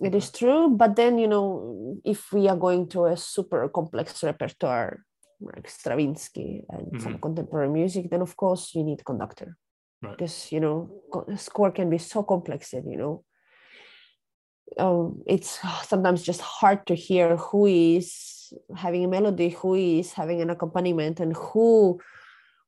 It 0.00 0.08
okay. 0.08 0.18
is 0.18 0.30
true, 0.30 0.70
but 0.70 0.96
then 0.96 1.18
you 1.18 1.28
know, 1.28 1.98
if 2.04 2.32
we 2.32 2.48
are 2.48 2.56
going 2.56 2.88
to 2.90 3.06
a 3.06 3.16
super 3.16 3.68
complex 3.68 4.22
repertoire 4.22 5.05
like 5.40 5.68
Stravinsky 5.68 6.64
and 6.68 6.86
mm-hmm. 6.86 7.00
some 7.00 7.18
contemporary 7.18 7.68
music, 7.68 8.10
then 8.10 8.22
of 8.22 8.36
course 8.36 8.74
you 8.74 8.82
need 8.82 9.04
conductor 9.04 9.56
right. 10.02 10.16
because 10.16 10.50
you 10.52 10.60
know 10.60 10.90
score 11.36 11.70
can 11.70 11.90
be 11.90 11.98
so 11.98 12.22
complex 12.22 12.70
that 12.70 12.84
you 12.86 12.96
know 12.96 13.24
um, 14.78 15.22
it's 15.26 15.58
sometimes 15.84 16.22
just 16.22 16.40
hard 16.40 16.86
to 16.86 16.94
hear 16.94 17.36
who 17.36 17.66
is 17.66 18.52
having 18.76 19.04
a 19.04 19.08
melody 19.08 19.50
who 19.50 19.74
is 19.74 20.12
having 20.12 20.40
an 20.40 20.50
accompaniment 20.50 21.20
and 21.20 21.34
who 21.36 22.00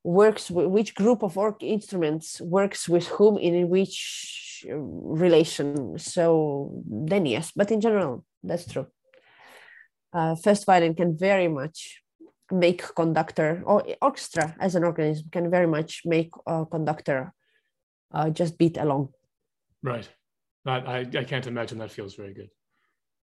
works 0.04 0.50
with 0.50 0.66
which 0.66 0.94
group 0.94 1.22
of 1.22 1.36
orc 1.36 1.62
instruments 1.62 2.40
works 2.40 2.88
with 2.88 3.06
whom 3.08 3.36
in 3.36 3.68
which 3.68 4.64
uh, 4.70 4.76
relation 4.76 5.98
so 5.98 6.82
then 6.86 7.26
yes 7.26 7.52
but 7.54 7.70
in 7.70 7.80
general 7.80 8.24
that's 8.42 8.66
true 8.66 8.86
uh, 10.12 10.34
first 10.34 10.64
violin 10.64 10.94
can 10.94 11.16
very 11.16 11.48
much 11.48 12.00
make 12.50 12.94
conductor 12.94 13.62
or 13.64 13.84
orchestra 14.00 14.54
as 14.60 14.74
an 14.74 14.84
organism 14.84 15.28
can 15.30 15.50
very 15.50 15.66
much 15.66 16.02
make 16.04 16.30
a 16.46 16.64
conductor 16.66 17.32
uh, 18.12 18.30
just 18.30 18.58
beat 18.58 18.76
along. 18.76 19.10
Right. 19.82 20.08
I, 20.66 21.06
I 21.16 21.24
can't 21.24 21.46
imagine 21.46 21.78
that 21.78 21.90
feels 21.90 22.14
very 22.14 22.34
good. 22.34 22.50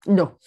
No. 0.06 0.38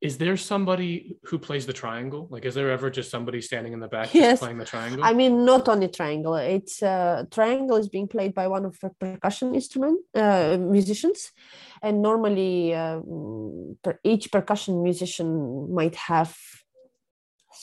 Is 0.00 0.16
there 0.16 0.36
somebody 0.36 1.18
who 1.24 1.38
plays 1.38 1.66
the 1.66 1.72
triangle? 1.72 2.28
Like, 2.30 2.44
is 2.44 2.54
there 2.54 2.70
ever 2.70 2.88
just 2.88 3.10
somebody 3.10 3.40
standing 3.40 3.72
in 3.72 3.80
the 3.80 3.88
back 3.88 4.14
yes. 4.14 4.38
playing 4.38 4.58
the 4.58 4.64
triangle? 4.64 5.02
I 5.02 5.12
mean, 5.12 5.44
not 5.44 5.68
only 5.68 5.88
triangle. 5.88 6.36
It's 6.36 6.82
uh, 6.84 7.24
triangle 7.32 7.76
is 7.76 7.88
being 7.88 8.06
played 8.06 8.32
by 8.32 8.46
one 8.46 8.64
of 8.64 8.78
the 8.80 8.90
percussion 8.90 9.56
instrument 9.56 10.00
uh, 10.14 10.56
musicians, 10.60 11.32
and 11.82 12.00
normally 12.00 12.74
uh, 12.74 13.00
per 13.82 13.98
each 14.04 14.30
percussion 14.30 14.84
musician 14.84 15.74
might 15.74 15.96
have 15.96 16.36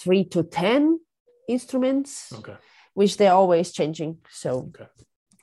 three 0.02 0.24
to 0.26 0.44
10 0.44 1.00
instruments, 1.48 2.32
okay. 2.34 2.56
which 2.94 3.18
they're 3.18 3.34
always 3.34 3.72
changing. 3.72 4.18
So, 4.30 4.72
okay. 4.76 4.90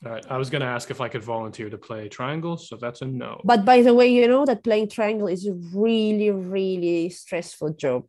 All 0.04 0.12
right. 0.12 0.24
I 0.28 0.36
was 0.36 0.50
going 0.50 0.62
to 0.62 0.66
ask 0.66 0.90
if 0.90 1.00
I 1.00 1.08
could 1.08 1.22
volunteer 1.22 1.70
to 1.70 1.78
play 1.78 2.08
triangle. 2.08 2.56
So 2.56 2.76
that's 2.76 3.02
a 3.02 3.06
no. 3.06 3.40
But 3.44 3.64
by 3.64 3.82
the 3.82 3.94
way, 3.94 4.08
you 4.08 4.26
know 4.26 4.44
that 4.44 4.64
playing 4.64 4.88
triangle 4.88 5.28
is 5.28 5.46
a 5.46 5.52
really, 5.74 6.30
really 6.30 7.10
stressful 7.10 7.74
job. 7.74 8.04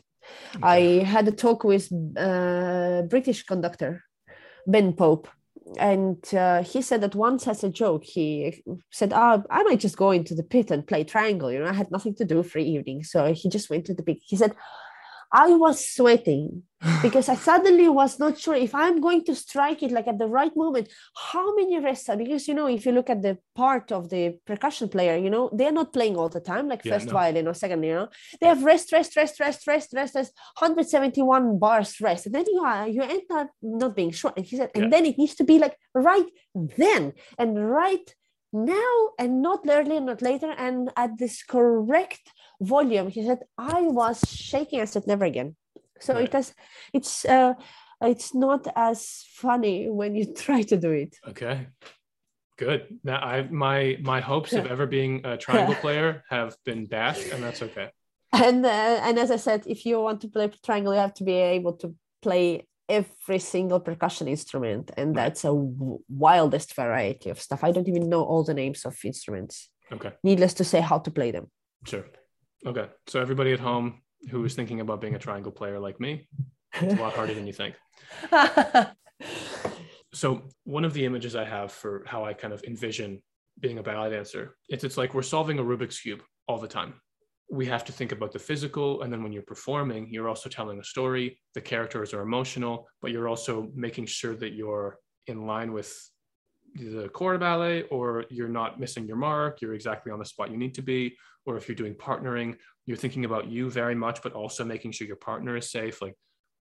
Okay. 0.55 1.01
I 1.01 1.03
had 1.03 1.27
a 1.27 1.31
talk 1.31 1.63
with 1.63 1.91
a 1.91 3.01
uh, 3.01 3.01
British 3.03 3.43
conductor, 3.43 4.03
Ben 4.65 4.93
Pope, 4.93 5.27
and 5.77 6.33
uh, 6.33 6.63
he 6.63 6.81
said 6.81 7.01
that 7.01 7.15
once 7.15 7.47
as 7.47 7.63
a 7.63 7.69
joke 7.69 8.03
he 8.03 8.63
said 8.91 9.13
oh, 9.13 9.43
i 9.49 9.63
might 9.63 9.79
just 9.79 9.97
go 9.97 10.11
into 10.11 10.35
the 10.35 10.43
pit 10.43 10.71
and 10.71 10.85
play 10.85 11.03
triangle 11.03 11.51
you 11.51 11.59
know 11.59 11.69
i 11.69 11.73
had 11.73 11.89
nothing 11.91 12.13
to 12.13 12.25
do 12.25 12.43
for 12.43 12.59
evening 12.59 13.03
so 13.03 13.33
he 13.33 13.49
just 13.49 13.69
went 13.69 13.85
to 13.85 13.93
the 13.93 14.03
pit 14.03 14.17
he 14.25 14.35
said 14.35 14.53
I 15.33 15.47
was 15.47 15.83
sweating 15.83 16.61
because 17.01 17.27
I 17.27 17.35
suddenly 17.35 17.89
was 17.89 18.19
not 18.19 18.37
sure 18.37 18.53
if 18.53 18.75
I'm 18.75 19.01
going 19.01 19.23
to 19.25 19.33
strike 19.33 19.81
it 19.81 19.91
like 19.91 20.07
at 20.07 20.19
the 20.19 20.27
right 20.27 20.55
moment. 20.55 20.89
How 21.15 21.55
many 21.55 21.79
rests 21.79 22.07
are 22.09 22.17
because 22.17 22.47
you 22.47 22.53
know 22.53 22.67
if 22.67 22.85
you 22.85 22.91
look 22.91 23.09
at 23.09 23.23
the 23.23 23.39
part 23.55 23.91
of 23.91 24.09
the 24.09 24.37
percussion 24.45 24.89
player, 24.89 25.17
you 25.17 25.31
know 25.31 25.49
they're 25.51 25.71
not 25.71 25.91
playing 25.91 26.17
all 26.17 26.29
the 26.29 26.39
time 26.39 26.67
like 26.67 26.85
yeah, 26.85 26.93
first 26.93 27.07
no. 27.07 27.13
violin 27.13 27.47
or 27.47 27.55
second, 27.55 27.81
you 27.81 27.95
know 27.95 28.09
they 28.39 28.47
have 28.47 28.63
rest, 28.63 28.91
rest, 28.91 29.15
rest, 29.15 29.39
rest, 29.39 29.65
rest, 29.65 29.93
rest, 29.93 30.15
rest, 30.15 30.33
171 30.59 31.57
bars 31.57 31.99
rest, 31.99 32.27
and 32.27 32.35
then 32.35 32.45
you 32.47 32.61
are 32.63 32.87
you 32.87 33.01
end 33.01 33.23
up 33.31 33.49
not 33.63 33.95
being 33.95 34.11
sure. 34.11 34.33
And 34.37 34.45
he 34.45 34.57
said, 34.57 34.69
and 34.75 34.83
yeah. 34.83 34.89
then 34.89 35.05
it 35.07 35.17
needs 35.17 35.35
to 35.35 35.43
be 35.43 35.57
like 35.57 35.75
right 35.95 36.27
then 36.53 37.13
and 37.39 37.69
right 37.71 38.13
now 38.53 39.09
and 39.17 39.41
not 39.41 39.65
earlier, 39.67 39.99
not 39.99 40.21
later, 40.21 40.51
and 40.51 40.91
at 40.95 41.17
this 41.17 41.43
correct 41.43 42.21
volume. 42.65 43.09
He 43.09 43.25
said, 43.25 43.39
I 43.57 43.81
was 43.81 44.21
shaking. 44.27 44.81
I 44.81 44.85
said, 44.85 45.07
never 45.07 45.25
again. 45.25 45.55
So 45.99 46.13
right. 46.13 46.25
it 46.25 46.33
has, 46.33 46.53
it's, 46.93 47.25
uh, 47.25 47.53
it's 48.01 48.33
not 48.35 48.67
as 48.75 49.25
funny 49.35 49.89
when 49.89 50.15
you 50.15 50.33
try 50.45 50.61
to 50.63 50.77
do 50.77 50.91
it. 50.91 51.15
Okay. 51.27 51.67
Good. 52.57 52.99
Now 53.03 53.19
I 53.19 53.47
my 53.49 53.97
my 54.01 54.21
hopes 54.21 54.53
of 54.53 54.67
ever 54.67 54.85
being 54.85 55.25
a 55.25 55.37
triangle 55.37 55.75
player 55.75 56.23
have 56.29 56.55
been 56.63 56.85
dashed, 56.85 57.31
and 57.31 57.43
that's 57.43 57.63
okay. 57.63 57.89
And 58.31 58.65
uh, 58.65 58.99
and 59.01 59.17
as 59.17 59.31
I 59.31 59.37
said, 59.37 59.63
if 59.65 59.85
you 59.85 59.99
want 59.99 60.21
to 60.21 60.27
play 60.27 60.51
triangle, 60.63 60.93
you 60.93 60.99
have 60.99 61.15
to 61.15 61.23
be 61.23 61.33
able 61.33 61.73
to 61.77 61.95
play 62.21 62.67
every 62.87 63.39
single 63.39 63.79
percussion 63.79 64.27
instrument, 64.27 64.91
and 64.97 65.15
that's 65.15 65.43
a 65.45 65.53
wildest 65.53 66.75
variety 66.75 67.29
of 67.31 67.41
stuff. 67.41 67.63
I 67.63 67.71
don't 67.71 67.87
even 67.87 68.07
know 68.07 68.23
all 68.23 68.43
the 68.43 68.53
names 68.53 68.85
of 68.85 68.95
instruments. 69.03 69.69
Okay. 69.91 70.11
Needless 70.23 70.53
to 70.55 70.63
say, 70.63 70.79
how 70.79 70.99
to 70.99 71.11
play 71.11 71.31
them. 71.31 71.49
Sure. 71.85 72.05
Okay. 72.65 72.87
So 73.07 73.19
everybody 73.19 73.51
at 73.51 73.59
home 73.59 74.01
who 74.29 74.43
is 74.45 74.55
thinking 74.55 74.79
about 74.79 75.01
being 75.01 75.15
a 75.15 75.19
triangle 75.19 75.51
player 75.51 75.79
like 75.79 75.99
me, 75.99 76.27
it's 76.73 76.93
a 76.93 77.01
lot 77.01 77.13
harder 77.13 77.33
than 77.33 77.45
you 77.45 77.53
think. 77.53 77.75
so 80.13 80.43
one 80.63 80.85
of 80.85 80.93
the 80.93 81.05
images 81.05 81.35
I 81.35 81.43
have 81.43 81.71
for 81.71 82.03
how 82.05 82.23
I 82.23 82.33
kind 82.33 82.53
of 82.53 82.63
envision 82.63 83.21
being 83.59 83.79
a 83.79 83.83
ballet 83.83 84.11
dancer, 84.11 84.55
it's 84.69 84.83
it's 84.83 84.97
like 84.97 85.13
we're 85.13 85.21
solving 85.21 85.59
a 85.59 85.63
Rubik's 85.63 85.99
cube 85.99 86.21
all 86.47 86.57
the 86.57 86.67
time. 86.67 86.93
We 87.51 87.65
have 87.67 87.83
to 87.85 87.91
think 87.91 88.11
about 88.11 88.31
the 88.31 88.39
physical, 88.39 89.01
and 89.01 89.11
then 89.11 89.21
when 89.21 89.31
you're 89.31 89.43
performing, 89.43 90.07
you're 90.09 90.29
also 90.29 90.49
telling 90.49 90.79
a 90.79 90.83
story. 90.83 91.39
The 91.53 91.61
characters 91.61 92.13
are 92.13 92.21
emotional, 92.21 92.87
but 93.01 93.11
you're 93.11 93.27
also 93.27 93.69
making 93.75 94.07
sure 94.07 94.35
that 94.37 94.53
you're 94.53 94.97
in 95.27 95.45
line 95.45 95.73
with 95.73 95.93
the 96.75 97.09
corps 97.09 97.37
ballet 97.37 97.83
or 97.83 98.25
you're 98.29 98.49
not 98.49 98.79
missing 98.79 99.05
your 99.05 99.17
mark 99.17 99.61
you're 99.61 99.75
exactly 99.75 100.11
on 100.11 100.17
the 100.17 100.25
spot 100.25 100.49
you 100.49 100.57
need 100.57 100.73
to 100.73 100.81
be 100.81 101.15
or 101.45 101.55
if 101.57 101.67
you're 101.67 101.75
doing 101.75 101.93
partnering 101.93 102.55
you're 102.85 102.97
thinking 102.97 103.25
about 103.25 103.47
you 103.47 103.69
very 103.69 103.95
much 103.95 104.21
but 104.21 104.33
also 104.33 104.63
making 104.63 104.91
sure 104.91 105.07
your 105.07 105.15
partner 105.15 105.55
is 105.55 105.71
safe. 105.71 106.01
Like 106.01 106.15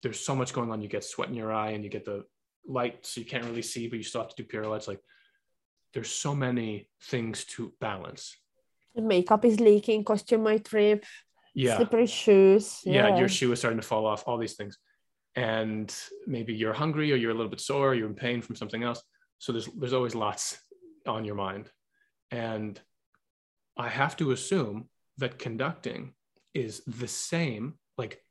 there's 0.02 0.20
so 0.20 0.34
much 0.34 0.52
going 0.52 0.70
on. 0.70 0.82
You 0.82 0.88
get 0.88 1.04
sweat 1.04 1.28
in 1.28 1.34
your 1.34 1.52
eye 1.52 1.70
and 1.70 1.84
you 1.84 1.90
get 1.90 2.04
the 2.04 2.24
light 2.66 3.06
so 3.06 3.20
you 3.20 3.26
can't 3.26 3.44
really 3.44 3.62
see 3.62 3.88
but 3.88 3.96
you 3.96 4.02
still 4.02 4.22
have 4.22 4.34
to 4.34 4.42
do 4.42 4.48
pirouettes. 4.48 4.88
Like 4.88 5.00
there's 5.94 6.10
so 6.10 6.34
many 6.34 6.88
things 7.04 7.44
to 7.44 7.72
balance. 7.80 8.36
The 8.94 9.02
makeup 9.02 9.44
is 9.44 9.60
leaking 9.60 10.04
costume 10.04 10.42
might 10.42 10.70
rip 10.72 11.04
yeah. 11.54 11.76
slippery 11.76 12.06
shoes 12.06 12.80
yeah. 12.84 13.08
yeah. 13.08 13.18
your 13.18 13.28
shoe 13.28 13.50
is 13.52 13.58
starting 13.58 13.80
to 13.80 13.86
fall 13.86 14.06
off 14.06 14.24
all 14.26 14.38
these 14.38 14.54
things. 14.54 14.78
And 15.36 15.94
maybe 16.26 16.52
you're 16.54 16.72
hungry 16.72 17.12
or 17.12 17.16
you're 17.16 17.30
a 17.30 17.34
little 17.34 17.50
bit 17.50 17.60
sore 17.60 17.94
you're 17.94 18.08
in 18.08 18.14
pain 18.14 18.42
from 18.42 18.56
something 18.56 18.82
else 18.82 19.02
so 19.40 19.50
there's 19.50 19.66
there's 19.78 19.92
always 19.92 20.14
lots 20.14 20.58
on 21.06 21.24
your 21.24 21.34
mind 21.34 21.68
and 22.30 22.80
i 23.76 23.88
have 23.88 24.16
to 24.16 24.30
assume 24.30 24.88
that 25.18 25.38
conducting 25.38 26.14
is 26.54 26.82
the 26.86 27.08
same 27.08 27.74
like 27.98 28.22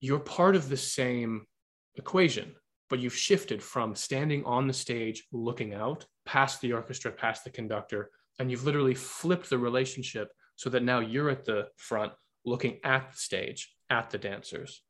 you're 0.00 0.18
part 0.18 0.54
of 0.54 0.68
the 0.68 0.76
same 0.76 1.46
equation 1.94 2.54
but 2.90 2.98
you've 2.98 3.16
shifted 3.16 3.62
from 3.62 3.94
standing 3.94 4.44
on 4.44 4.66
the 4.66 4.72
stage 4.72 5.24
looking 5.32 5.72
out 5.74 6.04
past 6.26 6.60
the 6.60 6.72
orchestra 6.72 7.10
past 7.10 7.44
the 7.44 7.50
conductor 7.50 8.10
and 8.38 8.50
you've 8.50 8.64
literally 8.64 8.94
flipped 8.94 9.50
the 9.50 9.58
relationship 9.58 10.30
so 10.56 10.70
that 10.70 10.82
now 10.82 11.00
you're 11.00 11.30
at 11.30 11.44
the 11.44 11.68
front 11.76 12.12
looking 12.44 12.78
at 12.84 13.12
the 13.12 13.18
stage, 13.18 13.72
at 13.90 14.10
the 14.10 14.18
dancers. 14.18 14.82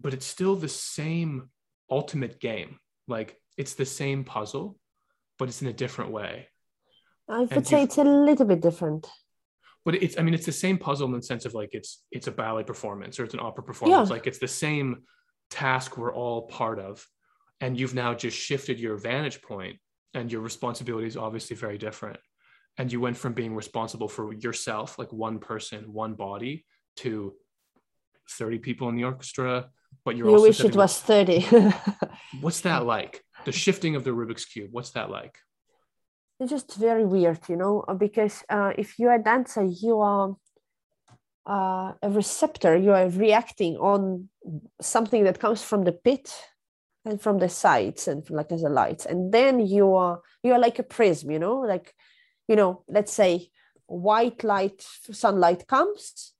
But 0.00 0.14
it's 0.14 0.26
still 0.26 0.56
the 0.56 0.68
same 0.68 1.50
ultimate 1.90 2.40
game. 2.40 2.78
Like 3.06 3.36
it's 3.56 3.74
the 3.74 3.86
same 3.86 4.24
puzzle, 4.24 4.78
but 5.38 5.48
it's 5.48 5.62
in 5.62 5.68
a 5.68 5.72
different 5.72 6.10
way. 6.10 6.48
I 7.28 7.44
would 7.44 7.66
say 7.66 7.82
it's 7.82 7.98
a 7.98 8.04
little 8.04 8.46
bit 8.46 8.60
different. 8.60 9.08
But 9.84 9.94
it's 9.94 10.18
I 10.18 10.22
mean 10.22 10.34
it's 10.34 10.46
the 10.46 10.52
same 10.52 10.78
puzzle 10.78 11.06
in 11.06 11.14
the 11.14 11.22
sense 11.22 11.44
of 11.44 11.54
like 11.54 11.70
it's 11.72 12.02
it's 12.10 12.26
a 12.26 12.32
ballet 12.32 12.64
performance 12.64 13.18
or 13.18 13.24
it's 13.24 13.34
an 13.34 13.40
opera 13.40 13.62
performance. 13.64 14.08
Yeah. 14.08 14.14
Like 14.14 14.26
it's 14.26 14.38
the 14.38 14.48
same 14.48 15.04
task 15.50 15.96
we're 15.96 16.14
all 16.14 16.42
part 16.42 16.78
of. 16.78 17.06
And 17.60 17.78
you've 17.78 17.94
now 17.94 18.14
just 18.14 18.36
shifted 18.36 18.80
your 18.80 18.96
vantage 18.96 19.42
point 19.42 19.76
and 20.14 20.30
your 20.30 20.40
responsibility 20.40 21.06
is 21.06 21.16
obviously 21.16 21.56
very 21.56 21.78
different. 21.78 22.18
And 22.78 22.90
you 22.90 23.00
went 23.00 23.16
from 23.16 23.32
being 23.32 23.54
responsible 23.54 24.08
for 24.08 24.32
yourself, 24.32 24.98
like 24.98 25.12
one 25.12 25.38
person, 25.38 25.92
one 25.92 26.14
body, 26.14 26.64
to 26.96 27.34
30 28.30 28.58
people 28.58 28.88
in 28.88 28.96
the 28.96 29.04
orchestra, 29.04 29.68
but 30.04 30.16
you're 30.16 30.28
you 30.28 30.32
also 30.34 30.46
wish 30.46 30.60
it 30.60 30.76
was 30.76 31.00
30 31.00 31.46
what's 32.40 32.60
that 32.60 32.86
like 32.86 33.22
the 33.44 33.52
shifting 33.52 33.96
of 33.96 34.04
the 34.04 34.10
rubik's 34.10 34.44
cube 34.44 34.70
what's 34.72 34.90
that 34.90 35.10
like? 35.10 35.36
It's 36.38 36.50
just 36.50 36.74
very 36.76 37.04
weird 37.04 37.40
you 37.48 37.56
know 37.56 37.84
because 37.98 38.42
uh, 38.48 38.72
if 38.76 38.98
you're 38.98 39.14
a 39.14 39.22
dancer 39.22 39.64
you 39.64 40.00
are 40.00 40.36
uh, 41.46 41.92
a 42.02 42.10
receptor 42.10 42.76
you 42.76 42.92
are 42.92 43.08
reacting 43.08 43.76
on 43.76 44.28
something 44.80 45.24
that 45.24 45.40
comes 45.40 45.62
from 45.62 45.84
the 45.84 45.92
pit 45.92 46.32
and 47.04 47.20
from 47.20 47.38
the 47.38 47.48
sides 47.48 48.08
and 48.08 48.28
like 48.30 48.52
as 48.52 48.62
a 48.62 48.68
light. 48.68 49.06
And 49.06 49.32
then 49.32 49.60
you 49.60 49.94
are 49.94 50.20
you 50.42 50.52
are 50.52 50.58
like 50.58 50.78
a 50.78 50.82
prism 50.82 51.30
you 51.30 51.38
know 51.38 51.60
like 51.60 51.94
you 52.48 52.56
know 52.56 52.82
let's 52.88 53.12
say 53.12 53.48
white 53.86 54.44
light 54.44 54.84
sunlight 55.10 55.66
comes 55.66 56.32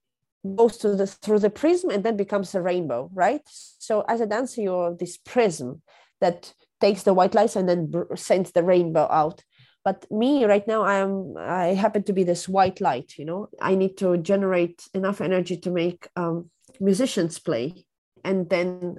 goes 0.55 0.77
to 0.77 0.95
the 0.95 1.07
through 1.07 1.39
the 1.39 1.49
prism 1.49 1.89
and 1.89 2.03
then 2.03 2.15
becomes 2.15 2.53
a 2.55 2.61
rainbow 2.61 3.09
right? 3.13 3.41
So 3.45 4.01
as 4.07 4.21
a 4.21 4.27
dancer 4.27 4.61
you're 4.61 4.95
this 4.95 5.17
prism 5.17 5.81
that 6.19 6.53
takes 6.81 7.03
the 7.03 7.13
white 7.13 7.35
lights 7.35 7.55
and 7.55 7.69
then 7.69 7.91
sends 8.15 8.51
the 8.51 8.63
rainbow 8.63 9.07
out. 9.09 9.43
But 9.83 10.05
me 10.11 10.45
right 10.45 10.67
now 10.67 10.83
i 10.83 10.97
am 10.97 11.33
i 11.39 11.67
happen 11.73 12.03
to 12.03 12.13
be 12.13 12.23
this 12.23 12.47
white 12.47 12.81
light 12.81 13.13
you 13.17 13.25
know? 13.25 13.49
I 13.59 13.73
need 13.75 13.97
to 13.97 14.17
generate 14.17 14.87
enough 14.93 15.21
energy 15.21 15.57
to 15.57 15.71
make 15.71 16.07
um, 16.15 16.51
musicians 16.79 17.39
play. 17.39 17.85
And 18.23 18.49
then 18.49 18.97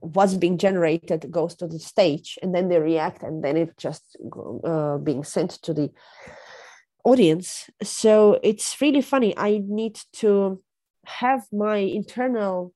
what's 0.00 0.34
being 0.34 0.58
generated 0.58 1.30
goes 1.30 1.54
to 1.56 1.66
the 1.66 1.78
stage 1.78 2.38
and 2.42 2.54
then 2.54 2.68
they 2.68 2.78
react 2.78 3.22
and 3.22 3.42
then 3.42 3.56
it 3.56 3.76
just 3.78 4.16
uh, 4.64 4.98
being 4.98 5.24
sent 5.24 5.50
to 5.62 5.72
the 5.72 5.90
audience. 7.04 7.70
So 7.82 8.38
it's 8.42 8.80
really 8.80 9.02
funny. 9.02 9.36
I 9.36 9.62
need 9.64 9.98
to 10.14 10.62
have 11.06 11.44
my 11.52 11.76
internal 11.76 12.74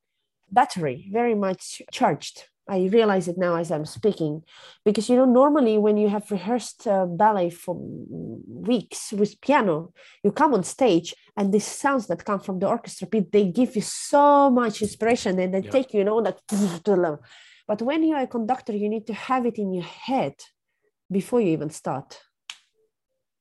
battery 0.51 1.09
very 1.13 1.35
much 1.35 1.83
charged. 1.93 2.45
I 2.69 2.89
realize 2.93 3.29
it 3.29 3.39
now 3.39 3.57
as 3.57 3.71
I'm 3.71 3.87
speaking, 3.87 4.43
because 4.85 5.09
you 5.09 5.17
know 5.17 5.25
normally 5.25 5.79
when 5.79 5.97
you 5.97 6.09
have 6.09 6.31
rehearsed 6.31 6.87
uh, 6.87 7.07
ballet 7.07 7.51
for 7.51 7.77
weeks 7.79 9.13
with 9.13 9.41
piano, 9.41 9.93
you 10.23 10.33
come 10.33 10.55
on 10.55 10.65
stage 10.65 11.15
and 11.37 11.53
the 11.53 11.61
sounds 11.61 12.07
that 12.09 12.25
come 12.25 12.41
from 12.41 12.59
the 12.59 12.69
orchestra 12.69 13.07
pit 13.07 13.33
they 13.33 13.47
give 13.47 13.75
you 13.77 13.83
so 13.83 14.51
much 14.51 14.83
inspiration 14.83 15.39
and 15.39 15.55
they 15.55 15.63
yeah. 15.63 15.71
take 15.71 15.93
you, 15.95 16.01
you 16.01 16.05
know 16.05 16.17
like. 16.17 16.39
But 17.69 17.83
when 17.83 18.03
you're 18.03 18.19
a 18.19 18.27
conductor, 18.27 18.75
you 18.75 18.89
need 18.89 19.07
to 19.09 19.13
have 19.13 19.45
it 19.45 19.59
in 19.59 19.75
your 19.75 19.85
head 19.85 20.35
before 21.11 21.41
you 21.43 21.49
even 21.49 21.69
start. 21.69 22.19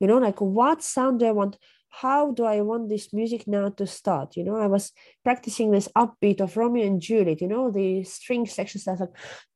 You 0.02 0.08
know, 0.08 0.18
like 0.18 0.42
what 0.42 0.84
sound 0.84 1.20
do 1.20 1.26
I 1.26 1.32
want? 1.32 1.58
How 1.90 2.32
do 2.32 2.44
I 2.44 2.62
want 2.62 2.90
this 2.90 3.14
music 3.14 3.48
now 3.48 3.70
to 3.70 3.88
start? 3.88 4.38
You 4.38 4.44
know, 4.44 4.58
I 4.58 4.68
was 4.68 4.92
practicing 5.24 5.72
this 5.72 5.90
upbeat 5.96 6.42
of 6.42 6.56
Romeo 6.56 6.86
and 6.86 7.02
Juliet, 7.02 7.42
you 7.42 7.48
know, 7.48 7.72
the 7.72 8.04
string 8.04 8.46
sections 8.46 8.86
that 8.86 9.00
like 9.00 9.10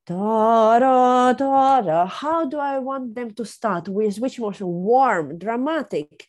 da 0.08 0.80
da 0.80 1.34
da 1.34 1.82
da. 1.82 2.06
How 2.06 2.46
do 2.46 2.58
I 2.58 2.80
want 2.80 3.16
them 3.16 3.32
to 3.36 3.46
start 3.46 3.88
with 3.88 4.18
which 4.20 4.40
was 4.40 4.60
warm, 4.60 5.38
dramatic, 5.38 6.28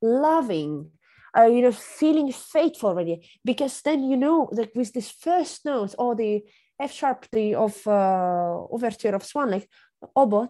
loving, 0.00 0.90
uh, 1.36 1.44
you 1.44 1.62
know, 1.62 1.72
feeling 1.72 2.32
faithful 2.32 2.90
already? 2.90 3.28
Because 3.44 3.82
then 3.82 4.04
you 4.04 4.16
know 4.16 4.48
that 4.52 4.74
with 4.74 4.92
this 4.92 5.10
first 5.10 5.64
note 5.64 5.94
or 5.98 6.14
the 6.14 6.42
F 6.80 6.92
sharp 6.92 7.26
the 7.30 7.54
of 7.54 7.86
uh, 7.86 8.64
overture 8.70 9.14
of 9.14 9.24
Swan, 9.24 9.50
like 9.50 9.68
oboe 10.14 10.48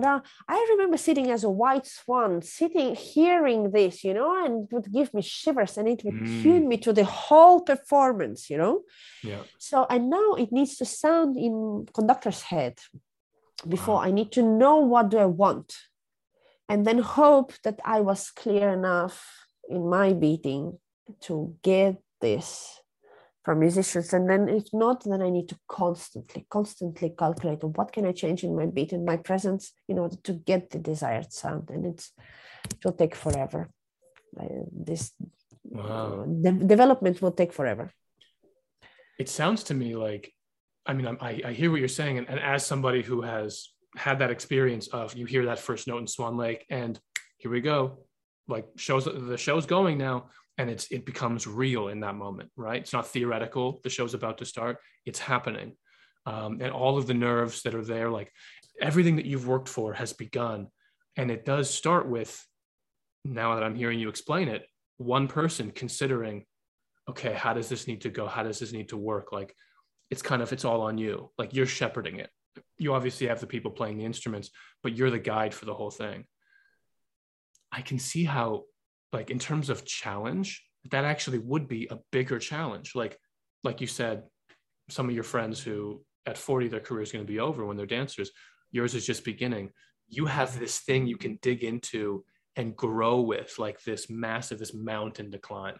da. 0.00 0.20
I 0.48 0.66
remember 0.70 0.96
sitting 0.96 1.30
as 1.30 1.44
a 1.44 1.50
white 1.50 1.86
swan, 1.86 2.42
sitting, 2.42 2.94
hearing 2.94 3.70
this, 3.70 4.04
you 4.04 4.14
know, 4.14 4.44
and 4.44 4.64
it 4.64 4.74
would 4.74 4.92
give 4.92 5.14
me 5.14 5.22
shivers 5.22 5.78
and 5.78 5.88
it 5.88 6.02
would 6.04 6.14
mm. 6.14 6.42
tune 6.42 6.68
me 6.68 6.76
to 6.78 6.92
the 6.92 7.04
whole 7.04 7.60
performance, 7.60 8.50
you 8.50 8.58
know. 8.58 8.82
Yeah. 9.22 9.42
So 9.58 9.86
and 9.88 10.10
now 10.10 10.34
it 10.34 10.52
needs 10.52 10.76
to 10.76 10.84
sound 10.84 11.36
in 11.36 11.86
conductor's 11.94 12.42
head 12.42 12.78
before 13.68 13.96
wow. 13.96 14.02
I 14.02 14.10
need 14.10 14.32
to 14.32 14.42
know 14.42 14.76
what 14.76 15.10
do 15.10 15.18
I 15.18 15.26
want, 15.26 15.74
and 16.68 16.84
then 16.84 16.98
hope 16.98 17.52
that 17.64 17.80
I 17.84 18.00
was 18.00 18.30
clear 18.30 18.70
enough 18.70 19.24
in 19.68 19.88
my 19.88 20.12
beating 20.12 20.78
to 21.22 21.54
get 21.62 22.02
this 22.20 22.81
from 23.44 23.60
musicians. 23.60 24.12
And 24.12 24.28
then 24.28 24.48
if 24.48 24.66
not 24.72 25.04
then 25.04 25.22
i 25.22 25.30
need 25.30 25.48
to 25.48 25.58
constantly 25.68 26.46
constantly 26.48 27.10
calculate 27.10 27.62
what 27.64 27.92
can 27.92 28.06
i 28.06 28.12
change 28.12 28.44
in 28.44 28.56
my 28.56 28.66
beat 28.66 28.92
and 28.92 29.04
my 29.04 29.16
presence 29.16 29.72
in 29.88 29.98
order 29.98 30.16
to 30.24 30.32
get 30.32 30.70
the 30.70 30.78
desired 30.78 31.32
sound. 31.32 31.70
And 31.70 31.86
it's 31.86 32.12
it 32.70 32.84
will 32.84 32.92
take 32.92 33.14
forever. 33.14 33.68
Uh, 34.40 34.64
this 34.72 35.12
wow. 35.64 36.24
de- 36.24 36.64
development 36.74 37.20
will 37.20 37.32
take 37.32 37.52
forever. 37.52 37.90
It 39.18 39.28
sounds 39.28 39.64
to 39.64 39.74
me 39.74 39.94
like 39.96 40.32
i 40.84 40.92
mean 40.92 41.06
I, 41.06 41.40
I 41.48 41.52
hear 41.52 41.70
what 41.70 41.80
you're 41.80 41.88
saying. 42.00 42.18
And, 42.18 42.28
and 42.28 42.40
as 42.40 42.64
somebody 42.66 43.02
who 43.02 43.22
has 43.22 43.68
had 43.96 44.20
that 44.20 44.30
experience 44.30 44.88
of 44.88 45.14
you 45.14 45.26
hear 45.26 45.44
that 45.46 45.58
first 45.58 45.86
note 45.86 45.98
in 45.98 46.06
swan 46.06 46.36
lake 46.36 46.64
and 46.70 46.98
here 47.38 47.50
we 47.50 47.60
go. 47.60 47.98
Like 48.48 48.66
shows 48.76 49.04
the 49.04 49.36
show's 49.36 49.66
going 49.66 49.98
now 49.98 50.30
and 50.58 50.68
it's 50.70 50.86
it 50.90 51.06
becomes 51.06 51.46
real 51.46 51.88
in 51.88 52.00
that 52.00 52.14
moment 52.14 52.50
right? 52.56 52.80
It's 52.80 52.92
not 52.92 53.08
theoretical. 53.08 53.80
The 53.82 53.90
show's 53.90 54.14
about 54.14 54.38
to 54.38 54.44
start. 54.44 54.78
It's 55.06 55.18
happening. 55.18 55.76
Um, 56.26 56.58
and 56.60 56.72
all 56.72 56.98
of 56.98 57.06
the 57.06 57.14
nerves 57.14 57.62
that 57.62 57.74
are 57.74 57.84
there 57.84 58.10
like 58.10 58.30
everything 58.80 59.16
that 59.16 59.26
you've 59.26 59.48
worked 59.48 59.68
for 59.68 59.92
has 59.94 60.12
begun. 60.12 60.68
And 61.16 61.30
it 61.30 61.44
does 61.44 61.68
start 61.68 62.08
with 62.08 62.44
now 63.24 63.54
that 63.54 63.62
i'm 63.62 63.76
hearing 63.76 64.00
you 64.00 64.08
explain 64.08 64.48
it 64.48 64.66
one 64.96 65.28
person 65.28 65.70
considering 65.70 66.44
okay 67.08 67.32
how 67.32 67.52
does 67.52 67.68
this 67.68 67.86
need 67.86 68.00
to 68.00 68.10
go? 68.10 68.26
How 68.26 68.42
does 68.42 68.58
this 68.58 68.72
need 68.72 68.88
to 68.90 68.96
work? 68.96 69.32
Like 69.32 69.54
it's 70.10 70.22
kind 70.22 70.42
of 70.42 70.52
it's 70.52 70.64
all 70.64 70.82
on 70.82 70.98
you. 70.98 71.30
Like 71.38 71.54
you're 71.54 71.66
shepherding 71.66 72.18
it. 72.18 72.30
You 72.78 72.94
obviously 72.94 73.26
have 73.28 73.40
the 73.40 73.46
people 73.46 73.70
playing 73.70 73.98
the 73.98 74.04
instruments 74.04 74.50
but 74.82 74.96
you're 74.96 75.10
the 75.10 75.18
guide 75.18 75.54
for 75.54 75.64
the 75.64 75.74
whole 75.74 75.90
thing. 75.90 76.24
I 77.70 77.80
can 77.80 77.98
see 77.98 78.24
how 78.24 78.64
like 79.12 79.30
in 79.30 79.38
terms 79.38 79.68
of 79.68 79.84
challenge 79.84 80.62
that 80.90 81.04
actually 81.04 81.38
would 81.38 81.68
be 81.68 81.86
a 81.90 81.98
bigger 82.10 82.38
challenge. 82.38 82.92
Like 82.94 83.18
like 83.62 83.80
you 83.80 83.86
said 83.86 84.24
some 84.88 85.08
of 85.08 85.14
your 85.14 85.24
friends 85.24 85.62
who 85.62 86.02
at 86.26 86.38
40 86.38 86.68
their 86.68 86.80
career 86.80 87.02
is 87.02 87.12
going 87.12 87.24
to 87.24 87.32
be 87.32 87.40
over 87.40 87.64
when 87.64 87.76
they're 87.76 87.86
dancers. 87.86 88.30
Yours 88.70 88.94
is 88.94 89.06
just 89.06 89.24
beginning. 89.24 89.70
You 90.08 90.26
have 90.26 90.58
this 90.58 90.80
thing 90.80 91.06
you 91.06 91.16
can 91.16 91.38
dig 91.42 91.62
into 91.64 92.24
and 92.56 92.76
grow 92.76 93.20
with 93.20 93.54
like 93.58 93.82
this 93.82 94.10
massive 94.10 94.58
this 94.58 94.74
mountain 94.74 95.30
to 95.30 95.38
climb 95.38 95.76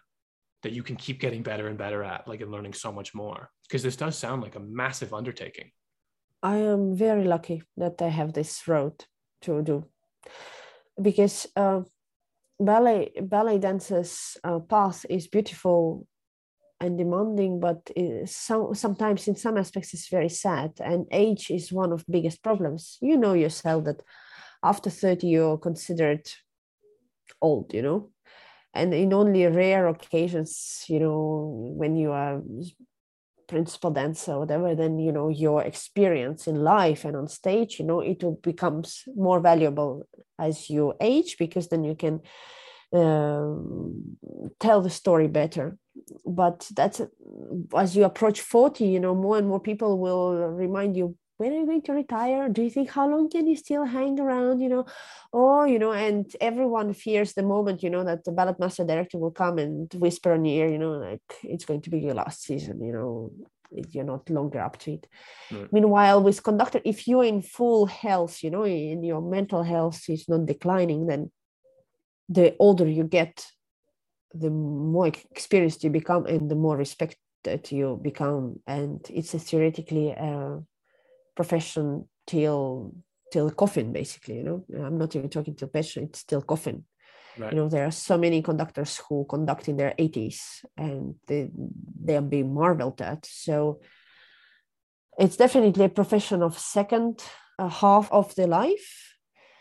that 0.63 0.71
you 0.71 0.81
can 0.81 0.95
keep 0.95 1.19
getting 1.19 1.43
better 1.43 1.67
and 1.67 1.77
better 1.77 2.03
at 2.03 2.27
like 2.27 2.41
and 2.41 2.51
learning 2.51 2.73
so 2.73 2.91
much 2.91 3.13
more. 3.13 3.49
Because 3.67 3.83
this 3.83 3.97
does 3.97 4.17
sound 4.17 4.41
like 4.41 4.55
a 4.55 4.59
massive 4.59 5.13
undertaking. 5.13 5.71
I 6.41 6.57
am 6.57 6.95
very 6.95 7.23
lucky 7.23 7.63
that 7.77 8.01
i 8.01 8.09
have 8.09 8.33
this 8.33 8.67
road 8.67 9.05
to 9.41 9.61
do. 9.61 9.85
Because 11.01 11.47
uh, 11.55 11.81
ballet 12.59 13.11
ballet 13.21 13.57
dancers 13.59 14.37
uh, 14.43 14.59
path 14.59 15.05
is 15.09 15.27
beautiful 15.27 16.07
and 16.83 16.97
demanding 16.97 17.59
but 17.59 17.89
some, 18.25 18.75
sometimes 18.75 19.27
in 19.27 19.35
some 19.35 19.57
aspects 19.57 19.93
it's 19.93 20.09
very 20.09 20.29
sad. 20.29 20.71
And 20.83 21.07
age 21.11 21.49
is 21.49 21.71
one 21.71 21.93
of 21.93 22.05
biggest 22.09 22.43
problems. 22.43 22.97
You 23.01 23.17
know 23.17 23.33
yourself 23.33 23.85
that 23.85 24.01
after 24.61 24.89
30 24.89 25.27
you're 25.27 25.57
considered 25.57 26.27
old 27.41 27.73
you 27.73 27.81
know? 27.81 28.09
And 28.73 28.93
in 28.93 29.13
only 29.13 29.45
rare 29.45 29.87
occasions 29.87 30.83
you 30.87 30.99
know 30.99 31.73
when 31.77 31.95
you 31.95 32.11
are 32.11 32.41
principal 33.47 33.91
dancer 33.91 34.39
whatever 34.39 34.73
then 34.73 34.97
you 34.97 35.11
know 35.11 35.29
your 35.29 35.61
experience 35.63 36.47
in 36.47 36.63
life 36.63 37.05
and 37.05 37.15
on 37.15 37.27
stage 37.27 37.77
you 37.77 37.85
know 37.85 37.99
it 37.99 38.23
becomes 38.41 39.03
more 39.15 39.39
valuable 39.39 40.07
as 40.39 40.69
you 40.69 40.93
age 40.99 41.37
because 41.37 41.67
then 41.67 41.83
you 41.83 41.95
can 41.95 42.21
um, 42.93 44.17
tell 44.59 44.81
the 44.81 44.89
story 44.89 45.27
better. 45.27 45.77
But 46.25 46.69
that's 46.75 47.01
as 47.75 47.95
you 47.95 48.03
approach 48.03 48.41
40 48.41 48.85
you 48.85 48.99
know 48.99 49.15
more 49.15 49.37
and 49.37 49.47
more 49.47 49.59
people 49.59 49.99
will 49.99 50.35
remind 50.49 50.97
you 50.97 51.15
when 51.37 51.51
are 51.51 51.59
you 51.59 51.65
going 51.65 51.81
to 51.83 51.93
retire? 51.93 52.47
Do 52.47 52.61
you 52.61 52.69
think 52.69 52.89
how 52.91 53.09
long 53.09 53.29
can 53.29 53.47
you 53.47 53.55
still 53.55 53.85
hang 53.85 54.19
around? 54.19 54.61
You 54.61 54.69
know? 54.69 54.85
Oh 55.33 55.65
you 55.65 55.79
know 55.79 55.91
and 55.91 56.31
everyone 56.41 56.93
fears 56.93 57.33
the 57.33 57.43
moment 57.43 57.83
you 57.83 57.89
know 57.89 58.03
that 58.03 58.23
the 58.23 58.31
ballet 58.31 58.55
master 58.59 58.85
director 58.85 59.17
will 59.17 59.31
come 59.31 59.59
and 59.59 59.91
whisper 59.95 60.33
in 60.33 60.45
your 60.45 60.65
ear 60.65 60.71
you 60.71 60.79
know 60.79 60.93
like 60.93 61.21
it's 61.43 61.65
going 61.65 61.81
to 61.81 61.89
be 61.89 61.99
your 61.99 62.13
last 62.13 62.43
season 62.43 62.81
you 62.83 62.93
know 62.93 63.31
you're 63.91 64.03
not 64.03 64.29
longer 64.29 64.59
up 64.59 64.77
to 64.79 64.93
it. 64.93 65.07
Right. 65.51 65.71
meanwhile 65.73 66.21
with 66.21 66.43
conductor 66.43 66.81
if 66.85 67.07
you're 67.07 67.23
in 67.23 67.41
full 67.41 67.85
health 67.85 68.43
you 68.43 68.51
know 68.51 68.65
in 68.65 69.03
your 69.03 69.21
mental 69.21 69.63
health 69.63 70.01
is 70.09 70.27
not 70.29 70.45
declining 70.45 71.07
then 71.07 71.31
the 72.29 72.55
older 72.59 72.87
you 72.87 73.03
get 73.03 73.45
the 74.33 74.49
more 74.49 75.07
experienced 75.07 75.83
you 75.83 75.89
become 75.89 76.25
and 76.25 76.49
the 76.49 76.55
more 76.55 76.75
respected 76.75 77.71
you 77.71 77.99
become. 78.01 78.59
And 78.65 79.05
it's 79.09 79.33
a 79.33 79.39
theoretically 79.39 80.09
a 80.09 80.59
profession 81.35 82.07
till 82.25 82.95
till 83.31 83.49
coffin 83.49 83.91
basically 83.91 84.37
you 84.37 84.43
know. 84.43 84.65
I'm 84.85 84.97
not 84.97 85.15
even 85.15 85.29
talking 85.29 85.55
till 85.55 85.67
passion 85.67 86.03
it's 86.03 86.19
still 86.19 86.41
coffin 86.41 86.85
right. 87.37 87.51
you 87.51 87.57
know 87.57 87.69
there 87.69 87.85
are 87.85 87.91
so 87.91 88.17
many 88.17 88.41
conductors 88.41 89.01
who 89.07 89.25
conduct 89.29 89.67
in 89.67 89.77
their 89.77 89.93
80s 89.97 90.65
and 90.77 91.15
they 91.27 91.49
they 92.03 92.15
are 92.15 92.21
being 92.21 92.53
marveled 92.53 93.01
at 93.01 93.25
so 93.25 93.79
it's 95.17 95.37
definitely 95.37 95.85
a 95.85 95.89
profession 95.89 96.41
of 96.41 96.57
second 96.57 97.23
uh, 97.59 97.69
half 97.69 98.11
of 98.11 98.33
the 98.35 98.47
life 98.47 99.15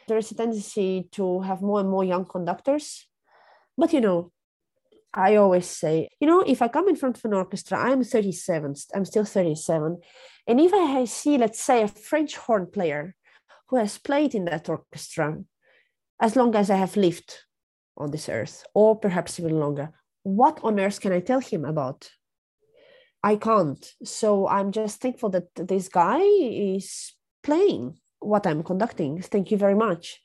there 0.08 0.18
is 0.18 0.30
a 0.30 0.34
tendency 0.34 1.08
to 1.12 1.40
have 1.40 1.62
more 1.62 1.80
and 1.80 1.90
more 1.90 2.04
young 2.04 2.24
conductors 2.24 3.06
but 3.76 3.92
you 3.92 4.00
know 4.00 4.32
I 5.14 5.36
always 5.36 5.66
say, 5.66 6.08
you 6.20 6.26
know, 6.26 6.40
if 6.40 6.62
I 6.62 6.68
come 6.68 6.88
in 6.88 6.96
front 6.96 7.18
of 7.18 7.24
an 7.26 7.34
orchestra, 7.34 7.78
I'm 7.78 8.02
37, 8.02 8.74
I'm 8.94 9.04
still 9.04 9.26
37. 9.26 10.00
And 10.46 10.58
if 10.58 10.72
I 10.72 11.04
see, 11.04 11.36
let's 11.36 11.60
say, 11.60 11.82
a 11.82 11.88
French 11.88 12.36
horn 12.36 12.66
player 12.66 13.14
who 13.68 13.76
has 13.76 13.98
played 13.98 14.34
in 14.34 14.46
that 14.46 14.70
orchestra 14.70 15.36
as 16.20 16.36
long 16.36 16.54
as 16.54 16.70
I 16.70 16.76
have 16.76 16.96
lived 16.96 17.34
on 17.97 18.11
this 18.11 18.28
earth, 18.28 18.64
or 18.74 18.99
perhaps 18.99 19.38
even 19.38 19.59
longer, 19.59 19.90
what 20.22 20.61
on 20.62 20.78
earth 20.80 21.01
can 21.01 21.12
I 21.12 21.20
tell 21.20 21.40
him 21.40 21.64
about? 21.64 22.11
I 23.22 23.36
can't. 23.36 23.84
So 24.05 24.49
I'm 24.49 24.72
just 24.72 25.01
thankful 25.01 25.30
that 25.30 25.55
this 25.55 25.88
guy 25.88 26.20
is 26.20 27.12
playing 27.43 27.99
what 28.20 28.47
I'm 28.47 28.62
conducting. 28.62 29.20
Thank 29.22 29.51
you 29.51 29.57
very 29.57 29.74
much. 29.74 30.20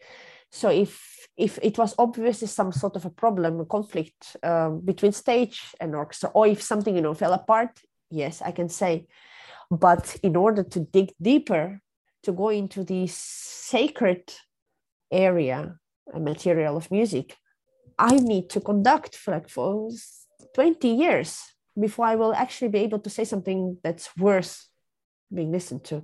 So 0.51 0.70
if 0.70 1.28
if 1.36 1.59
it 1.61 1.78
was 1.78 1.93
obviously 1.99 2.47
some 2.47 2.72
sort 2.72 2.95
of 2.95 3.05
a 3.05 3.11
problem, 3.11 3.59
a 3.59 3.65
conflict 3.65 4.38
um, 4.41 4.80
between 4.80 5.11
stage 5.11 5.61
and 5.80 5.93
orchestra, 5.95 6.32
or 6.34 6.47
if 6.47 6.63
something 6.63 6.95
you 6.95 7.01
know 7.01 7.13
fell 7.13 7.34
apart, 7.34 7.80
yes, 8.09 8.41
I 8.41 8.51
can 8.51 8.70
say. 8.70 9.05
But 9.70 10.15
in 10.24 10.36
order 10.36 10.63
to 10.63 10.80
dig 10.80 11.11
deeper, 11.22 11.82
to 12.24 12.32
go 12.32 12.49
into 12.49 12.84
the 12.84 13.07
sacred 13.07 14.34
area, 15.11 15.76
a 16.13 16.20
material 16.20 16.76
of 16.78 16.89
music, 16.89 17.38
I 17.99 18.17
need 18.17 18.49
to 18.51 18.59
conduct 18.61 19.15
for 19.15 19.31
like 19.31 19.49
for 19.49 19.89
20 20.53 20.87
years 20.87 21.41
before 21.79 22.05
I 22.05 22.15
will 22.15 22.33
actually 22.33 22.69
be 22.69 22.79
able 22.79 22.99
to 22.99 23.09
say 23.09 23.23
something 23.23 23.77
that's 23.83 24.15
worth 24.17 24.67
being 25.33 25.51
listened 25.51 25.83
to. 25.85 26.03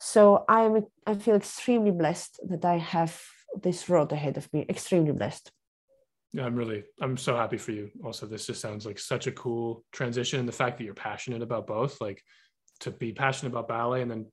So 0.00 0.44
I'm 0.48 0.86
I 1.06 1.14
feel 1.14 1.36
extremely 1.36 1.90
blessed 1.90 2.40
that 2.48 2.64
I 2.64 2.78
have 2.78 3.20
this 3.60 3.88
road 3.88 4.12
ahead 4.12 4.36
of 4.36 4.52
me. 4.52 4.66
Extremely 4.68 5.12
blessed. 5.12 5.50
Yeah, 6.32 6.46
I'm 6.46 6.56
really, 6.56 6.84
I'm 7.00 7.18
so 7.18 7.36
happy 7.36 7.58
for 7.58 7.72
you. 7.72 7.90
Also, 8.02 8.24
this 8.24 8.46
just 8.46 8.62
sounds 8.62 8.86
like 8.86 8.98
such 8.98 9.26
a 9.26 9.32
cool 9.32 9.84
transition. 9.92 10.40
And 10.40 10.48
the 10.48 10.52
fact 10.52 10.78
that 10.78 10.84
you're 10.84 10.94
passionate 10.94 11.42
about 11.42 11.66
both, 11.66 12.00
like 12.00 12.22
to 12.80 12.90
be 12.90 13.12
passionate 13.12 13.50
about 13.50 13.68
ballet 13.68 14.00
and 14.00 14.10
then 14.10 14.26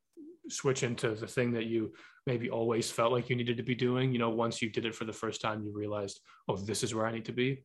switch 0.50 0.84
into 0.84 1.16
the 1.16 1.28
thing 1.28 1.52
that 1.54 1.66
you 1.66 1.94
maybe 2.26 2.50
always 2.50 2.92
felt 2.92 3.12
like 3.12 3.30
you 3.30 3.36
needed 3.36 3.58
to 3.58 3.64
be 3.64 3.76
doing. 3.76 4.12
You 4.12 4.20
know, 4.20 4.30
once 4.30 4.62
you 4.62 4.70
did 4.70 4.86
it 4.86 4.96
for 4.96 5.06
the 5.06 5.14
first 5.14 5.42
time, 5.42 5.64
you 5.64 5.72
realized, 5.74 6.20
oh, 6.48 6.58
this 6.58 6.84
is 6.84 6.94
where 6.94 7.06
I 7.06 7.12
need 7.12 7.26
to 7.26 7.34
be. 7.34 7.64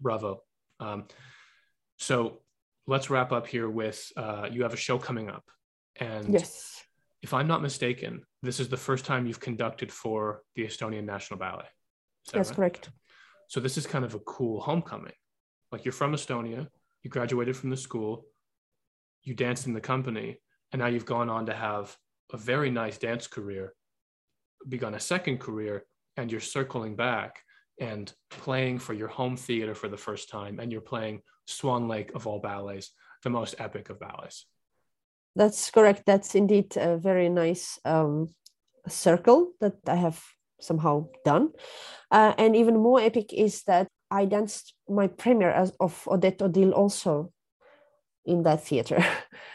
Bravo. 0.00 0.42
Um, 0.80 1.06
so 1.98 2.40
let's 2.86 3.10
wrap 3.10 3.32
up 3.32 3.46
here 3.46 3.68
with 3.70 4.10
uh, 4.16 4.48
you 4.50 4.62
have 4.62 4.74
a 4.74 4.78
show 4.78 4.98
coming 4.98 5.30
up. 5.30 5.44
And 5.98 6.32
yes 6.32 6.76
if 7.26 7.34
I'm 7.34 7.48
not 7.48 7.60
mistaken, 7.60 8.22
this 8.42 8.60
is 8.60 8.68
the 8.68 8.76
first 8.76 9.04
time 9.04 9.26
you've 9.26 9.40
conducted 9.40 9.90
for 9.90 10.42
the 10.54 10.62
Estonian 10.64 11.04
National 11.04 11.40
Ballet. 11.40 11.64
That 12.26 12.34
That's 12.34 12.50
right? 12.50 12.56
correct. 12.56 12.90
So 13.48 13.58
this 13.58 13.76
is 13.76 13.84
kind 13.84 14.04
of 14.04 14.14
a 14.14 14.20
cool 14.20 14.60
homecoming. 14.60 15.12
Like 15.72 15.84
you're 15.84 15.90
from 15.92 16.12
Estonia, 16.12 16.68
you 17.02 17.10
graduated 17.10 17.56
from 17.56 17.70
the 17.70 17.76
school, 17.76 18.26
you 19.24 19.34
danced 19.34 19.66
in 19.66 19.72
the 19.72 19.80
company, 19.80 20.38
and 20.72 20.80
now 20.80 20.86
you've 20.86 21.06
gone 21.06 21.30
on 21.30 21.46
to 21.46 21.54
have 21.54 21.96
a 22.32 22.36
very 22.36 22.70
nice 22.70 22.98
dance 22.98 23.26
career, 23.26 23.74
begun 24.68 24.94
a 24.94 25.00
second 25.00 25.38
career, 25.38 25.84
and 26.16 26.30
you're 26.30 26.40
circling 26.40 26.96
back 26.96 27.42
and 27.80 28.12
playing 28.30 28.78
for 28.78 28.94
your 28.94 29.08
home 29.08 29.36
theater 29.36 29.74
for 29.74 29.88
the 29.88 29.96
first 29.96 30.30
time, 30.30 30.58
and 30.60 30.72
you're 30.72 30.80
playing 30.80 31.20
Swan 31.46 31.88
Lake 31.88 32.10
of 32.14 32.26
all 32.26 32.40
ballets, 32.40 32.90
the 33.22 33.30
most 33.30 33.54
epic 33.58 33.90
of 33.90 34.00
ballets 34.00 34.46
that's 35.36 35.70
correct. 35.70 36.02
That's 36.06 36.34
indeed 36.34 36.76
a 36.76 36.96
very 36.96 37.28
nice 37.28 37.78
um, 37.84 38.34
circle 38.88 39.52
that 39.60 39.76
I 39.86 39.94
have 39.94 40.20
somehow 40.60 41.08
done. 41.24 41.50
Uh, 42.10 42.32
and 42.38 42.56
even 42.56 42.78
more 42.78 43.00
epic 43.00 43.32
is 43.32 43.62
that 43.64 43.86
I 44.10 44.24
danced 44.24 44.74
my 44.88 45.06
premiere 45.06 45.50
as 45.50 45.72
of 45.78 46.08
Odette 46.08 46.40
Odile 46.40 46.72
also 46.72 47.32
in 48.26 48.42
that 48.42 48.64
theater. 48.64 49.04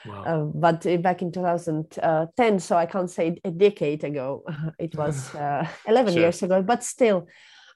Wow. 0.05 0.23
uh, 0.27 0.43
but 0.45 1.01
back 1.01 1.21
in 1.21 1.31
2010, 1.31 2.59
so 2.59 2.77
I 2.77 2.85
can't 2.85 3.09
say 3.09 3.37
a 3.43 3.51
decade 3.51 4.03
ago, 4.03 4.43
it 4.79 4.95
was 4.95 5.33
uh, 5.35 5.67
11 5.87 6.13
sure. 6.13 6.21
years 6.21 6.43
ago, 6.43 6.61
but 6.61 6.83
still. 6.83 7.27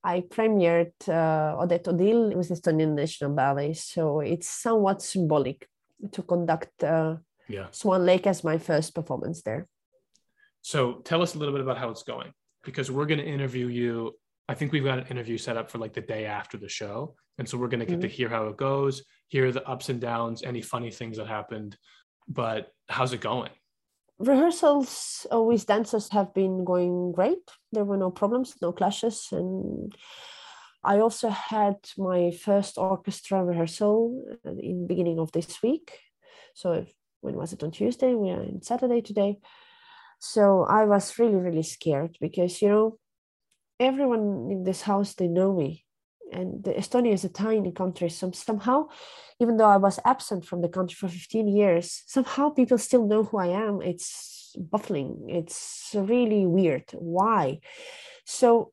I 0.07 0.21
premiered 0.21 0.93
uh, 1.09 1.59
Odette 1.59 1.87
Odile 1.87 2.35
with 2.35 2.49
Estonian 2.49 2.93
National 2.93 3.33
Ballet, 3.33 3.73
so 3.73 4.19
it's 4.19 4.47
somewhat 4.47 5.01
symbolic 5.01 5.67
to 6.11 6.21
conduct 6.21 6.83
uh, 6.83 7.15
yeah 7.47 7.67
swan 7.71 8.05
lake 8.05 8.27
as 8.27 8.43
my 8.43 8.57
first 8.57 8.95
performance 8.95 9.41
there 9.41 9.67
so 10.61 11.01
tell 11.03 11.21
us 11.21 11.35
a 11.35 11.37
little 11.37 11.53
bit 11.53 11.61
about 11.61 11.77
how 11.77 11.89
it's 11.89 12.03
going 12.03 12.31
because 12.63 12.89
we're 12.89 13.05
going 13.05 13.19
to 13.19 13.25
interview 13.25 13.67
you 13.67 14.13
i 14.49 14.53
think 14.53 14.71
we've 14.71 14.83
got 14.83 14.99
an 14.99 15.07
interview 15.07 15.37
set 15.37 15.57
up 15.57 15.69
for 15.69 15.77
like 15.77 15.93
the 15.93 16.01
day 16.01 16.25
after 16.25 16.57
the 16.57 16.69
show 16.69 17.15
and 17.37 17.47
so 17.47 17.57
we're 17.57 17.67
going 17.67 17.79
to 17.79 17.85
get 17.85 17.99
mm-hmm. 17.99 18.01
to 18.01 18.07
hear 18.07 18.29
how 18.29 18.47
it 18.47 18.57
goes 18.57 19.03
hear 19.27 19.51
the 19.51 19.67
ups 19.67 19.89
and 19.89 20.01
downs 20.01 20.43
any 20.43 20.61
funny 20.61 20.91
things 20.91 21.17
that 21.17 21.27
happened 21.27 21.77
but 22.27 22.71
how's 22.89 23.13
it 23.13 23.21
going 23.21 23.51
rehearsals 24.17 25.27
with 25.31 25.65
dancers 25.65 26.09
have 26.11 26.33
been 26.33 26.63
going 26.63 27.11
great 27.11 27.51
there 27.71 27.85
were 27.85 27.97
no 27.97 28.09
problems 28.09 28.55
no 28.61 28.71
clashes 28.71 29.27
and 29.31 29.95
i 30.83 30.99
also 30.99 31.29
had 31.29 31.75
my 31.97 32.31
first 32.31 32.77
orchestra 32.77 33.43
rehearsal 33.43 34.23
uh, 34.45 34.51
in 34.59 34.87
beginning 34.87 35.19
of 35.19 35.31
this 35.33 35.61
week 35.61 35.99
so 36.53 36.85
when 37.25 37.35
was 37.35 37.53
it 37.53 37.63
on 37.63 37.71
Tuesday? 37.71 38.13
We 38.13 38.29
are 38.29 38.43
in 38.43 38.61
Saturday 38.61 39.01
today. 39.01 39.39
So 40.19 40.63
I 40.63 40.85
was 40.85 41.17
really, 41.19 41.35
really 41.35 41.63
scared 41.63 42.17
because, 42.21 42.61
you 42.61 42.69
know, 42.69 42.99
everyone 43.79 44.47
in 44.51 44.63
this 44.63 44.83
house, 44.83 45.15
they 45.15 45.27
know 45.27 45.53
me. 45.53 45.84
And 46.31 46.63
Estonia 46.63 47.13
is 47.13 47.23
a 47.23 47.29
tiny 47.29 47.71
country. 47.71 48.09
So 48.09 48.31
somehow, 48.31 48.87
even 49.39 49.57
though 49.57 49.69
I 49.69 49.77
was 49.77 49.99
absent 50.05 50.45
from 50.45 50.61
the 50.61 50.69
country 50.69 50.95
for 50.95 51.07
15 51.07 51.47
years, 51.47 52.03
somehow 52.07 52.49
people 52.49 52.77
still 52.77 53.05
know 53.05 53.23
who 53.23 53.37
I 53.37 53.47
am. 53.47 53.81
It's 53.81 54.55
baffling. 54.57 55.27
It's 55.29 55.91
really 55.93 56.45
weird. 56.45 56.85
Why? 56.93 57.59
So 58.25 58.71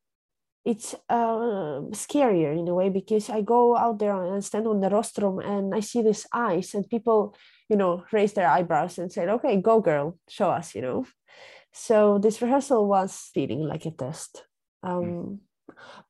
it's 0.65 0.95
uh, 1.09 1.83
scarier 1.91 2.57
in 2.57 2.69
a 2.69 2.75
way 2.75 2.89
because 2.89 3.29
I 3.29 3.43
go 3.43 3.77
out 3.77 3.99
there 3.99 4.15
and 4.15 4.45
stand 4.45 4.67
on 4.67 4.81
the 4.81 4.91
rostrum 4.91 5.41
and 5.41 5.75
I 5.75 5.81
see 5.81 6.03
this 6.03 6.27
eyes 6.33 6.75
and 6.75 6.89
people 6.89 7.35
you 7.73 7.79
know, 7.79 8.05
raised 8.13 8.35
their 8.35 8.49
eyebrows 8.49 8.99
and 8.99 9.11
said, 9.11 9.31
okay, 9.31 9.57
go 9.57 9.81
girl, 9.81 10.19
show 10.29 10.51
us, 10.51 10.75
you 10.75 10.83
know. 10.83 11.07
So 11.73 12.19
this 12.19 12.43
rehearsal 12.43 12.87
was 12.87 13.31
feeling 13.33 13.63
like 13.63 13.87
a 13.87 13.91
test. 13.91 14.45
Um, 14.83 15.03
mm. 15.03 15.39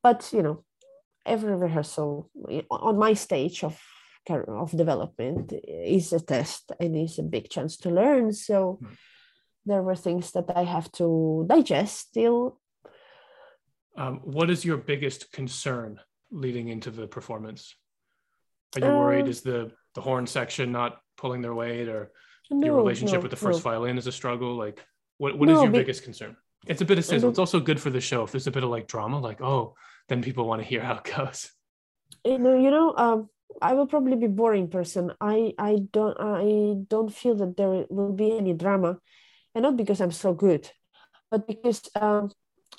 But, 0.02 0.28
you 0.32 0.42
know, 0.42 0.64
every 1.24 1.56
rehearsal 1.56 2.30
on 2.70 2.98
my 2.98 3.14
stage 3.14 3.64
of 3.64 3.80
of 4.28 4.70
development 4.70 5.52
is 5.66 6.12
a 6.12 6.20
test 6.20 6.70
and 6.78 6.96
is 6.96 7.18
a 7.18 7.24
big 7.24 7.48
chance 7.48 7.76
to 7.76 7.90
learn. 7.90 8.32
So 8.32 8.78
mm. 8.80 8.96
there 9.66 9.82
were 9.82 9.96
things 9.96 10.30
that 10.32 10.48
I 10.54 10.62
have 10.62 10.92
to 10.92 11.44
digest 11.48 11.98
still. 11.98 12.60
Um, 13.96 14.20
what 14.22 14.48
is 14.48 14.64
your 14.64 14.76
biggest 14.76 15.32
concern 15.32 15.98
leading 16.30 16.68
into 16.68 16.92
the 16.92 17.08
performance? 17.08 17.74
Are 18.76 18.80
you 18.80 18.94
worried? 18.94 19.24
Uh, 19.24 19.30
is 19.30 19.40
the 19.40 19.72
the 19.94 20.00
horn 20.00 20.26
section 20.26 20.72
not 20.72 21.00
pulling 21.16 21.42
their 21.42 21.54
weight 21.54 21.88
or 21.88 22.12
no, 22.50 22.66
your 22.66 22.76
relationship 22.76 23.18
no, 23.18 23.22
with 23.22 23.30
the 23.30 23.36
first 23.36 23.64
no. 23.64 23.70
violin 23.70 23.98
is 23.98 24.06
a 24.06 24.12
struggle 24.12 24.56
like 24.56 24.84
what, 25.18 25.38
what 25.38 25.48
is 25.48 25.60
your 25.60 25.70
be- 25.70 25.78
biggest 25.78 26.02
concern 26.04 26.36
it's 26.66 26.80
a 26.80 26.84
bit 26.84 26.98
of 26.98 27.04
sizzle 27.04 27.30
it's 27.30 27.38
also 27.38 27.60
good 27.60 27.80
for 27.80 27.90
the 27.90 28.00
show 28.00 28.22
if 28.22 28.32
there's 28.32 28.46
a 28.46 28.50
bit 28.50 28.64
of 28.64 28.70
like 28.70 28.88
drama 28.88 29.18
like 29.18 29.40
oh 29.40 29.74
then 30.12 30.22
people 30.22 30.46
want 30.46 30.60
to 30.60 30.68
hear 30.68 30.82
how 30.82 30.94
it 30.94 31.04
goes 31.04 31.50
you 32.24 32.38
know 32.38 32.56
you 32.64 32.70
know 32.70 32.94
um 32.96 33.28
I 33.60 33.74
will 33.74 33.86
probably 33.86 34.16
be 34.16 34.28
boring 34.28 34.68
person. 34.68 35.12
I 35.20 35.52
I 35.58 35.78
don't 35.92 36.16
I 36.18 36.84
don't 36.88 37.12
feel 37.12 37.34
that 37.36 37.56
there 37.56 37.84
will 37.90 38.12
be 38.12 38.36
any 38.36 38.54
drama. 38.54 38.98
and 39.54 39.62
not 39.62 39.76
because 39.76 40.00
I'm 40.00 40.12
so 40.12 40.32
good, 40.32 40.70
but 41.30 41.46
because 41.46 41.82
um, 41.94 42.30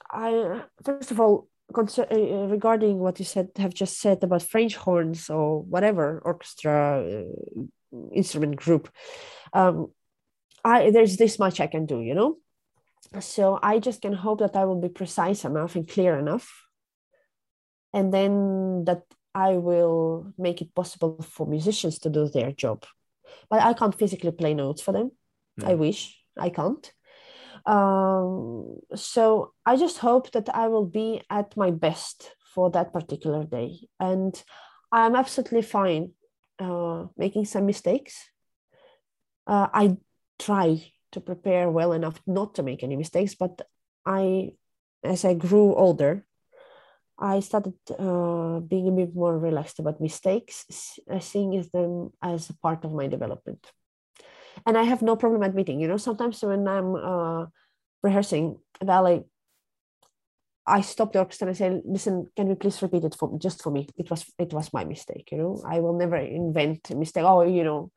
I 0.10 0.64
first 0.84 1.12
of 1.12 1.20
all 1.20 1.48
concern, 1.74 2.08
uh, 2.12 2.48
regarding 2.48 2.98
what 3.00 3.20
you 3.20 3.26
said 3.26 3.50
have 3.58 3.74
just 3.74 4.00
said 4.00 4.24
about 4.24 4.42
French 4.42 4.76
horns 4.76 5.30
or 5.30 5.62
whatever 5.62 6.20
orchestra 6.26 7.06
uh, 7.06 7.62
instrument 8.12 8.56
group. 8.56 8.90
Um, 9.54 9.94
I 10.66 10.90
there's 10.90 11.18
this 11.18 11.38
much 11.38 11.60
I 11.60 11.68
can 11.68 11.86
do, 11.86 12.02
you 12.02 12.16
know. 12.16 12.38
So 13.20 13.60
I 13.62 13.78
just 13.78 14.02
can 14.02 14.14
hope 14.14 14.40
that 14.40 14.56
I 14.56 14.66
will 14.66 14.82
be 14.82 14.90
precise 14.90 15.46
enough 15.46 15.76
and 15.76 15.88
clear 15.88 16.18
enough, 16.18 16.50
and 17.94 18.14
then 18.14 18.86
that 18.86 19.04
I 19.36 19.58
will 19.58 20.34
make 20.38 20.62
it 20.62 20.76
possible 20.76 21.22
for 21.22 21.48
musicians 21.48 22.00
to 22.00 22.10
do 22.10 22.28
their 22.28 22.52
job. 22.52 22.86
But 23.50 23.62
I 23.62 23.74
can't 23.74 23.98
physically 23.98 24.32
play 24.32 24.54
notes 24.54 24.82
for 24.82 24.92
them. 24.92 25.12
No. 25.58 25.68
I 25.68 25.74
wish 25.76 26.18
I 26.38 26.50
can't. 26.50 26.92
Um, 27.66 28.80
so 28.96 29.54
I 29.66 29.78
just 29.78 30.00
hope 30.00 30.32
that 30.32 30.54
I 30.54 30.68
will 30.68 30.86
be 30.86 31.22
at 31.30 31.56
my 31.56 31.72
best 31.72 32.36
for 32.54 32.70
that 32.72 32.94
particular 32.94 33.46
day. 33.46 33.88
And 34.00 34.42
I'm 34.92 35.16
absolutely 35.16 35.62
fine 35.62 36.12
uh, 36.60 37.06
making 37.18 37.46
some 37.46 37.66
mistakes. 37.66 38.30
Uh, 39.48 39.68
I 39.74 39.98
try 40.40 40.84
to 41.12 41.22
prepare 41.22 41.70
well 41.70 41.94
enough 41.94 42.22
not 42.28 42.56
to 42.56 42.64
make 42.64 42.84
any 42.84 42.96
mistakes, 42.96 43.36
but 43.36 43.62
I, 44.06 44.52
as 45.04 45.26
I 45.26 45.34
grew 45.34 45.74
older, 45.74 46.26
I 47.24 47.40
started 47.40 47.74
uh, 47.98 48.60
being 48.60 48.90
a 48.90 48.92
bit 48.92 49.16
more 49.16 49.40
relaxed 49.40 49.80
about 49.80 50.02
mistakes, 50.02 50.66
seeing 51.22 51.66
them 51.74 52.12
as 52.22 52.50
a 52.50 52.58
part 52.58 52.84
of 52.84 52.92
my 52.92 53.08
development. 53.08 53.66
And 54.66 54.78
I 54.78 54.84
have 54.84 55.02
no 55.02 55.16
problem 55.16 55.42
admitting, 55.42 55.80
you 55.80 55.88
know, 55.88 55.96
sometimes 55.96 56.44
when 56.44 56.68
I'm 56.68 56.96
uh, 56.96 57.46
rehearsing 58.04 58.58
ballet, 58.82 59.24
I 60.68 60.82
stop 60.82 61.14
the 61.14 61.20
orchestra 61.20 61.48
and 61.48 61.56
I 61.56 61.58
say, 61.58 61.82
listen, 61.86 62.28
can 62.36 62.50
we 62.50 62.56
please 62.56 62.82
repeat 62.82 63.06
it 63.06 63.16
for 63.16 63.32
me, 63.32 63.40
just 63.40 63.64
for 63.64 63.72
me? 63.72 63.88
It 63.98 64.10
was 64.10 64.26
it 64.38 64.54
was 64.54 64.74
my 64.74 64.84
mistake, 64.84 65.30
you 65.32 65.38
know. 65.38 65.64
I 65.66 65.80
will 65.80 65.98
never 65.98 66.18
invent 66.18 66.90
a 66.92 66.96
mistake. 66.96 67.24
Oh, 67.26 67.42
you 67.44 67.64
know, 67.64 67.92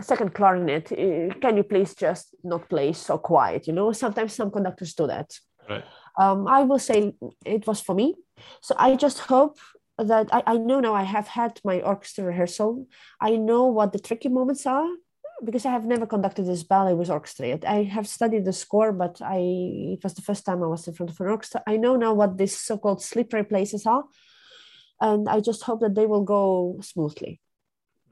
second 0.00 0.34
clarinet, 0.34 0.92
eh, 0.92 1.28
can 1.40 1.56
you 1.56 1.64
please 1.64 1.94
just 1.94 2.34
not 2.44 2.68
play 2.68 2.92
so 2.92 3.18
quiet? 3.18 3.66
You 3.66 3.72
know, 3.72 3.92
sometimes 3.92 4.34
some 4.34 4.50
conductors 4.50 4.94
do 4.94 5.06
that. 5.08 5.30
Right. 5.68 5.84
Um, 6.18 6.46
I 6.46 6.62
will 6.62 6.78
say 6.78 7.14
it 7.44 7.66
was 7.66 7.80
for 7.80 7.94
me. 7.94 8.14
So 8.60 8.74
I 8.78 8.96
just 8.96 9.20
hope 9.20 9.58
that 9.98 10.28
I, 10.32 10.42
I 10.46 10.56
know 10.56 10.80
now 10.80 10.94
I 10.94 11.02
have 11.02 11.28
had 11.28 11.60
my 11.64 11.80
orchestra 11.80 12.24
rehearsal. 12.24 12.86
I 13.20 13.36
know 13.36 13.66
what 13.66 13.92
the 13.92 13.98
tricky 13.98 14.28
moments 14.28 14.66
are 14.66 14.88
because 15.44 15.64
I 15.64 15.70
have 15.70 15.86
never 15.86 16.06
conducted 16.06 16.46
this 16.46 16.62
ballet 16.62 16.94
with 16.94 17.10
orchestra 17.10 17.48
yet. 17.48 17.64
I 17.64 17.84
have 17.84 18.08
studied 18.08 18.44
the 18.44 18.52
score, 18.52 18.92
but 18.92 19.20
I 19.22 19.38
it 19.94 20.02
was 20.02 20.14
the 20.14 20.22
first 20.22 20.44
time 20.44 20.62
I 20.62 20.66
was 20.66 20.86
in 20.86 20.94
front 20.94 21.10
of 21.10 21.20
an 21.20 21.28
orchestra. 21.28 21.62
I 21.66 21.76
know 21.76 21.96
now 21.96 22.14
what 22.14 22.36
these 22.36 22.58
so-called 22.58 23.02
slippery 23.02 23.44
places 23.44 23.86
are, 23.86 24.04
and 25.00 25.28
I 25.28 25.40
just 25.40 25.62
hope 25.62 25.80
that 25.80 25.94
they 25.94 26.06
will 26.06 26.24
go 26.24 26.78
smoothly. 26.82 27.40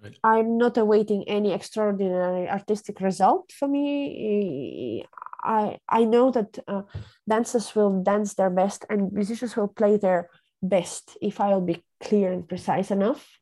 Right. 0.02 0.16
I'm 0.22 0.58
not 0.58 0.78
awaiting 0.78 1.24
any 1.28 1.52
extraordinary 1.52 2.48
artistic 2.48 3.00
result 3.00 3.52
for 3.52 3.66
me. 3.68 5.04
I 5.42 5.78
I 5.88 6.04
know 6.04 6.30
that 6.30 6.58
uh, 6.66 6.82
dancers 7.28 7.74
will 7.74 8.02
dance 8.02 8.34
their 8.34 8.50
best 8.50 8.84
and 8.90 9.12
musicians 9.12 9.56
will 9.56 9.68
play 9.68 9.96
their 9.96 10.28
best 10.62 11.16
if 11.22 11.40
I'll 11.40 11.60
be 11.60 11.84
clear 12.00 12.32
and 12.32 12.48
precise 12.48 12.90
enough. 12.90 13.38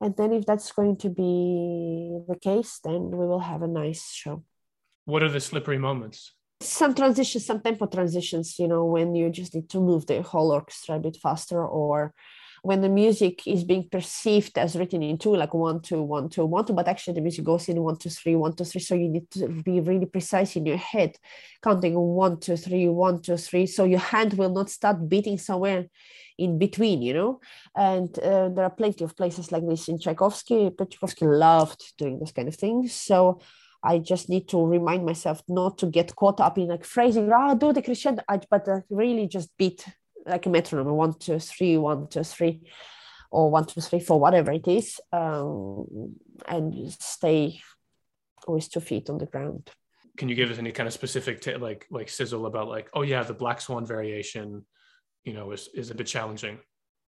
And 0.00 0.16
then 0.16 0.32
if 0.32 0.44
that's 0.44 0.72
going 0.72 0.96
to 0.98 1.08
be 1.08 2.18
the 2.28 2.36
case, 2.36 2.80
then 2.84 3.10
we 3.10 3.26
will 3.26 3.40
have 3.40 3.62
a 3.62 3.68
nice 3.68 4.12
show. 4.12 4.44
What 5.06 5.22
are 5.22 5.30
the 5.30 5.40
slippery 5.40 5.78
moments? 5.78 6.32
Some 6.60 6.94
transitions, 6.94 7.46
some 7.46 7.60
tempo 7.60 7.86
transitions, 7.86 8.58
you 8.58 8.68
know, 8.68 8.84
when 8.84 9.14
you 9.14 9.30
just 9.30 9.54
need 9.54 9.68
to 9.70 9.80
move 9.80 10.06
the 10.06 10.22
whole 10.22 10.50
orchestra 10.52 10.96
a 10.96 11.00
bit 11.00 11.16
faster 11.16 11.64
or 11.64 12.12
when 12.66 12.80
the 12.80 12.88
music 12.88 13.46
is 13.46 13.62
being 13.62 13.88
perceived 13.88 14.58
as 14.58 14.74
written 14.74 15.00
in 15.00 15.16
two, 15.16 15.36
like 15.36 15.54
one, 15.54 15.80
two, 15.80 16.02
one, 16.02 16.28
two, 16.28 16.44
one, 16.44 16.66
two, 16.66 16.72
but 16.72 16.88
actually 16.88 17.14
the 17.14 17.20
music 17.20 17.44
goes 17.44 17.68
in 17.68 17.80
one, 17.80 17.96
two, 17.96 18.10
three, 18.10 18.34
one, 18.34 18.56
two, 18.56 18.64
three. 18.64 18.80
So 18.80 18.96
you 18.96 19.08
need 19.08 19.30
to 19.30 19.46
be 19.46 19.78
really 19.78 20.06
precise 20.06 20.56
in 20.56 20.66
your 20.66 20.76
head, 20.76 21.16
counting 21.62 21.94
one, 21.94 22.40
two, 22.40 22.56
three, 22.56 22.88
one, 22.88 23.22
two, 23.22 23.36
three. 23.36 23.66
So 23.66 23.84
your 23.84 24.00
hand 24.00 24.32
will 24.34 24.50
not 24.50 24.68
start 24.68 25.08
beating 25.08 25.38
somewhere 25.38 25.86
in 26.38 26.58
between, 26.58 27.02
you 27.02 27.14
know. 27.14 27.40
And 27.76 28.18
uh, 28.18 28.48
there 28.48 28.64
are 28.64 28.70
plenty 28.70 29.04
of 29.04 29.16
places 29.16 29.52
like 29.52 29.64
this 29.68 29.86
in 29.86 30.00
Tchaikovsky. 30.00 30.70
Tchaikovsky 30.70 31.24
loved 31.24 31.96
doing 31.96 32.18
this 32.18 32.32
kind 32.32 32.48
of 32.48 32.56
things. 32.56 32.92
So 32.94 33.40
I 33.80 33.98
just 33.98 34.28
need 34.28 34.48
to 34.48 34.66
remind 34.66 35.06
myself 35.06 35.40
not 35.46 35.78
to 35.78 35.86
get 35.86 36.16
caught 36.16 36.40
up 36.40 36.58
in 36.58 36.66
like 36.66 36.84
phrasing, 36.84 37.30
ah, 37.32 37.54
do 37.54 37.72
the 37.72 37.80
crescendo, 37.80 38.24
but 38.50 38.66
uh, 38.66 38.80
really 38.90 39.28
just 39.28 39.56
beat 39.56 39.86
like 40.26 40.46
a 40.46 40.50
metronome 40.50 40.88
one 40.88 41.14
two 41.14 41.38
three 41.38 41.76
one 41.76 42.08
two 42.08 42.24
three 42.24 42.62
or 43.30 43.50
one 43.50 43.66
two 43.66 43.80
three 43.80 44.00
four 44.00 44.20
whatever 44.20 44.52
it 44.52 44.66
is 44.66 45.00
um, 45.12 46.14
and 46.46 46.92
stay 46.92 47.60
always 48.46 48.68
two 48.68 48.80
feet 48.80 49.10
on 49.10 49.18
the 49.18 49.26
ground. 49.26 49.70
Can 50.16 50.28
you 50.28 50.34
give 50.34 50.50
us 50.50 50.58
any 50.58 50.72
kind 50.72 50.86
of 50.86 50.92
specific 50.92 51.40
t- 51.40 51.56
like 51.56 51.86
like 51.90 52.08
sizzle 52.08 52.46
about 52.46 52.68
like 52.68 52.88
oh 52.94 53.02
yeah 53.02 53.22
the 53.22 53.34
black 53.34 53.60
swan 53.60 53.84
variation 53.84 54.64
you 55.24 55.32
know 55.32 55.52
is, 55.52 55.68
is 55.74 55.90
a 55.90 55.94
bit 55.94 56.06
challenging 56.06 56.58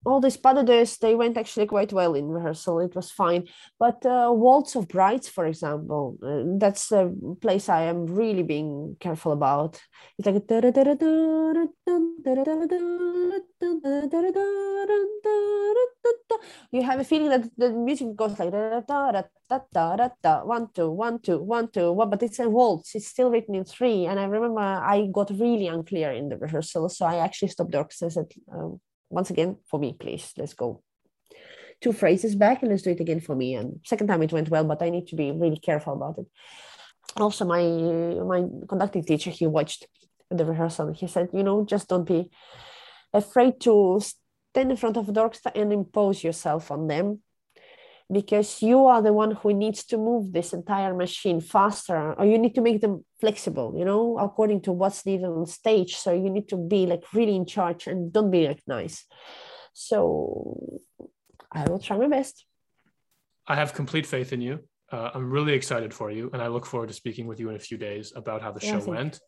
all 0.05 0.21
these 0.21 0.37
pas 0.37 0.99
they 0.99 1.15
went 1.15 1.37
actually 1.37 1.67
quite 1.67 1.93
well 1.93 2.15
in 2.15 2.29
rehearsal. 2.29 2.81
It 2.81 2.95
was 2.95 3.11
fine. 3.11 3.49
But 3.79 4.05
uh, 4.07 4.31
Waltz 4.33 4.75
of 4.75 4.89
Brides, 4.89 5.29
for 5.29 5.45
example, 5.47 6.17
uh, 6.23 6.43
that's 6.59 6.91
a 6.93 7.13
place 7.41 7.69
I 7.69 7.83
am 7.83 8.07
really 8.07 8.43
being 8.43 8.97
careful 8.99 9.33
about. 9.33 9.79
It's 10.19 10.27
like 10.27 10.49
you 16.73 16.83
have 16.83 17.01
a 17.01 17.05
feeling 17.05 17.29
that 17.29 17.51
the 17.57 17.71
music 17.71 18.17
goes 18.17 18.39
like 18.39 18.53
one 18.53 18.85
two 20.75 20.91
one 20.91 21.21
two 21.21 21.43
one 21.43 21.69
two 21.71 21.93
one, 21.93 22.09
but 22.09 22.23
it's 22.23 22.39
a 22.39 22.49
waltz. 22.49 22.95
It's 22.95 23.07
still 23.07 23.31
written 23.31 23.55
in 23.55 23.65
three. 23.65 24.07
And 24.07 24.19
I 24.19 24.25
remember 24.25 24.61
I 24.61 25.09
got 25.13 25.29
really 25.31 25.67
unclear 25.67 26.13
in 26.13 26.31
the 26.31 26.39
rehearsal, 26.39 26.89
so 26.89 27.05
I 27.05 27.17
actually 27.17 27.49
stopped 27.49 27.73
the 27.73 27.79
orchestra 27.79 28.07
and 28.07 28.15
said. 28.15 28.33
Um, 28.51 28.81
once 29.11 29.31
again 29.31 29.57
for 29.67 29.79
me 29.79 29.97
please 29.99 30.33
let's 30.37 30.55
go. 30.55 30.83
Two 31.81 31.93
phrases 31.93 32.35
back 32.35 32.63
and 32.63 32.71
let's 32.71 32.83
do 32.83 32.91
it 32.91 33.01
again 33.01 33.21
for 33.21 33.35
me. 33.35 33.55
And 33.55 33.81
second 33.85 34.07
time 34.07 34.23
it 34.23 34.33
went 34.33 34.51
well 34.51 34.65
but 34.65 34.83
i 34.83 34.91
need 34.91 35.09
to 35.09 35.17
be 35.17 35.33
really 35.33 35.59
careful 35.59 35.95
about 35.95 36.19
it. 36.19 36.27
Also 37.17 37.45
my 37.45 37.63
my 38.25 38.47
conducting 38.69 39.05
teacher 39.05 39.31
he 39.31 39.47
watched 39.47 39.87
the 40.31 40.45
rehearsal. 40.45 40.93
He 40.93 41.07
said 41.07 41.29
you 41.33 41.43
know 41.43 41.65
just 41.65 41.89
don't 41.89 42.07
be 42.07 42.31
afraid 43.13 43.61
to 43.61 44.01
stand 44.01 44.71
in 44.71 44.77
front 44.77 44.97
of 44.97 45.13
the 45.13 45.21
orchestra 45.21 45.53
and 45.55 45.73
impose 45.73 46.23
yourself 46.23 46.71
on 46.71 46.87
them 46.87 47.21
because 48.11 48.63
you 48.63 48.87
are 48.87 49.03
the 49.03 49.13
one 49.13 49.33
who 49.33 49.53
needs 49.55 49.85
to 49.85 49.97
move 49.97 50.33
this 50.33 50.53
entire 50.53 50.95
machine 50.95 51.41
faster 51.41 52.15
or 52.15 52.25
you 52.27 52.39
need 52.39 52.55
to 52.55 52.61
make 52.61 52.81
them 52.81 53.05
flexible 53.21 53.75
you 53.77 53.85
know 53.85 54.19
according 54.19 54.61
to 54.63 54.73
what's 54.73 55.07
needed 55.07 55.27
on 55.27 55.47
stage. 55.47 55.97
So 55.97 56.13
you 56.13 56.31
need 56.31 56.49
to 56.49 56.57
be 56.57 56.87
like 56.87 57.05
really 57.15 57.37
in 57.37 57.47
charge 57.47 57.87
and 57.87 58.13
don't 58.13 58.31
be 58.31 58.49
like 58.49 58.63
nice. 58.67 59.05
So 59.73 60.81
i 61.53 61.65
will 61.69 61.81
try 61.81 61.97
my 61.97 62.09
best. 62.09 62.45
I 63.47 63.57
have 63.57 63.75
complete 63.75 64.07
faith 64.07 64.33
in 64.33 64.41
you. 64.41 64.61
Uh, 64.93 65.11
i'm 65.15 65.31
really 65.31 65.53
excited 65.53 65.95
for 65.95 66.11
you 66.11 66.31
and 66.33 66.43
i 66.43 66.49
look 66.49 66.67
forward 66.67 66.89
to 66.89 66.97
speaking 67.03 67.29
with 67.29 67.39
you 67.39 67.49
in 67.49 67.55
a 67.55 67.65
few 67.69 67.79
days 67.79 68.13
about 68.17 68.43
how 68.43 68.51
the 68.51 68.65
yeah, 68.67 68.73
show 68.73 68.85
went. 68.91 69.21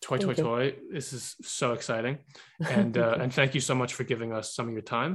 toy 0.00 0.16
toy 0.16 0.34
toy 0.34 0.64
this 0.92 1.12
is 1.12 1.34
so 1.42 1.72
exciting. 1.72 2.18
And 2.78 2.96
uh, 2.96 3.16
and 3.20 3.32
thank 3.32 3.54
you 3.56 3.60
so 3.60 3.74
much 3.74 3.92
for 3.94 4.04
giving 4.04 4.32
us 4.32 4.54
some 4.56 4.66
of 4.68 4.72
your 4.72 4.88
time 4.98 5.12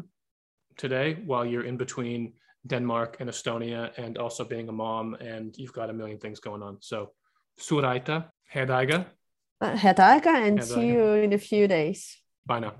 today 0.78 1.08
while 1.30 1.46
you're 1.46 1.68
in 1.72 1.78
between 1.78 2.34
Denmark 2.68 3.18
and 3.20 3.30
Estonia, 3.30 3.92
and 3.98 4.18
also 4.18 4.44
being 4.44 4.70
a 4.70 4.72
mom, 4.72 5.16
and 5.16 5.56
you've 5.58 5.74
got 5.74 5.90
a 5.90 5.94
million 5.94 6.20
things 6.20 6.40
going 6.40 6.62
on. 6.62 6.78
So, 6.80 7.12
Suraita, 7.60 8.26
Hedaiga. 8.54 9.06
Uh, 9.60 9.76
Hedaiga, 9.76 10.28
and 10.28 10.60
Hedaiga. 10.60 10.64
see 10.64 10.88
you 10.88 11.04
in 11.14 11.34
a 11.34 11.38
few 11.38 11.68
days. 11.68 12.18
Bye 12.46 12.60
now. 12.60 12.74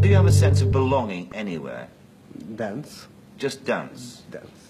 Do 0.00 0.08
you 0.08 0.16
have 0.16 0.26
a 0.26 0.32
sense 0.32 0.60
of 0.60 0.70
belonging 0.70 1.30
anywhere? 1.34 1.88
Dance. 2.56 3.06
Just 3.38 3.64
dance. 3.64 4.22
Dance. 4.30 4.63